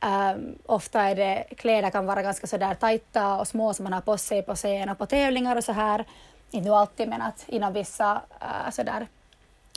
Um, 0.03 0.55
ofta 0.65 1.01
är 1.01 1.15
det, 1.15 1.43
kläder 1.57 1.89
kan 1.89 2.05
vara 2.05 2.21
ganska 2.21 2.47
sådär 2.47 2.73
tajta 2.73 3.37
och 3.37 3.47
små 3.47 3.73
som 3.73 3.83
man 3.83 3.93
har 3.93 4.01
på 4.01 4.17
sig 4.17 4.41
på 4.41 4.55
scen 4.55 4.89
och 4.89 4.97
på 4.97 5.05
tävlingar 5.05 5.55
och 5.55 5.63
så 5.63 5.71
här. 5.71 6.05
Inte 6.51 6.69
nu 6.69 6.75
alltid 6.75 7.07
men 7.07 7.21
att 7.21 7.45
inom 7.47 7.73
vissa 7.73 8.21
uh, 8.41 8.71
sådär 8.71 9.07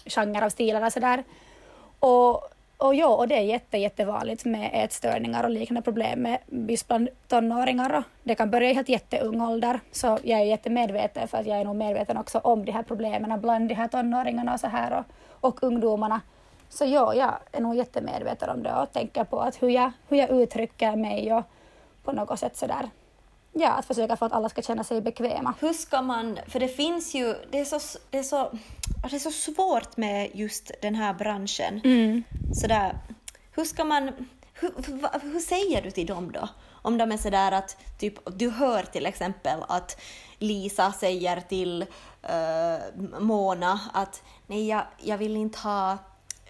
genrer 0.07 0.43
av 0.43 0.51
stilar 0.51 0.87
och 0.87 0.93
sådär. 0.93 1.25
Och, 1.99 2.35
och 2.77 2.95
ja, 2.95 3.07
och 3.07 3.29
det 3.29 3.35
är 3.35 3.43
jätte, 3.43 3.79
jättevanligt 3.79 4.45
med 4.45 4.71
ätstörningar 4.73 5.45
och 5.45 5.51
liknande 5.51 5.83
problem 5.83 6.23
med 6.23 6.39
just 6.69 6.89
bland 6.89 7.09
tonåringar. 7.29 7.97
Och 7.97 8.05
det 8.23 8.35
kan 8.35 8.51
börja 8.51 8.71
i 8.71 8.75
helt 8.75 8.89
jätteung 8.89 9.41
ålder, 9.41 9.81
så 9.93 10.19
jag 10.23 10.41
är 10.41 10.45
jättemedveten 10.45 11.29
för 11.29 11.39
att 11.39 11.47
jag 11.47 11.61
är 11.61 11.65
nog 11.65 11.77
medveten 11.77 12.17
också 12.17 12.39
om 12.39 12.65
de 12.65 12.73
här 12.73 12.83
problemen 12.83 13.41
bland 13.41 13.69
de 13.69 13.75
här 13.75 13.89
tonåringarna 13.89 14.55
och 14.55 14.61
så 14.61 14.67
här 14.67 14.99
och, 14.99 15.05
och 15.49 15.63
ungdomarna. 15.63 16.21
Så 16.69 16.85
ja, 16.85 17.15
jag 17.15 17.39
är 17.53 17.61
nog 17.61 17.77
jättemedveten 17.77 18.51
om 18.51 18.63
det 18.63 18.75
och 18.75 18.93
tänker 18.93 19.25
på 19.25 19.41
att 19.41 19.63
hur 19.63 19.69
jag, 19.69 19.93
hur 20.09 20.17
jag 20.17 20.31
uttrycker 20.31 20.97
mig 20.97 21.35
och 21.35 21.45
på 22.05 22.13
något 22.13 22.39
sätt 22.39 22.57
sådär, 22.57 22.91
ja, 23.53 23.71
att 23.71 23.87
försöka 23.87 24.17
få 24.17 24.25
att 24.25 24.33
alla 24.33 24.49
ska 24.49 24.63
känna 24.63 24.85
sig 24.85 25.01
bekväma. 25.01 25.55
Hur 25.61 25.73
ska 25.73 26.03
man, 26.03 26.39
för 26.47 26.61
det 26.61 26.69
finns 26.69 27.15
ju, 27.15 27.35
det 27.51 27.61
är 27.61 27.65
så, 27.65 27.99
det 28.11 28.19
är 28.19 28.23
så, 28.23 28.51
det 29.11 29.17
är 29.17 29.19
så 29.19 29.31
svårt 29.31 29.97
med 29.97 30.31
just 30.35 30.71
den 30.83 30.95
här 30.95 31.15
branschen. 31.15 31.81
Mm. 31.85 32.25
Sådär, 32.55 32.99
hur 33.53 33.65
ska 33.65 33.85
man, 33.85 34.11
hur, 34.55 34.71
hur, 34.87 35.33
hur 35.33 35.41
säger 35.41 35.83
du 35.83 35.91
till 35.91 36.07
dem 36.07 36.33
då? 36.33 36.49
Om 36.83 36.99
de 36.99 37.13
är 37.13 37.17
sådär 37.17 37.53
att, 37.53 37.77
typ, 37.99 38.39
du 38.39 38.51
hör 38.51 38.83
till 38.83 39.07
exempel 39.07 39.61
att 39.69 40.01
Lisa 40.39 40.93
säger 40.93 41.41
till 41.41 41.83
uh, 41.83 43.21
Mona 43.21 43.81
att 43.93 44.23
nej, 44.47 44.69
jag, 44.69 44.83
jag 44.99 45.19
vill 45.19 45.37
inte 45.37 45.59
ha 45.59 45.99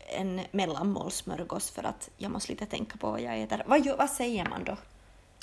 en 0.08 0.40
mellanmålsmörgås 0.50 1.70
för 1.70 1.84
att 1.86 2.10
jag 2.16 2.30
måste 2.30 2.52
lite 2.52 2.66
tänka 2.66 2.98
på 2.98 3.10
vad 3.10 3.20
jag 3.20 3.40
äter. 3.42 3.62
Vad, 3.66 3.86
vad 3.98 4.10
säger 4.10 4.44
man 4.48 4.64
då? 4.64 4.76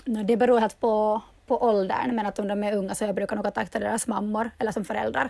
No, 0.05 0.23
det 0.23 0.37
beror 0.37 0.59
helt 0.59 0.79
på, 0.79 1.21
på 1.47 1.63
åldern, 1.63 2.15
men 2.15 2.25
att 2.25 2.39
om 2.39 2.47
de 2.47 2.63
är 2.63 2.73
unga 2.77 2.95
så 2.95 3.03
jag 3.03 3.15
brukar 3.15 3.35
nog 3.35 3.45
kontakta 3.45 3.79
deras 3.79 4.07
mammor 4.07 4.51
eller 4.57 4.71
som 4.71 4.85
föräldrar 4.85 5.29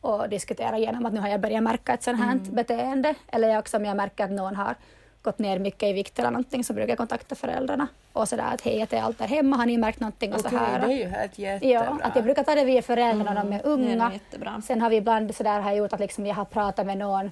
och 0.00 0.28
diskutera 0.28 0.78
igenom 0.78 1.06
att 1.06 1.12
nu 1.12 1.20
har 1.20 1.28
jag 1.28 1.40
börjat 1.40 1.62
märka 1.62 1.94
ett 1.94 2.02
sånt 2.02 2.20
här 2.20 2.34
beteende. 2.34 3.14
Eller 3.28 3.48
jag 3.48 3.58
också 3.58 3.76
om 3.76 3.84
jag 3.84 3.96
märker 3.96 4.24
att 4.24 4.30
någon 4.30 4.56
har 4.56 4.74
gått 5.22 5.38
ner 5.38 5.58
mycket 5.58 5.82
i 5.88 5.92
vikt 5.92 6.18
eller 6.18 6.30
någonting 6.30 6.64
så 6.64 6.72
brukar 6.72 6.88
jag 6.88 6.98
kontakta 6.98 7.34
föräldrarna 7.34 7.86
och 8.12 8.28
sådär 8.28 8.44
att 8.54 8.60
hej, 8.60 8.82
att 8.82 8.92
är 8.92 9.02
allt 9.02 9.18
där 9.18 9.26
hemma, 9.26 9.56
har 9.56 9.66
ni 9.66 9.78
märkt 9.78 10.00
någonting 10.00 10.34
och 10.34 10.40
så 10.40 10.46
Okej, 10.46 10.58
här. 10.58 10.86
det 10.86 10.92
är 10.94 10.96
ju 10.98 11.08
helt 11.08 11.38
jättebra. 11.38 11.70
Ja, 11.74 11.98
att 12.02 12.14
jag 12.16 12.24
brukar 12.24 12.42
ta 12.42 12.54
det 12.54 12.64
via 12.64 12.82
föräldrarna 12.82 13.34
när 13.34 13.44
de 13.44 13.52
är 13.52 13.58
Det 13.62 13.68
är 13.68 13.72
unga. 13.72 14.12
jättebra. 14.12 14.62
Sen 14.64 14.80
har 14.80 14.90
vi 14.90 14.96
ibland 14.96 15.34
sådär 15.34 15.60
har 15.60 15.70
jag 15.70 15.78
gjort 15.78 15.92
att 15.92 16.00
liksom 16.00 16.26
jag 16.26 16.34
har 16.34 16.44
pratat 16.44 16.86
med 16.86 16.98
någon, 16.98 17.30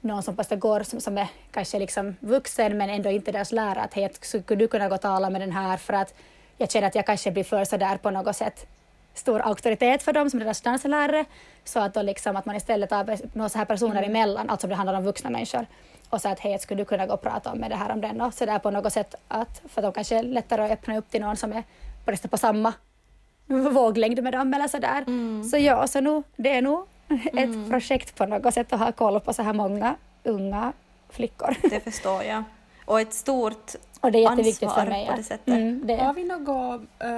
någon 0.00 0.22
som 0.22 0.36
fast 0.36 0.50
går 0.50 0.82
som, 0.82 1.00
som 1.00 1.18
är 1.18 1.28
kanske 1.50 1.78
liksom 1.78 2.16
vuxen 2.20 2.78
men 2.78 2.90
ändå 2.90 3.10
inte 3.10 3.32
deras 3.32 3.52
lärare 3.52 3.80
att 3.80 3.94
hej, 3.94 4.10
skulle 4.20 4.58
du 4.58 4.68
kunna 4.68 4.88
gå 4.88 4.94
och 4.94 5.00
tala 5.00 5.30
med 5.30 5.40
den 5.40 5.52
här 5.52 5.76
för 5.76 5.92
att 5.92 6.14
jag 6.56 6.70
känner 6.70 6.86
att 6.86 6.94
jag 6.94 7.06
kanske 7.06 7.30
blir 7.30 7.44
för 7.44 7.64
sådär 7.64 7.96
på 7.96 8.10
något 8.10 8.36
sätt 8.36 8.66
stor 9.14 9.40
auktoritet 9.40 10.02
för 10.02 10.12
dem 10.12 10.30
som 10.30 10.40
deras 10.40 10.60
danslärare. 10.60 11.24
Så 11.64 11.80
att, 11.80 11.94
då 11.94 12.02
liksom, 12.02 12.36
att 12.36 12.46
man 12.46 12.56
istället 12.56 12.90
tar 12.90 13.36
några 13.36 13.48
så 13.48 13.58
här 13.58 13.64
personer 13.64 14.02
emellan, 14.02 14.50
alltså 14.50 14.66
det 14.66 14.74
handlar 14.74 14.94
om 14.94 15.04
vuxna 15.04 15.30
människor 15.30 15.66
och 16.10 16.20
så 16.20 16.28
att 16.28 16.40
hej, 16.40 16.58
skulle 16.58 16.80
du 16.80 16.84
kunna 16.84 17.06
gå 17.06 17.14
och 17.14 17.22
prata 17.22 17.54
med 17.54 17.70
det 17.70 17.76
här 17.76 17.90
om 17.92 18.00
den 18.00 18.20
och 18.20 18.34
så 18.34 18.46
där 18.46 18.58
på 18.58 18.70
något 18.70 18.92
sätt 18.92 19.14
att 19.28 19.62
för 19.68 19.80
att 19.80 19.84
de 19.84 19.92
kanske 19.92 20.18
är 20.18 20.22
lättare 20.22 20.64
att 20.64 20.70
öppna 20.70 20.98
upp 20.98 21.10
till 21.10 21.20
någon 21.20 21.36
som 21.36 21.52
är 21.52 21.62
på, 22.04 22.28
på 22.28 22.38
samma 22.38 22.72
våglängd 23.46 24.22
med 24.22 24.32
dem 24.32 24.54
eller 24.54 24.68
sådär. 24.68 25.04
Så 25.50 25.56
ja, 25.56 25.86
så 25.86 26.00
nu, 26.00 26.22
det 26.36 26.56
är 26.56 26.62
nog 26.62 26.86
ett 27.32 27.70
projekt 27.70 28.14
på 28.14 28.26
något 28.26 28.54
sätt 28.54 28.72
att 28.72 28.80
ha 28.80 28.92
koll 28.92 29.20
på 29.20 29.32
så 29.32 29.42
här 29.42 29.52
många 29.52 29.96
unga 30.24 30.72
flickor. 31.10 31.56
Det 31.70 31.80
förstår 31.80 32.22
jag. 32.22 32.42
Och 32.84 33.00
ett 33.00 33.14
stort 33.14 33.74
Och 34.00 34.12
det 34.12 34.18
är 34.18 34.22
jätteviktigt 34.30 34.62
ansvar 34.68 34.82
för 34.84 34.90
mig. 34.90 35.06
på 35.06 35.16
det 35.16 35.22
sättet. 35.22 35.48
Mm, 35.48 35.86
det, 35.86 35.96
Har 35.96 36.14
vi 36.14 36.24
något... 36.24 36.80
eh, 36.98 37.08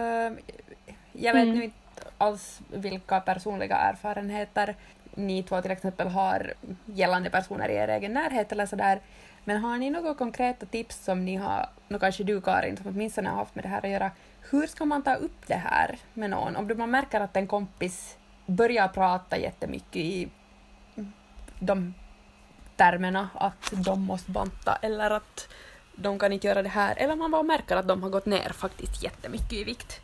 jag 1.12 1.34
vet 1.34 1.42
Mm. 1.42 1.54
nu 1.58 1.64
inte 1.64 1.76
alls 2.18 2.60
vilka 2.68 3.20
personliga 3.20 3.76
erfarenheter 3.76 4.74
ni 5.14 5.42
två 5.42 5.62
till 5.62 5.70
exempel 5.70 6.08
har 6.08 6.52
gällande 6.86 7.30
personer 7.30 7.68
i 7.68 7.74
er 7.74 7.88
egen 7.88 8.12
närhet 8.12 8.52
eller 8.52 8.66
sådär. 8.66 9.00
Men 9.44 9.56
har 9.56 9.78
ni 9.78 9.90
några 9.90 10.14
konkreta 10.14 10.66
tips 10.66 11.04
som 11.04 11.24
ni 11.24 11.36
har, 11.36 11.66
nå 11.88 11.98
kanske 11.98 12.24
du 12.24 12.40
Karin 12.40 12.76
som 12.76 12.86
åtminstone 12.86 13.28
har 13.28 13.36
haft 13.36 13.54
med 13.54 13.64
det 13.64 13.68
här 13.68 13.84
att 13.84 13.90
göra. 13.90 14.10
Hur 14.50 14.66
ska 14.66 14.84
man 14.84 15.02
ta 15.02 15.14
upp 15.14 15.46
det 15.46 15.54
här 15.54 15.98
med 16.14 16.30
någon? 16.30 16.56
Om 16.56 16.70
man 16.78 16.90
märker 16.90 17.20
att 17.20 17.36
en 17.36 17.46
kompis 17.46 18.16
börjar 18.50 18.88
prata 18.88 19.38
jättemycket 19.38 19.96
i 19.96 20.28
de 21.60 21.94
termerna 22.76 23.28
att 23.34 23.72
de 23.72 24.02
måste 24.02 24.30
banta 24.30 24.78
eller 24.82 25.10
att 25.10 25.48
de 25.96 26.18
kan 26.18 26.32
inte 26.32 26.46
göra 26.46 26.62
det 26.62 26.68
här. 26.68 26.94
Eller 26.98 27.16
man 27.16 27.30
bara 27.30 27.42
märker 27.42 27.76
att 27.76 27.88
de 27.88 28.02
har 28.02 28.10
gått 28.10 28.26
ner 28.26 28.52
faktiskt 28.52 29.02
jättemycket 29.02 29.52
i 29.52 29.64
vikt. 29.64 30.00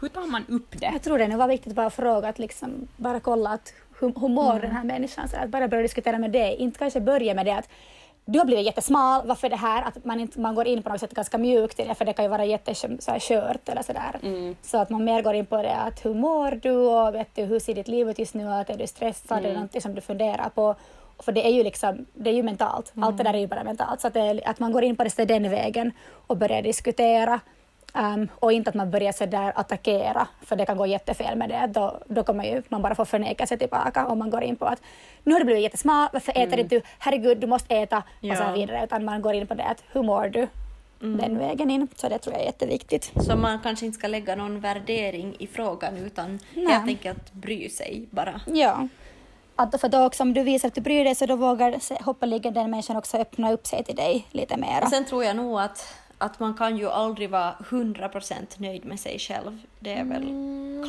Hur 0.00 0.08
tar 0.08 0.26
man 0.26 0.44
upp 0.48 0.80
det? 0.80 0.90
Jag 0.92 1.02
tror 1.02 1.18
det 1.18 1.28
nu 1.28 1.36
var 1.36 1.48
viktigt 1.48 1.70
att 1.70 1.76
bara 1.76 1.90
fråga, 1.90 2.28
att 2.28 2.38
liksom 2.38 2.88
bara 2.96 3.20
kolla 3.20 3.50
att 3.50 3.74
hur, 4.00 4.12
hur 4.20 4.28
mår 4.28 4.50
Mm. 4.50 4.62
den 4.62 4.70
här 4.70 4.84
människan? 4.84 5.28
Så 5.28 5.36
att 5.36 5.48
bara 5.50 5.68
börja 5.68 5.82
diskutera 5.82 6.18
med 6.18 6.30
det, 6.30 6.54
inte 6.56 6.78
kanske 6.78 7.00
börja 7.00 7.34
med 7.34 7.46
det 7.46 7.56
att 7.56 7.68
du 8.28 8.38
har 8.38 8.46
blivit 8.46 8.66
jättesmal, 8.66 9.26
varför 9.26 9.48
det 9.48 9.56
här? 9.56 9.82
Att 9.82 10.04
man, 10.04 10.20
inte, 10.20 10.40
man 10.40 10.54
går 10.54 10.66
in 10.66 10.82
på 10.82 10.88
något 10.88 11.00
sätt 11.00 11.14
ganska 11.14 11.38
mjukt 11.38 11.80
i 11.80 11.84
det, 11.84 11.94
för 11.94 12.04
det 12.04 12.12
kan 12.12 12.24
ju 12.24 12.28
vara 12.28 12.44
jättekört 12.44 13.68
eller 13.68 13.82
sådär. 13.82 14.18
Mm. 14.22 14.56
Så 14.62 14.78
att 14.78 14.90
man 14.90 15.04
mer 15.04 15.22
går 15.22 15.34
in 15.34 15.46
på 15.46 15.62
det 15.62 15.76
att 15.76 16.04
hur 16.04 16.14
mår 16.14 16.50
du 16.50 16.70
och 16.70 17.14
vet 17.14 17.34
du, 17.34 17.42
hur 17.42 17.58
ser 17.58 17.74
ditt 17.74 17.88
liv 17.88 18.10
ut 18.10 18.18
just 18.18 18.34
nu? 18.34 18.48
Att 18.48 18.70
är 18.70 18.78
du 18.78 18.86
stressad? 18.86 19.38
Mm. 19.38 19.44
Är 19.44 19.48
det 19.48 19.54
någonting 19.54 19.80
som 19.80 19.94
du 19.94 20.00
funderar 20.00 20.48
på? 20.48 20.74
För 21.18 21.32
det 21.32 21.46
är 21.46 21.50
ju 21.50 21.62
liksom, 21.62 22.06
det 22.14 22.30
är 22.30 22.34
ju 22.34 22.42
mentalt. 22.42 22.96
Mm. 22.96 23.04
Allt 23.04 23.18
det 23.18 23.24
där 23.24 23.34
är 23.34 23.38
ju 23.38 23.46
bara 23.46 23.64
mentalt. 23.64 24.00
Så 24.00 24.06
att, 24.06 24.14
det, 24.14 24.42
att 24.44 24.58
man 24.58 24.72
går 24.72 24.84
in 24.84 24.96
på 24.96 25.04
det 25.04 25.24
den 25.24 25.50
vägen 25.50 25.92
och 26.26 26.36
börjar 26.36 26.62
diskutera. 26.62 27.40
Um, 27.94 28.28
och 28.34 28.52
inte 28.52 28.68
att 28.70 28.74
man 28.74 28.90
börjar 28.90 29.12
så 29.12 29.26
där 29.26 29.52
attackera, 29.56 30.28
för 30.42 30.56
det 30.56 30.66
kan 30.66 30.76
gå 30.76 30.86
jättefel 30.86 31.38
med 31.38 31.48
det. 31.48 31.66
Då, 31.66 31.98
då 32.06 32.24
kommer 32.24 32.44
ju 32.44 32.62
man 32.68 32.82
bara 32.82 32.94
få 32.94 33.04
förneka 33.04 33.46
sig 33.46 33.58
tillbaka 33.58 34.06
om 34.06 34.18
man 34.18 34.30
går 34.30 34.42
in 34.42 34.56
på 34.56 34.64
att 34.66 34.82
nu 35.24 35.32
har 35.32 35.38
du 35.40 35.44
blivit 35.44 35.62
jättesmal, 35.62 36.08
varför 36.12 36.32
äter 36.38 36.58
inte 36.58 36.74
du? 36.76 36.82
Herregud, 36.98 37.38
du 37.38 37.46
måste 37.46 37.76
äta 37.76 37.96
och 37.98 38.36
så 38.36 38.42
Ja. 38.42 38.52
vidare. 38.52 38.84
Utan 38.84 39.04
man 39.04 39.22
går 39.22 39.34
in 39.34 39.46
på 39.46 39.54
det 39.54 39.64
att 39.64 39.82
hur 39.92 40.02
mår 40.02 40.28
du? 40.28 40.46
Den 40.98 41.38
vägen 41.38 41.70
in. 41.70 41.88
Så 41.96 42.08
det 42.08 42.18
tror 42.18 42.34
jag 42.34 42.42
är 42.42 42.46
jätteviktigt. 42.46 43.12
Så 43.20 43.36
man 43.36 43.58
kanske 43.62 43.86
inte 43.86 43.98
ska 43.98 44.08
lägga 44.08 44.36
någon 44.36 44.60
värdering 44.60 45.36
i 45.38 45.46
frågan 45.46 45.96
utan 45.96 46.38
Nej. 46.54 46.66
helt 46.66 46.88
enkelt 46.88 47.32
bry 47.32 47.68
sig 47.68 48.06
bara. 48.10 48.40
Ja. 48.46 48.88
Att 49.56 49.80
för 49.80 49.88
då 49.88 50.04
också 50.06 50.22
om 50.22 50.34
du 50.34 50.42
visar 50.42 50.68
att 50.68 50.74
du 50.74 50.80
bryr 50.80 51.04
dig 51.04 51.14
så 51.14 51.26
då 51.26 51.36
vågar 51.36 52.02
hoppeligen 52.04 52.54
den 52.54 52.70
människan 52.70 52.96
också 52.96 53.16
öppna 53.18 53.52
upp 53.52 53.66
sig 53.66 53.84
till 53.84 53.96
dig 53.96 54.26
lite 54.30 54.56
mer. 54.56 54.86
Sen 54.90 55.04
tror 55.04 55.24
jag 55.24 55.36
nog 55.36 55.60
att, 55.60 55.94
att 56.18 56.40
man 56.40 56.54
kan 56.54 56.76
ju 56.76 56.90
aldrig 56.90 57.30
vara 57.30 57.54
100% 57.58 58.34
nöjd 58.56 58.84
med 58.84 59.00
sig 59.00 59.18
själv. 59.18 59.58
Det 59.78 59.92
är 59.92 60.04
väl 60.04 60.24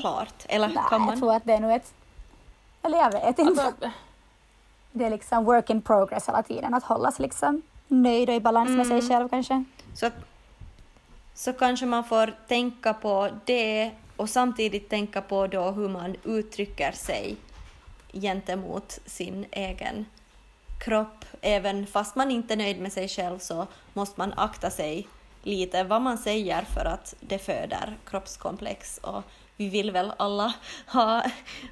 klart. 0.02 0.46
Eller 0.50 0.68
Nej, 0.68 0.76
kan 0.76 0.86
jag 0.92 1.02
man? 1.02 1.20
tror 1.20 1.34
att 1.36 1.46
det 1.46 1.54
är 1.54 1.60
nog 1.60 1.72
ett... 1.72 1.94
Eller 2.82 2.98
jag 2.98 3.12
vet 3.12 3.40
inte. 3.40 3.64
Alltså, 3.64 3.92
Det 4.92 5.06
är 5.06 5.10
liksom 5.10 5.46
work 5.46 5.70
in 5.70 5.82
progress 5.82 6.28
hela 6.28 6.44
tiden, 6.44 6.74
att 6.74 6.84
hålla 6.84 7.12
sig 7.12 7.24
liksom 7.24 7.62
nöjd 7.88 8.30
och 8.30 8.36
i 8.36 8.40
balans 8.40 8.70
med 8.70 8.88
sig 8.88 9.02
själv 9.02 9.30
kanske. 9.30 9.64
Så, 9.94 10.10
så 11.34 11.54
kanske 11.54 11.86
man 11.86 12.04
får 12.04 12.34
tänka 12.48 12.94
på 12.94 13.30
det 13.46 13.92
och 14.16 14.30
samtidigt 14.30 14.90
tänka 14.90 15.22
på 15.22 15.48
då 15.48 15.72
hur 15.72 15.90
man 15.90 16.16
uttrycker 16.24 16.92
sig 16.92 17.36
gentemot 18.14 19.00
sin 19.06 19.46
egen 19.52 20.06
kropp. 20.80 21.26
Även 21.42 21.88
fast 21.88 22.16
man 22.16 22.32
inte 22.32 22.54
är 22.54 22.58
nöjd 22.58 22.82
med 22.82 22.94
sig 22.94 23.08
själv 23.08 23.40
så 23.40 23.68
måste 23.94 24.20
man 24.20 24.34
akta 24.38 24.70
sig 24.70 25.08
lite 25.48 25.84
vad 25.84 26.02
man 26.02 26.18
säger 26.18 26.62
för 26.62 26.86
att 26.86 27.16
det 27.20 27.40
föder 27.40 27.98
kroppskomplex. 28.06 28.98
Och 28.98 29.24
vi 29.58 29.70
vill 29.70 29.92
väl 29.92 30.12
alla 30.18 30.54
ha, 30.88 31.24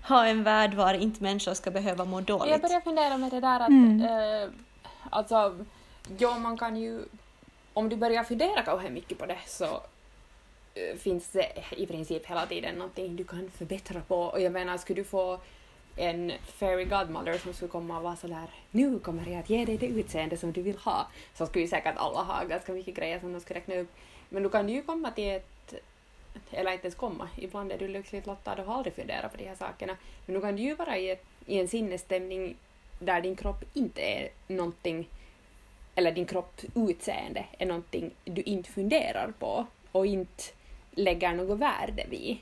ha 0.07 0.25
en 0.25 0.43
värld 0.43 0.73
var 0.73 0.93
inte 0.93 1.23
människor 1.23 1.53
ska 1.53 1.71
behöva 1.71 2.05
må 2.05 2.17
Jag 2.19 2.25
dåligt. 2.25 2.61
börjar 2.61 2.81
fundera 2.81 3.17
med 3.17 3.31
det 3.31 3.39
där 3.39 3.59
att, 3.59 3.69
Mm. 3.69 4.01
eh, 4.01 4.49
alltså, 5.09 5.65
ja 6.17 6.37
man 6.37 6.57
kan 6.57 6.75
ju, 6.77 7.01
om 7.73 7.89
du 7.89 7.95
börjar 7.95 8.23
fundera 8.23 8.61
kanske 8.61 8.89
mycket 8.89 9.17
på 9.17 9.25
det 9.25 9.37
så 9.47 9.65
eh, 10.73 10.97
finns 10.99 11.29
det 11.29 11.47
i 11.77 11.85
princip 11.85 12.25
hela 12.25 12.45
tiden 12.45 12.75
någonting 12.75 13.15
du 13.15 13.23
kan 13.23 13.51
förbättra 13.57 14.01
på 14.07 14.19
och 14.21 14.41
jag 14.41 14.51
menar 14.51 14.77
skulle 14.77 15.01
du 15.01 15.03
få 15.07 15.39
en 15.95 16.31
fairy 16.45 16.85
godmother 16.85 17.37
som 17.37 17.53
skulle 17.53 17.71
komma 17.71 17.97
och 17.97 18.03
vara 18.03 18.15
sådär 18.15 18.49
nu 18.71 18.99
kommer 18.99 19.27
jag 19.27 19.39
att 19.39 19.49
ge 19.49 19.65
dig 19.65 19.77
det 19.77 19.87
utseende 19.87 20.37
som 20.37 20.51
du 20.51 20.61
vill 20.61 20.77
ha. 20.77 21.07
Så 21.33 21.45
skulle 21.45 21.63
ju 21.63 21.69
säkert 21.69 21.97
alla 21.97 22.21
ha 22.21 22.43
ganska 22.43 22.71
mycket 22.71 22.95
grejer 22.95 23.19
som 23.19 23.33
de 23.33 23.39
skulle 23.39 23.59
räkna 23.59 23.75
upp. 23.75 23.91
Men 24.29 24.43
då 24.43 24.49
kan 24.49 24.67
du 24.67 24.73
ju 24.73 24.81
komma 24.81 25.11
till 25.11 25.29
ett 25.29 25.73
eller 26.51 26.71
inte 26.71 26.85
ens 26.85 26.95
komma, 26.95 27.29
ibland 27.37 27.71
är 27.71 27.77
du 27.77 27.87
lyckligt 27.87 28.27
lottad 28.27 28.53
och 28.53 28.65
har 28.65 28.75
aldrig 28.75 28.93
funderat 28.95 29.31
på 29.31 29.37
de 29.37 29.47
här 29.47 29.55
sakerna. 29.55 29.97
Men 30.25 30.35
då 30.35 30.41
kan 30.41 30.55
du 30.55 30.61
ju 30.61 30.75
vara 30.75 30.97
i, 30.97 31.09
ett, 31.09 31.25
i 31.45 31.59
en 31.59 31.67
sinnesstämning 31.67 32.55
där 32.99 33.21
din 33.21 33.35
kropp 33.35 33.63
inte 33.73 34.01
är 34.01 34.29
någonting 34.47 35.07
eller 35.95 36.11
din 36.11 36.25
kropps 36.25 36.65
utseende 36.75 37.45
är 37.57 37.65
någonting 37.65 38.11
du 38.23 38.41
inte 38.41 38.71
funderar 38.71 39.33
på 39.39 39.65
och 39.91 40.05
inte 40.05 40.43
lägger 40.91 41.33
något 41.33 41.59
värde 41.59 42.05
vid. 42.09 42.37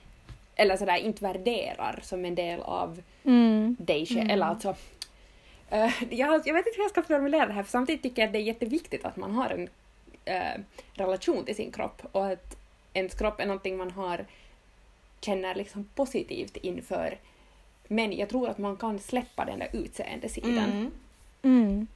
Eller 0.56 0.78
sådär 0.78 0.98
inte 0.98 1.24
värderar 1.24 2.00
som 2.04 2.26
en 2.26 2.36
del 2.36 2.60
av 2.62 3.02
Mm. 3.26 3.76
dig 3.80 4.06
själv. 4.06 4.30
Eller 4.32 4.46
alltså, 4.46 4.76
eh, 5.70 5.92
jag, 6.10 6.42
jag 6.48 6.54
vet 6.54 6.68
inte 6.68 6.78
hur 6.78 6.84
jag 6.84 6.90
ska 6.92 7.02
formulera 7.04 7.46
det 7.46 7.54
här 7.54 7.64
för 7.64 7.72
samtidigt 7.72 8.04
tycker 8.04 8.22
jag 8.22 8.28
att 8.28 8.34
det 8.34 8.40
är 8.40 8.44
jätteviktigt 8.44 9.06
att 9.06 9.18
man 9.18 9.32
har 9.36 9.50
en 9.50 9.70
eh, 10.26 10.62
relation 10.94 11.46
till 11.46 11.56
sin 11.56 11.72
kropp 11.72 12.02
och 12.12 12.26
att 12.28 12.58
ens 12.94 13.14
kropp 13.16 13.40
är 13.40 13.46
någonting 13.46 13.78
man 13.78 13.92
har 13.92 14.26
känner 15.22 15.56
liksom 15.56 15.90
positivt 15.96 16.58
inför. 16.58 17.18
Men 17.88 18.14
jag 18.18 18.30
tror 18.30 18.50
att 18.50 18.58
man 18.58 18.78
kan 18.78 19.00
släppa 19.00 19.46
den 19.46 19.60
där 19.60 19.70
utseendesidan. 19.74 20.58
Mm. 20.72 20.92
Mm. 21.44 21.88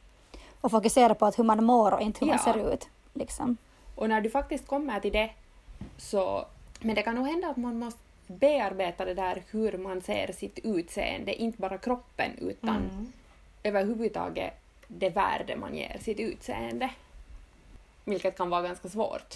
Och 0.62 0.72
fokusera 0.72 1.16
på 1.16 1.26
att 1.26 1.40
hur 1.40 1.44
man 1.44 1.64
mår 1.64 1.94
och 1.94 2.02
inte 2.02 2.20
hur 2.20 2.28
man 2.28 2.40
Ja. 2.46 2.54
ser 2.54 2.74
ut. 2.74 2.88
Liksom. 3.14 3.58
Och 3.96 4.10
när 4.10 4.22
du 4.22 4.30
faktiskt 4.30 4.68
kommer 4.68 5.00
till 5.00 5.14
det 5.14 5.30
så... 5.98 6.46
Men 6.80 6.96
det 6.96 7.02
kan 7.02 7.16
nog 7.16 7.28
hända 7.28 7.48
att 7.48 7.58
man 7.58 7.80
måste 7.80 8.00
bearbeta 8.28 9.06
det 9.06 9.14
där 9.14 9.44
hur 9.52 9.78
man 9.78 10.02
ser 10.02 10.32
sitt 10.32 10.60
utseende, 10.64 11.34
inte 11.36 11.62
bara 11.62 11.78
kroppen 11.78 12.32
utan 12.38 12.76
Mm. 12.76 13.12
överhuvudtaget 13.64 14.54
det 14.88 15.10
värde 15.10 15.56
man 15.56 15.76
ger 15.76 15.98
sitt 16.02 16.20
utseende. 16.20 16.90
Vilket 18.06 18.38
kan 18.38 18.50
vara 18.50 18.62
ganska 18.62 18.90
svårt. 18.90 19.36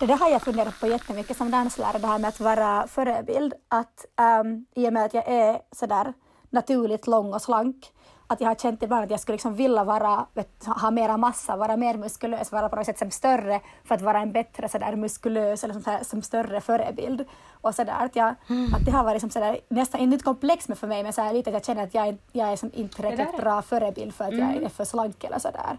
Det 0.00 0.06
där 0.06 0.16
har 0.16 0.30
jag 0.30 0.42
funderat 0.42 0.80
på 0.80 0.86
jättemycket 0.86 1.36
som 1.36 1.50
danslärare, 1.50 1.98
det 1.98 2.06
här 2.06 2.18
med 2.18 2.28
att 2.28 2.40
vara 2.40 2.86
förebild. 2.88 3.54
Att 3.68 4.06
um, 4.42 4.66
I 4.74 4.88
och 4.88 4.92
med 4.92 5.04
att 5.04 5.14
jag 5.14 5.28
är 5.28 5.60
sådär 5.72 6.12
naturligt 6.50 7.06
lång 7.06 7.34
och 7.34 7.42
slank, 7.42 7.86
att 8.30 8.40
jag 8.40 8.48
har 8.48 8.54
känt 8.54 8.82
ibland 8.82 9.04
att 9.04 9.10
jag 9.10 9.20
skulle 9.20 9.34
liksom 9.34 9.54
vilja 9.54 9.84
vara, 9.84 10.26
vet, 10.34 10.64
ha 10.64 10.90
mera 10.90 11.16
massa, 11.16 11.56
vara 11.56 11.76
mer 11.76 11.94
muskulös, 11.96 12.52
vara 12.52 12.68
på 12.68 12.76
något 12.76 12.86
sätt 12.86 12.98
som 12.98 13.10
större 13.10 13.60
för 13.84 13.94
att 13.94 14.02
vara 14.02 14.18
en 14.20 14.32
bättre 14.32 14.68
sådär 14.68 14.96
muskulös 14.96 15.64
eller 15.64 15.74
som, 15.74 15.82
sådär, 15.82 16.04
som 16.04 16.22
större 16.22 16.60
förebild. 16.60 17.24
Och 17.60 17.74
sådär, 17.74 17.94
att, 17.98 18.16
jag, 18.16 18.28
att 18.76 18.84
det 18.84 18.90
har 18.90 19.04
varit 19.04 19.20
som 19.20 19.30
sådär, 19.30 19.60
nästan 19.68 20.00
inte 20.00 20.24
komplex 20.24 20.68
men 20.68 20.76
för 20.76 20.86
mig, 20.86 21.02
men 21.02 21.12
sådär, 21.12 21.32
lite 21.32 21.50
att 21.50 21.54
jag 21.54 21.64
känner 21.64 21.82
att 21.82 21.94
jag, 21.94 22.08
är- 22.08 22.18
jag 22.32 22.48
är 22.52 22.56
som 22.56 22.70
inte 22.74 23.02
där 23.02 23.10
tillräckligt 23.10 23.40
bra 23.40 23.62
förebild 23.62 24.14
för 24.14 24.24
att 24.24 24.32
jag 24.38 24.50
Mm. 24.50 24.64
är 24.64 24.68
för 24.68 24.84
slank 24.84 25.24
eller 25.24 25.38
sådär. 25.38 25.78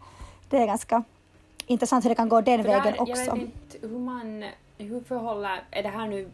Det 0.50 0.58
är 0.58 0.66
ganska 0.68 1.04
intressant 1.66 2.06
hur 2.06 2.10
det 2.10 2.16
kan 2.16 2.30
gå 2.30 2.42
den 2.42 2.64
För 2.64 2.70
vägen 2.70 2.94
där, 2.94 3.02
också. 3.02 3.22
Jag 3.24 3.34
vet 3.36 3.44
inte 3.44 3.88
hur 3.88 4.00
man... 4.00 4.44
Hur 4.78 5.02
förhåller... 5.02 5.64
Är 5.72 5.84
det 5.84 5.90
här 5.90 6.08
nu... 6.08 6.30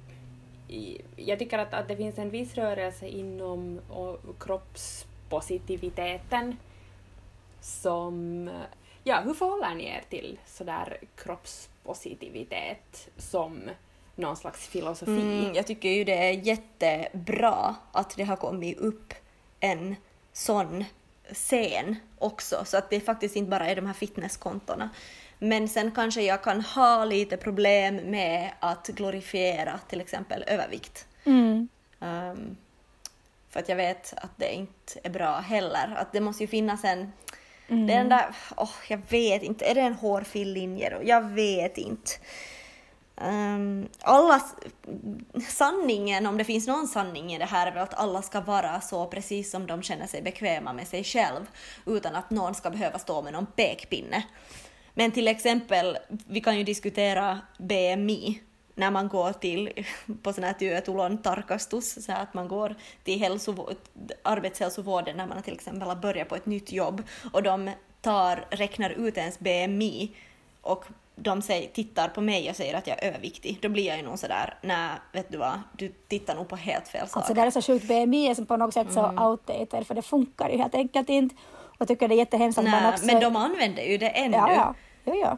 Jag 1.15 1.39
tycker 1.39 1.59
att, 1.59 1.73
att 1.73 1.87
det 1.87 1.95
finns 1.95 2.17
en 2.17 2.29
viss 2.29 2.55
rörelse 2.55 3.07
inom 3.07 3.79
och, 3.89 4.19
kroppspositiviteten 5.29 6.57
som... 7.61 8.49
Ja, 9.03 9.21
hur 9.21 9.33
förhåller 9.33 9.75
ni 9.75 9.85
er 9.85 10.03
till 10.09 10.39
sådär 10.45 10.97
kroppspositivitet 11.15 13.09
som 13.17 13.69
någon 14.15 14.37
slags 14.37 14.67
filosofi? 14.67 15.21
Mm, 15.21 15.53
jag 15.53 15.67
tycker 15.67 15.89
ju 15.89 16.03
det 16.03 16.17
är 16.17 16.31
jättebra 16.31 17.75
att 17.91 18.15
det 18.17 18.23
har 18.23 18.35
kommit 18.35 18.77
upp 18.77 19.13
en 19.59 19.95
sån 20.33 20.85
scen 21.33 21.95
också, 22.19 22.65
så 22.65 22.77
att 22.77 22.89
det 22.89 22.99
faktiskt 22.99 23.35
inte 23.35 23.49
bara 23.49 23.67
är 23.67 23.75
de 23.75 23.85
här 23.85 23.93
fitnesskontona. 23.93 24.89
Men 25.39 25.69
sen 25.69 25.91
kanske 25.91 26.21
jag 26.21 26.43
kan 26.43 26.61
ha 26.61 27.05
lite 27.05 27.37
problem 27.37 27.95
med 27.95 28.51
att 28.59 28.87
glorifiera 28.87 29.79
till 29.89 30.01
exempel 30.01 30.43
övervikt. 30.47 31.07
Mm. 31.25 31.67
Ehm, 31.99 32.57
för 33.55 33.59
att 33.59 33.69
jag 33.69 33.75
vet 33.75 34.13
att 34.17 34.37
det 34.37 34.53
inte 34.53 34.99
är 35.03 35.09
bra 35.09 35.39
heller. 35.39 35.95
Att 35.97 36.11
det 36.11 36.21
måste 36.21 36.43
ju 36.43 36.47
finnas 36.47 36.83
en... 36.83 37.11
Det 37.67 37.93
är 37.93 37.97
den 37.97 38.09
där... 38.09 38.35
åh, 38.57 38.69
jag 38.89 39.01
vet 39.09 39.43
inte. 39.43 39.65
Är 39.65 39.75
det 39.75 39.81
en 39.81 39.93
hårfin 39.93 40.53
linje 40.53 40.89
då? 40.89 40.97
Jag 41.03 41.21
vet 41.21 41.77
inte. 41.77 42.11
Um, 43.15 43.87
alla, 44.01 44.41
sanningen, 45.49 46.25
om 46.25 46.37
det 46.37 46.43
finns 46.43 46.67
någon 46.67 46.87
sanning 46.87 47.33
i 47.33 47.39
det 47.39 47.45
här, 47.45 47.67
är 47.67 47.71
väl 47.71 47.83
att 47.83 47.93
alla 47.93 48.21
ska 48.21 48.41
vara 48.41 48.81
så 48.81 49.07
precis 49.07 49.51
som 49.51 49.67
de 49.67 49.81
känner 49.83 50.07
sig 50.07 50.21
bekväma 50.21 50.73
med 50.73 50.87
sig 50.87 51.03
själv, 51.03 51.45
utan 51.85 52.15
att 52.15 52.29
någon 52.29 52.55
ska 52.55 52.69
behöva 52.69 52.99
stå 52.99 53.21
med 53.21 53.33
någon 53.33 53.45
pekpinne. 53.45 54.23
Men 54.93 55.11
till 55.11 55.27
exempel, 55.27 55.97
vi 56.27 56.41
kan 56.41 56.57
ju 56.57 56.63
diskutera 56.63 57.39
BMI 57.57 58.41
när 58.75 58.91
man 58.91 59.07
går 59.07 59.33
till 59.33 59.85
på 60.21 60.33
sån 60.33 60.43
här 60.43 60.53
työtulon 60.53 61.17
tarkastus, 61.17 62.05
så 62.05 62.11
att 62.11 62.33
man 62.33 62.47
går 62.47 62.75
till 63.03 63.19
hälsovård, 63.19 63.75
arbetshälsovården 64.23 65.17
när 65.17 65.27
man 65.27 65.41
till 65.41 65.53
exempel 65.53 65.87
har 65.87 65.95
börjat 65.95 66.29
på 66.29 66.35
ett 66.35 66.45
nytt 66.45 66.71
jobb 66.71 67.03
och 67.33 67.43
de 67.43 67.71
tar, 68.01 68.45
räknar 68.49 68.89
ut 68.89 69.17
ens 69.17 69.39
BMI 69.39 70.11
och 70.61 70.85
de 71.15 71.41
säger, 71.41 71.69
tittar 71.69 72.07
på 72.07 72.21
mig 72.21 72.49
och 72.49 72.55
säger 72.55 72.73
att 72.73 72.87
jag 72.87 73.03
är 73.03 73.07
överviktig, 73.07 73.59
då 73.61 73.69
blir 73.69 73.87
jag 73.87 73.97
ju 73.97 74.03
nog 74.03 74.19
sådär, 74.19 74.57
nej, 74.61 74.89
vet 75.11 75.31
du 75.31 75.37
vad, 75.37 75.59
du 75.77 75.87
tittar 76.07 76.35
nog 76.35 76.47
på 76.47 76.55
helt 76.55 76.87
fel 76.87 77.07
sak. 77.07 77.17
Alltså 77.17 77.33
det 77.33 77.41
är 77.41 77.51
så 77.51 77.61
sjukt, 77.61 77.87
BMI 77.87 78.27
är 78.27 78.45
på 78.45 78.57
något 78.57 78.73
sätt 78.73 78.93
så 78.93 78.99
Mm. 78.99 79.23
outdated 79.23 79.87
för 79.87 79.95
det 79.95 80.01
funkar 80.01 80.49
ju 80.49 80.57
helt 80.57 80.75
enkelt 80.75 81.09
inte. 81.09 81.35
Och 81.59 81.75
jag 81.79 81.87
tycker 81.87 82.07
det 82.07 82.15
är 82.15 82.17
jättehemskt 82.17 82.59
att 82.59 82.65
man 82.65 82.83
nej, 82.83 82.93
också... 82.93 83.05
men 83.05 83.19
de 83.19 83.35
använder 83.35 83.83
ju 83.83 83.97
det 83.97 84.09
ännu. 84.09 84.37
Ja, 84.37 84.51
ja. 84.51 84.75
Jo, 85.05 85.15
ja. 85.15 85.37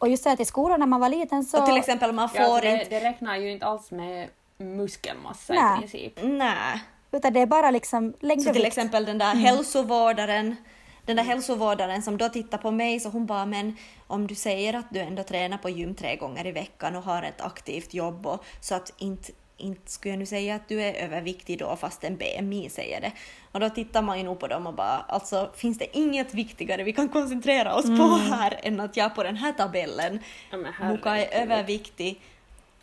Och 0.00 0.08
just 0.08 0.24
det 0.24 0.32
att 0.32 0.40
i 0.40 0.44
skolan 0.44 0.80
när 0.80 0.86
man 0.86 1.00
var 1.00 1.08
liten 1.08 1.44
så... 1.44 1.58
Och 1.60 1.66
till 1.66 1.76
exempel 1.76 2.12
man 2.12 2.28
får 2.28 2.40
Ja, 2.40 2.44
alltså 2.44 2.60
det, 2.68 2.72
inte... 2.72 2.88
det 2.88 3.00
räknar 3.00 3.36
ju 3.36 3.50
inte 3.52 3.66
alls 3.66 3.90
med 3.90 4.28
muskelmassa 4.58 5.52
Nej. 5.52 5.76
i 5.76 5.80
princip. 5.80 6.18
Nej. 6.22 6.82
Utan 7.12 7.32
det 7.32 7.40
är 7.40 7.46
bara 7.46 7.70
liksom 7.70 8.14
längd 8.20 8.42
Så 8.42 8.52
till 8.52 8.62
vikt. 8.62 8.66
exempel 8.66 9.04
den 9.04 9.18
där 9.18 9.34
hälsovårdaren, 9.34 10.56
den 11.04 11.16
där 11.16 11.24
hälsovårdaren 11.24 12.02
som 12.02 12.16
då 12.18 12.28
tittar 12.28 12.58
på 12.58 12.70
mig 12.70 13.00
så 13.00 13.08
hon 13.08 13.26
bara 13.26 13.46
men 13.46 13.76
om 14.06 14.26
du 14.26 14.34
säger 14.34 14.74
att 14.74 14.86
du 14.90 15.00
ändå 15.00 15.22
tränar 15.22 15.58
på 15.58 15.68
gym 15.70 15.94
tre 15.94 16.16
gånger 16.16 16.46
i 16.46 16.52
veckan 16.52 16.96
och 16.96 17.02
har 17.02 17.22
ett 17.22 17.40
aktivt 17.40 17.94
jobb 17.94 18.26
och 18.26 18.44
så 18.60 18.74
att 18.74 18.92
inte 18.98 19.32
inte 19.60 19.90
skulle 19.90 20.12
jag 20.12 20.18
nu 20.18 20.26
säga 20.26 20.54
att 20.54 20.68
du 20.68 20.82
är 20.82 20.92
överviktig 20.94 21.58
då 21.58 21.76
fast 21.76 22.04
en 22.04 22.16
BMI 22.16 22.68
säger 22.70 23.00
det. 23.00 23.12
Och 23.52 23.60
då 23.60 23.70
tittar 23.70 24.02
man 24.02 24.18
ju 24.18 24.24
nog 24.24 24.40
på 24.40 24.46
dem 24.46 24.66
och 24.66 24.74
bara 24.74 24.98
alltså 24.98 25.50
finns 25.56 25.78
det 25.78 25.96
inget 25.96 26.34
viktigare 26.34 26.82
vi 26.82 26.92
kan 26.92 27.08
koncentrera 27.08 27.74
oss 27.74 27.86
på 27.86 28.06
här 28.36 28.60
än 28.62 28.80
att 28.80 28.96
jag 28.96 29.14
på 29.14 29.22
den 29.22 29.36
här 29.36 29.52
tabellen 29.52 30.18
Ja, 30.50 30.56
Muka 30.56 31.16
är 31.16 31.42
överviktig. 31.42 32.20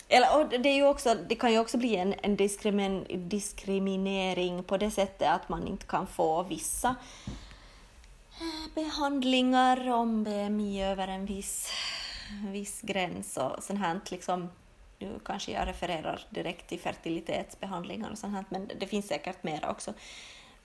Eller, 0.10 0.38
och 0.38 0.50
det, 0.50 0.70
är 0.70 0.76
ju 0.76 0.88
också, 0.88 1.16
det 1.30 1.36
kan 1.36 1.52
ju 1.52 1.60
också 1.60 1.78
bli 1.78 1.96
en, 1.96 2.16
en 2.22 2.36
diskrimin, 2.36 3.06
diskriminering 3.30 4.64
på 4.64 4.78
det 4.78 4.92
sättet 4.92 5.28
att 5.28 5.50
man 5.50 5.68
inte 5.68 5.86
kan 5.86 6.08
få 6.08 6.44
vissa 6.44 6.96
eh, 8.40 8.74
behandlingar 8.76 9.90
om 9.90 10.24
BMI 10.24 10.84
över 10.84 11.08
en 11.08 11.26
viss, 11.26 11.72
viss 12.52 12.82
gräns 12.82 13.38
och 13.38 13.64
sånt 13.64 13.80
här. 13.80 14.00
Liksom, 14.10 14.50
nu 15.00 15.20
kanske 15.26 15.52
jag 15.52 15.68
refererar 15.68 16.26
direkt 16.30 16.68
till 16.68 16.80
fertilitetsbehandlingar 16.80 18.12
och 18.12 18.18
sånt 18.18 18.34
här, 18.34 18.46
men 18.50 18.72
det 18.80 18.88
finns 18.88 19.08
säkert 19.08 19.44
mera 19.44 19.72
också. 19.72 19.94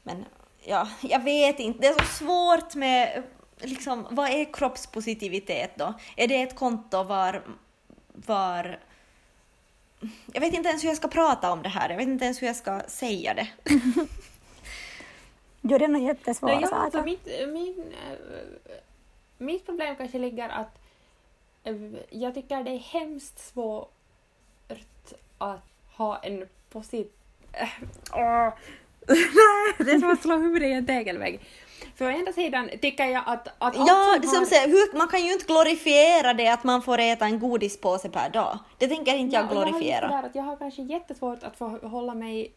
Men 0.02 0.24
ja, 0.64 0.88
jag 1.00 1.22
vet 1.22 1.60
inte, 1.60 1.80
det 1.80 1.86
är 1.86 1.98
så 1.98 2.24
svårt 2.24 2.74
med 2.74 3.22
liksom, 3.58 4.06
vad 4.10 4.30
är 4.30 4.52
kroppspositivitet 4.52 5.70
då? 5.76 5.94
Är 6.16 6.28
det 6.28 6.42
ett 6.42 6.56
konto 6.56 7.02
var, 7.02 7.42
var 8.08 8.78
jag 10.32 10.40
vet 10.40 10.54
inte 10.54 10.68
ens 10.68 10.84
hur 10.84 10.88
jag 10.88 10.96
ska 10.96 11.08
prata 11.08 11.52
om 11.52 11.62
det 11.62 11.68
här, 11.68 11.90
jag 11.90 11.96
vet 11.96 12.08
inte 12.08 12.24
ens 12.24 12.42
hur 12.42 12.46
jag 12.46 12.56
ska 12.56 12.80
säga 12.80 13.34
det. 13.34 13.48
Jo, 15.64 15.78
det 15.78 15.84
är 15.84 15.88
nog 15.88 16.02
jättesvåra 16.02 16.54
Nej, 16.54 16.68
ja, 16.70 16.76
alltså 16.76 17.02
mitt, 17.02 17.26
min, 17.48 17.94
äh, 18.10 18.18
mitt 19.38 19.66
problem 19.66 19.96
kanske 19.96 20.18
ligger 20.18 20.48
att 20.48 20.78
äh, 21.64 21.76
jag 22.10 22.34
tycker 22.34 22.62
det 22.62 22.70
är 22.70 22.78
hemskt 22.78 23.38
svårt 23.38 24.01
att 25.42 25.60
ha 25.96 26.18
en 26.18 26.48
positiv... 26.70 27.06
Äh, 27.52 28.52
det 29.78 29.90
är 29.90 29.98
som 30.00 30.10
att 30.10 30.22
slå 30.22 30.36
huvudet 30.36 30.68
i 30.68 30.72
en 30.72 30.86
tegelvägg. 30.86 31.40
För 31.96 32.06
å 32.06 32.10
ena 32.10 32.32
sidan 32.32 32.70
tycker 32.82 33.06
jag 33.06 33.22
att, 33.26 33.48
att 33.48 33.54
allt 33.58 33.76
Ja, 33.88 34.14
som 34.22 34.28
som 34.28 34.38
har- 34.38 34.46
säger, 34.46 34.68
hur, 34.68 34.98
man 34.98 35.08
kan 35.08 35.24
ju 35.24 35.32
inte 35.32 35.44
glorifiera 35.44 36.34
det 36.34 36.48
att 36.48 36.64
man 36.64 36.82
får 36.82 36.98
äta 36.98 37.24
en 37.24 37.38
godispåse 37.38 38.08
per 38.10 38.30
dag. 38.30 38.58
Det 38.78 38.88
tänker 38.88 39.14
inte 39.14 39.36
jag 39.36 39.44
Ja, 39.44 39.48
och 39.48 39.54
Jag 39.54 39.60
har, 39.60 39.66
glorifiera. 39.70 40.08
att 40.18 40.34
jag 40.34 40.42
har 40.42 40.56
kanske 40.56 40.82
jättesvårt 40.82 41.42
att 41.42 41.56
få 41.56 41.68
hålla 41.68 42.14
mig... 42.14 42.52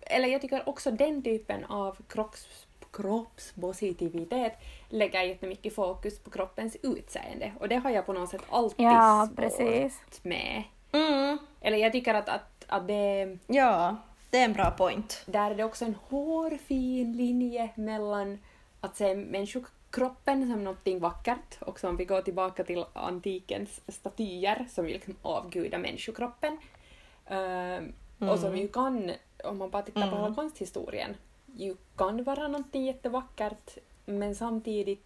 Eller 0.00 0.28
jag 0.28 0.40
tycker 0.40 0.68
också 0.68 0.90
den 0.90 1.22
typen 1.22 1.64
av 1.64 1.96
kropps, 2.08 2.46
kroppspositivitet 2.92 4.52
lägger 4.88 5.22
jättemycket 5.22 5.74
fokus 5.74 6.18
på 6.18 6.30
kroppens 6.30 6.76
utseende 6.82 7.52
och 7.60 7.68
det 7.68 7.76
har 7.76 7.90
jag 7.90 8.06
på 8.06 8.12
något 8.12 8.30
sätt 8.30 8.42
alltid 8.50 8.86
Ja, 8.86 9.26
svårt 9.28 9.36
precis. 9.36 10.00
med. 10.22 10.62
Mm, 10.92 11.19
Eller 11.60 11.78
jag 11.78 11.92
tycker 11.92 12.14
att, 12.14 12.28
att, 12.28 12.64
att 12.66 12.86
det, 12.86 13.38
ja, 13.46 13.96
det 14.30 14.38
är 14.38 14.44
en 14.44 14.52
bra 14.52 14.70
point. 14.70 15.22
där 15.26 15.50
är 15.50 15.54
det 15.54 15.64
också 15.64 15.84
en 15.84 15.94
hårfin 16.08 17.16
linje 17.16 17.70
mellan 17.74 18.38
att 18.80 18.96
se 18.96 19.14
människokroppen 19.14 20.50
som 20.50 20.64
någonting 20.64 20.98
vackert, 20.98 21.58
också 21.60 21.88
om 21.88 21.96
vi 21.96 22.04
går 22.04 22.22
tillbaka 22.22 22.64
till 22.64 22.84
antikens 22.92 23.80
statyer 23.88 24.66
som 24.70 24.86
ju 24.88 24.92
liksom 24.92 25.16
avgudar 25.22 25.78
människokroppen. 25.78 26.58
Ehm, 27.26 27.92
Och 28.18 28.38
som 28.38 28.56
ju 28.56 28.68
kan, 28.68 29.12
om 29.44 29.58
man 29.58 29.70
bara 29.70 29.82
tittar 29.82 30.10
på 30.10 30.16
hela 30.16 30.34
konsthistorien, 30.34 31.16
ju 31.46 31.76
kan 31.96 32.24
vara 32.24 32.48
någonting 32.48 32.86
jättevackert 32.86 33.78
men 34.06 34.34
samtidigt 34.34 35.04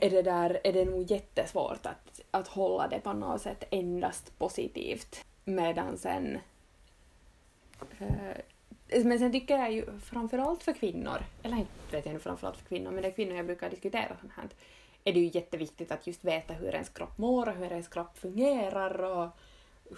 är 0.00 0.10
det, 0.10 0.22
där, 0.22 0.60
är 0.64 0.72
det 0.72 0.84
nog 0.84 1.10
jättesvårt 1.10 1.86
att, 1.86 2.20
att 2.30 2.48
hålla 2.48 2.88
det 2.88 2.98
på 3.00 3.12
något 3.12 3.40
sätt 3.42 3.64
endast 3.70 4.38
positivt. 4.38 5.24
Medan 5.44 5.98
sen 5.98 6.38
Eh, 7.98 9.04
Men 9.04 9.18
sen 9.18 9.32
tycker 9.32 9.58
jag 9.58 9.72
ju 9.72 9.98
framförallt 10.00 10.62
för 10.62 10.72
kvinnor, 10.72 11.22
eller 11.42 11.56
inte 11.56 11.72
vet 11.90 12.06
jag 12.06 12.12
nu 12.12 12.20
framförallt 12.20 12.56
för 12.56 12.64
kvinnor, 12.64 12.90
men 12.90 13.02
det 13.02 13.08
är 13.08 13.12
kvinnor 13.12 13.36
jag 13.36 13.46
brukar 13.46 13.70
diskutera 13.70 14.16
sånt 14.20 14.32
här, 14.36 14.48
är 15.04 15.12
det 15.12 15.20
ju 15.20 15.30
jätteviktigt 15.34 15.92
att 15.92 16.06
just 16.06 16.24
veta 16.24 16.54
hur 16.54 16.74
ens 16.74 16.88
kropp 16.88 17.18
mår 17.18 17.48
och 17.48 17.54
hur 17.54 17.72
ens 17.72 17.88
kropp 17.88 18.18
fungerar 18.18 19.02
och 19.02 19.28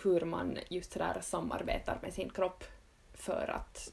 hur 0.03 0.21
man 0.21 0.59
just 0.69 0.93
sådär 0.93 1.19
samarbetar 1.23 1.99
med 2.03 2.13
sin 2.15 2.31
kropp 2.31 2.65
för 3.15 3.51
att 3.57 3.89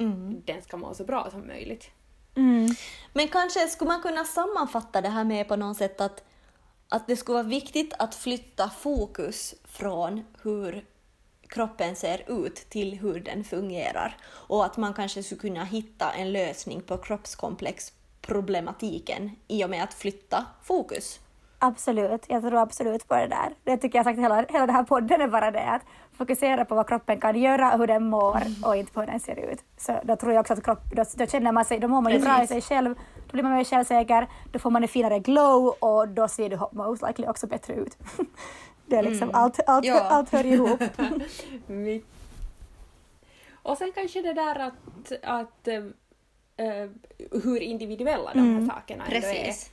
den 0.46 0.62
ska 0.62 0.78
må 0.78 0.94
så 0.94 1.04
bra 1.04 1.30
som 1.32 1.48
möjligt. 1.48 1.90
Mm. 2.36 2.70
Men 3.14 3.28
kanske 3.28 3.68
skulle 3.68 3.92
man 3.92 4.02
kunna 4.02 4.24
sammanfatta 4.24 5.02
det 5.02 5.10
här 5.10 5.24
med 5.24 5.48
på 5.48 5.56
något 5.56 5.78
sätt 5.78 6.02
att, 6.02 6.24
att 6.90 7.08
det 7.08 7.16
skulle 7.16 7.34
vara 7.34 7.48
viktigt 7.48 7.94
att 8.00 8.16
flytta 8.16 8.70
fokus 8.70 9.56
från 9.64 10.24
hur 10.42 10.86
kroppen 11.52 11.96
ser 11.96 12.46
ut 12.46 12.56
till 12.56 13.00
hur 13.00 13.20
den 13.20 13.44
fungerar. 13.44 14.18
Och 14.32 14.66
att 14.66 14.78
man 14.78 14.94
kanske 14.94 15.24
skulle 15.24 15.42
kunna 15.42 15.64
hitta 15.64 16.12
en 16.12 16.32
lösning 16.32 16.82
på 16.82 16.98
kroppskomplexproblematiken 16.98 19.32
i 19.48 19.66
och 19.66 19.70
med 19.70 19.84
att 19.84 19.94
flytta 19.94 20.46
fokus. 20.64 21.20
Absolut, 21.64 22.26
jag 22.28 22.42
tror 22.42 22.62
absolut 22.62 23.08
på 23.08 23.16
det 23.16 23.28
där. 23.28 23.54
Det 23.64 23.78
tycker 23.78 24.00
jag 24.00 24.06
sagt 24.06 24.20
hela, 24.20 24.36
hela 24.36 24.66
den 24.66 24.76
här 24.76 24.84
podden 24.84 25.22
är 25.22 25.28
bara 25.28 25.52
det 25.52 25.70
att 25.70 25.82
fokusera 26.18 26.66
på 26.66 26.76
vad 26.76 26.88
kroppen 26.88 27.22
kan 27.22 27.40
göra 27.40 27.74
och 27.74 27.80
hur 27.80 27.88
den 27.88 28.04
mår 28.04 28.42
och 28.66 28.76
inte 28.76 28.92
på 28.92 29.00
hur 29.00 29.08
den 29.08 29.20
ser 29.20 29.52
ut. 29.52 29.60
Så 29.78 30.00
då 30.04 30.16
tror 30.16 30.34
jag 30.34 30.42
också 30.42 30.54
att 30.54 30.64
kropp, 30.64 30.80
då, 30.96 31.04
då 31.16 31.26
känner 31.26 31.52
man 31.52 31.66
sig, 31.66 31.80
då 31.80 31.88
mår 31.88 32.02
man 32.02 32.12
ju 32.12 32.20
bra 32.20 32.44
i 32.44 32.48
sig 32.48 32.62
själv, 32.62 32.96
då 33.28 33.32
blir 33.32 33.44
man 33.44 33.52
mer 33.52 33.64
självsäker, 33.64 34.28
då 34.52 34.60
får 34.60 34.70
man 34.70 34.84
en 34.84 34.88
finare 34.88 35.20
glow 35.20 35.68
och 35.68 36.08
då 36.08 36.28
ser 36.28 36.50
du 36.50 36.60
most 36.72 37.04
likely 37.08 37.28
också 37.28 37.48
bättre 37.48 37.74
ut. 37.74 37.98
Det 38.92 38.98
är 38.98 39.04
liksom 39.04 39.32
allt, 39.34 39.60
allt, 39.68 39.86
Ja. 39.86 40.00
allt 40.00 40.30
hör 40.30 40.46
ihop. 40.46 40.82
Och 43.64 43.78
sen 43.78 43.92
kanske 43.92 44.22
det 44.22 44.34
där 44.34 44.60
att, 44.60 45.12
att 45.24 45.68
eh, 45.68 46.90
hur 47.44 47.62
individuella 47.62 48.32
de 48.34 48.56
här 48.56 48.76
sakerna 48.76 49.06
ändå 49.06 49.18
är. 49.18 49.22
Precis. 49.22 49.72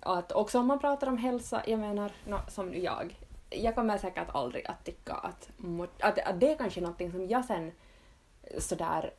Att 0.00 0.32
också 0.32 0.58
om 0.58 0.66
man 0.66 0.78
pratar 0.78 1.06
om 1.06 1.18
hälsa, 1.18 1.62
jag 1.66 1.78
menar 1.78 2.12
nå, 2.26 2.38
som 2.48 2.70
nu 2.70 2.78
jag, 2.78 3.16
jag 3.50 3.74
kommer 3.74 3.98
säkert 3.98 4.28
aldrig 4.34 4.66
att 4.66 4.84
tycka 4.84 5.12
att, 5.14 5.50
att, 6.00 6.18
att 6.18 6.40
det 6.40 6.52
är 6.52 6.56
kanske 6.56 6.80
någonting 6.80 7.12
som 7.12 7.28
jag 7.28 7.44
sen 7.44 7.72
sådär 8.58 9.10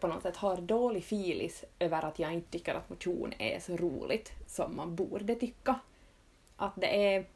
på 0.00 0.06
något 0.06 0.22
sätt 0.22 0.36
har 0.36 0.56
dålig 0.56 1.04
filis 1.04 1.64
över 1.78 2.04
att 2.04 2.18
jag 2.18 2.32
inte 2.32 2.50
tycker 2.50 2.74
att 2.74 2.90
motion 2.90 3.32
är 3.38 3.60
så 3.60 3.76
roligt 3.76 4.32
som 4.46 4.76
man 4.76 4.94
borde 4.96 5.34
tycka. 5.34 5.80
Att 6.56 6.72
det 6.76 7.14
är, 7.14 7.26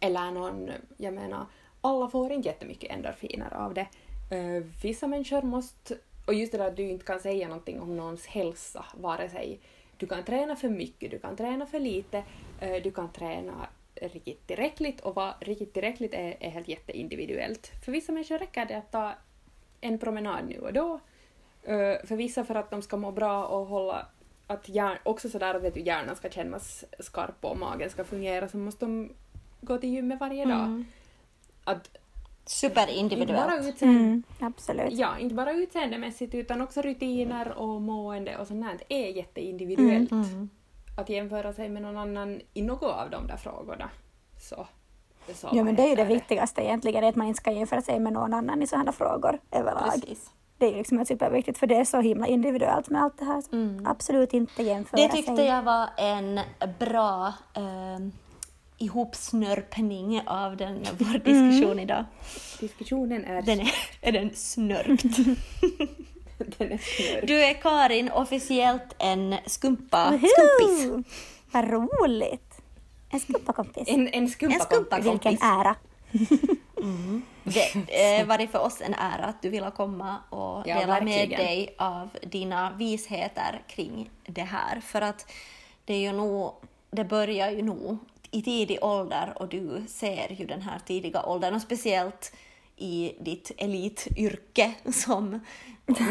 eller 0.00 0.30
någon, 0.30 0.70
jag 0.96 1.14
menar, 1.14 1.46
alla 1.80 2.08
får 2.08 2.32
inte 2.32 2.48
jättemycket 2.48 2.90
endorfiner 2.90 3.54
av 3.54 3.74
det. 3.74 3.86
Uh, 4.32 4.64
vissa 4.82 5.06
människor 5.06 5.42
måste, 5.42 5.98
och 6.26 6.34
just 6.34 6.52
det 6.52 6.58
där 6.58 6.68
att 6.68 6.76
du 6.76 6.88
inte 6.88 7.04
kan 7.04 7.20
säga 7.20 7.48
någonting 7.48 7.80
om 7.80 7.96
någons 7.96 8.26
hälsa, 8.26 8.84
vare 8.94 9.28
sig 9.28 9.60
du 9.96 10.06
kan 10.06 10.24
träna 10.24 10.56
för 10.56 10.68
mycket, 10.68 11.10
du 11.10 11.18
kan 11.18 11.36
träna 11.36 11.66
för 11.66 11.80
lite, 11.80 12.18
uh, 12.62 12.82
du 12.82 12.90
kan 12.90 13.12
träna 13.12 13.68
riktigt 13.94 14.46
tillräckligt 14.46 15.00
och 15.00 15.14
vad 15.14 15.34
riktigt 15.40 15.72
tillräckligt 15.72 16.14
är, 16.14 16.36
är 16.40 16.50
helt 16.50 16.68
jätteindividuellt. 16.68 17.70
För 17.84 17.92
vissa 17.92 18.12
människor 18.12 18.38
räcker 18.38 18.66
det 18.66 18.78
att 18.78 18.92
ta 18.92 19.12
en 19.80 19.98
promenad 19.98 20.48
nu 20.48 20.58
och 20.58 20.72
då. 20.72 21.00
Eh, 21.62 22.06
för 22.06 22.16
vissa 22.16 22.44
för 22.44 22.54
att 22.54 22.70
de 22.70 22.82
ska 22.82 22.96
må 22.96 23.12
bra 23.12 23.46
och 23.46 23.66
hålla 23.66 24.06
att 24.46 24.68
hjärn, 24.68 24.98
också 25.02 25.28
sådär 25.28 25.54
att 25.54 25.62
vet 25.62 25.74
du, 25.74 25.80
hjärnan 25.80 26.16
ska 26.16 26.30
kännas 26.30 26.84
skarp 26.98 27.44
och 27.44 27.58
magen 27.58 27.90
ska 27.90 28.04
fungera 28.04 28.48
så 28.48 28.56
måste 28.56 28.84
de 28.84 29.12
gå 29.60 29.78
till 29.78 29.90
gymmet 29.90 30.20
varje 30.20 30.44
dag. 30.44 30.84
Att 31.64 31.76
inte 31.76 31.88
bara, 31.90 32.00
Superindividuellt. 32.46 33.66
utseende, 33.66 34.00
Mm, 34.00 34.22
absolut. 34.40 34.92
ja, 34.92 35.18
inte 35.18 35.34
bara 35.34 35.52
utseendemässigt 35.52 36.34
utan 36.34 36.60
också 36.60 36.82
rutiner 36.82 37.58
och 37.58 37.82
mående 37.82 38.36
och 38.38 38.46
sånt 38.46 38.64
här 38.64 38.78
är 38.88 39.06
jätteindividuellt. 39.08 40.10
Att 40.98 41.08
jämföra 41.08 41.52
sig 41.52 41.68
med 41.68 41.82
någon 41.82 41.96
annan 41.96 42.40
i 42.54 42.62
något 42.62 42.82
av 42.82 43.10
de 43.10 43.26
där 43.26 43.36
frågorna. 43.36 43.90
Så, 44.40 44.66
så 45.34 45.48
Ja, 45.52 45.64
men 45.64 45.74
det 45.76 45.82
är 45.82 45.88
ju 45.88 45.94
det 45.94 46.02
heter 46.02 46.14
viktigaste 46.14 46.62
egentligen, 46.62 47.04
att 47.04 47.16
man 47.16 47.26
inte 47.26 47.38
ska 47.38 47.50
jämföra 47.52 47.82
sig 47.82 48.00
med 48.00 48.12
någon 48.12 48.34
annan 48.34 48.62
i 48.62 48.66
sådana 48.66 48.92
frågor 48.92 49.38
överlag. 49.50 49.90
Precis. 49.94 50.30
Det 50.58 50.66
är 50.66 50.70
ju 50.70 50.76
liksom 50.76 51.04
superviktigt 51.04 51.58
för 51.58 51.66
det 51.66 51.74
är 51.76 51.84
så 51.84 52.00
himla 52.00 52.26
individuellt 52.26 52.90
med 52.90 53.02
allt 53.02 53.18
det 53.18 53.24
här. 53.24 53.42
Absolut 53.84 54.32
inte 54.32 54.62
jämföra 54.62 55.00
Det 55.00 55.08
tyckte 55.08 55.36
sig. 55.36 55.46
jag 55.46 55.62
var 55.62 55.88
en 55.96 56.40
bra 56.78 57.26
eh, 57.54 57.98
ihopsnörpning 58.78 60.22
av 60.26 60.56
den, 60.56 60.86
vår 60.98 61.18
diskussion 61.18 61.78
idag. 61.78 62.04
Diskussionen 62.60 63.24
är, 63.24 63.42
Den 63.42 63.60
är, 63.60 63.72
är 64.00 64.12
den 64.12 64.30
snörpt. 64.34 65.02
den 66.58 66.72
är 66.72 66.78
snurr. 66.78 67.26
Du 67.26 67.44
är 67.44 67.54
Karin 67.54 68.10
officiellt 68.10 68.94
en 68.98 69.34
skumpa, 69.46 70.10
Woho! 70.10 70.28
skumpis. 70.28 71.06
Vad 71.52 71.70
roligt! 71.70 72.60
En 73.10 73.20
skumpakompis. 73.20 73.88
En, 73.88 74.08
en 74.08 74.28
skumpa 74.28 74.54
En 74.54 74.60
skumpa 74.60 74.96
kompis. 75.02 75.12
Vilken 75.12 75.48
ära. 75.48 75.74
Det 77.44 78.18
har 78.18 78.24
varit 78.24 78.50
för 78.50 78.58
oss 78.58 78.80
en 78.80 78.94
ära 78.94 79.24
att 79.24 79.42
du 79.42 79.48
ville 79.48 79.70
komma 79.70 80.16
och 80.30 80.68
Ja, 80.68 80.80
dela 80.80 81.00
med 81.00 81.04
verkligen. 81.04 81.40
dig 81.40 81.74
av 81.78 82.08
dina 82.22 82.72
visheter 82.78 83.62
kring 83.68 84.10
det 84.26 84.42
här. 84.42 84.80
För 84.80 85.00
att 85.00 85.32
det 85.84 85.94
är 85.94 85.98
ju 85.98 86.12
nog, 86.12 86.52
det 86.90 87.04
börjar 87.04 87.50
ju 87.50 87.62
nog 87.62 87.98
i 88.30 88.42
tidig 88.42 88.78
ålder 88.84 89.32
och 89.36 89.48
du 89.48 89.82
ser 89.88 90.32
ju 90.32 90.46
den 90.46 90.62
här 90.62 90.78
tidiga 90.78 91.22
åldern 91.22 91.54
och 91.54 91.62
speciellt 91.62 92.32
i 92.76 93.14
ditt 93.20 93.52
elityrke 93.56 94.74
som 94.92 95.40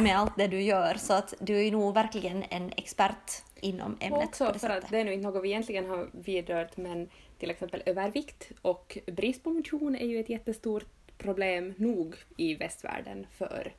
med 0.01 0.20
allt 0.20 0.38
det 0.38 0.47
du 0.47 0.61
gör. 0.61 0.95
Så 0.95 1.13
att 1.13 1.34
du 1.39 1.68
är 1.68 1.72
nog 1.72 1.93
verkligen 1.93 2.43
en 2.49 2.72
expert 2.78 3.43
inom 3.55 3.93
Och 3.93 4.03
ämnet. 4.03 4.20
på 4.20 4.26
också 4.26 4.51
det 4.53 4.59
för 4.59 4.70
att 4.70 4.89
det 4.89 4.97
är 4.97 5.05
nu 5.05 5.13
inte 5.13 5.28
något 5.28 5.43
vi 5.43 5.49
egentligen 5.49 5.89
har 5.89 6.09
vidrört 6.11 6.78
men 6.78 7.09
till 7.39 7.51
exempel 7.51 7.84
övervikt 7.86 8.51
och 8.61 8.97
brist 9.05 9.43
på 9.43 9.49
motion 9.49 9.95
är 9.95 10.05
ju 10.05 10.20
ett 10.20 10.30
jättestort 10.30 10.86
problem 11.18 11.74
nog 11.78 12.15
i 12.38 12.55
västvärlden 12.55 13.28
för 13.32 13.74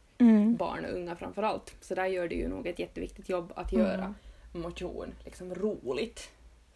barn 0.57 0.85
och 0.85 0.93
unga 0.93 1.17
framför 1.17 1.43
allt. 1.43 1.75
Så 1.81 1.95
där 1.95 2.07
gör 2.07 2.29
du 2.29 2.35
ju 2.35 2.49
nog 2.49 2.67
ett 2.67 2.79
jätteviktigt 2.79 3.29
jobb 3.29 3.53
att 3.57 3.73
göra 3.73 4.15
motion 4.53 5.15
liksom 5.25 5.55
roligt. 5.55 6.31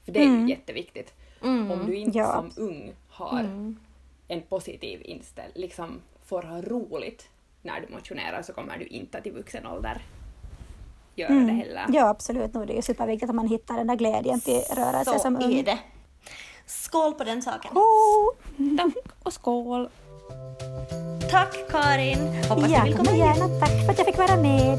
För 0.05 0.13
det 0.13 0.21
är 0.21 0.41
ju 0.41 0.49
jätteviktigt. 0.49 1.15
Om 1.45 1.83
du 1.87 1.95
inte 1.95 2.19
Ja. 2.19 2.33
som 2.33 2.65
ung 2.65 2.93
har 3.09 3.49
en 4.29 4.43
positiv 4.43 5.01
inställning, 5.05 5.53
liksom 5.63 6.01
får 6.27 6.43
ha 6.43 6.61
roligt 6.63 7.29
när 7.63 7.81
du 7.81 7.95
motionerar 7.95 8.43
så 8.43 8.53
kommer 8.53 8.79
du 8.79 8.87
inte 8.87 9.19
att 9.19 9.27
i 9.27 9.31
vuxen 9.31 9.67
ålder 9.67 10.03
göra 11.15 11.33
det 11.35 11.53
heller. 11.53 11.85
Ja, 11.89 12.09
absolut. 12.09 12.55
Nu 12.55 12.63
är 12.63 12.67
det 12.67 12.73
ju 12.73 12.83
superviktigt 12.83 13.31
att 13.31 13.37
man 13.37 13.49
hittar 13.49 13.77
den 13.77 13.87
där 13.87 13.97
glädjen 13.97 14.41
till 14.41 14.61
rörelse 14.77 15.13
Så 15.13 15.19
som 15.19 15.37
ung. 15.37 15.53
är 15.55 15.63
det. 15.63 15.79
Skål 16.67 17.15
på 17.15 17.25
den 17.25 17.43
saken. 17.43 17.71
Oh, 17.75 18.35
Tack 18.77 19.05
och 19.23 19.33
skål! 19.33 19.89
Tack 21.31 21.71
Karin! 21.71 22.19
Hoppas 22.49 22.65
du 22.65 22.73
ja, 22.73 22.85
vill 22.85 22.97
komma 22.97 23.11
igen. 23.11 23.27
gärna. 23.27 23.61
Tack 23.61 23.85
för 23.85 23.91
att 23.93 23.99
jag 23.99 24.07
fick 24.07 24.19
vara 24.19 24.37
med. 24.37 24.79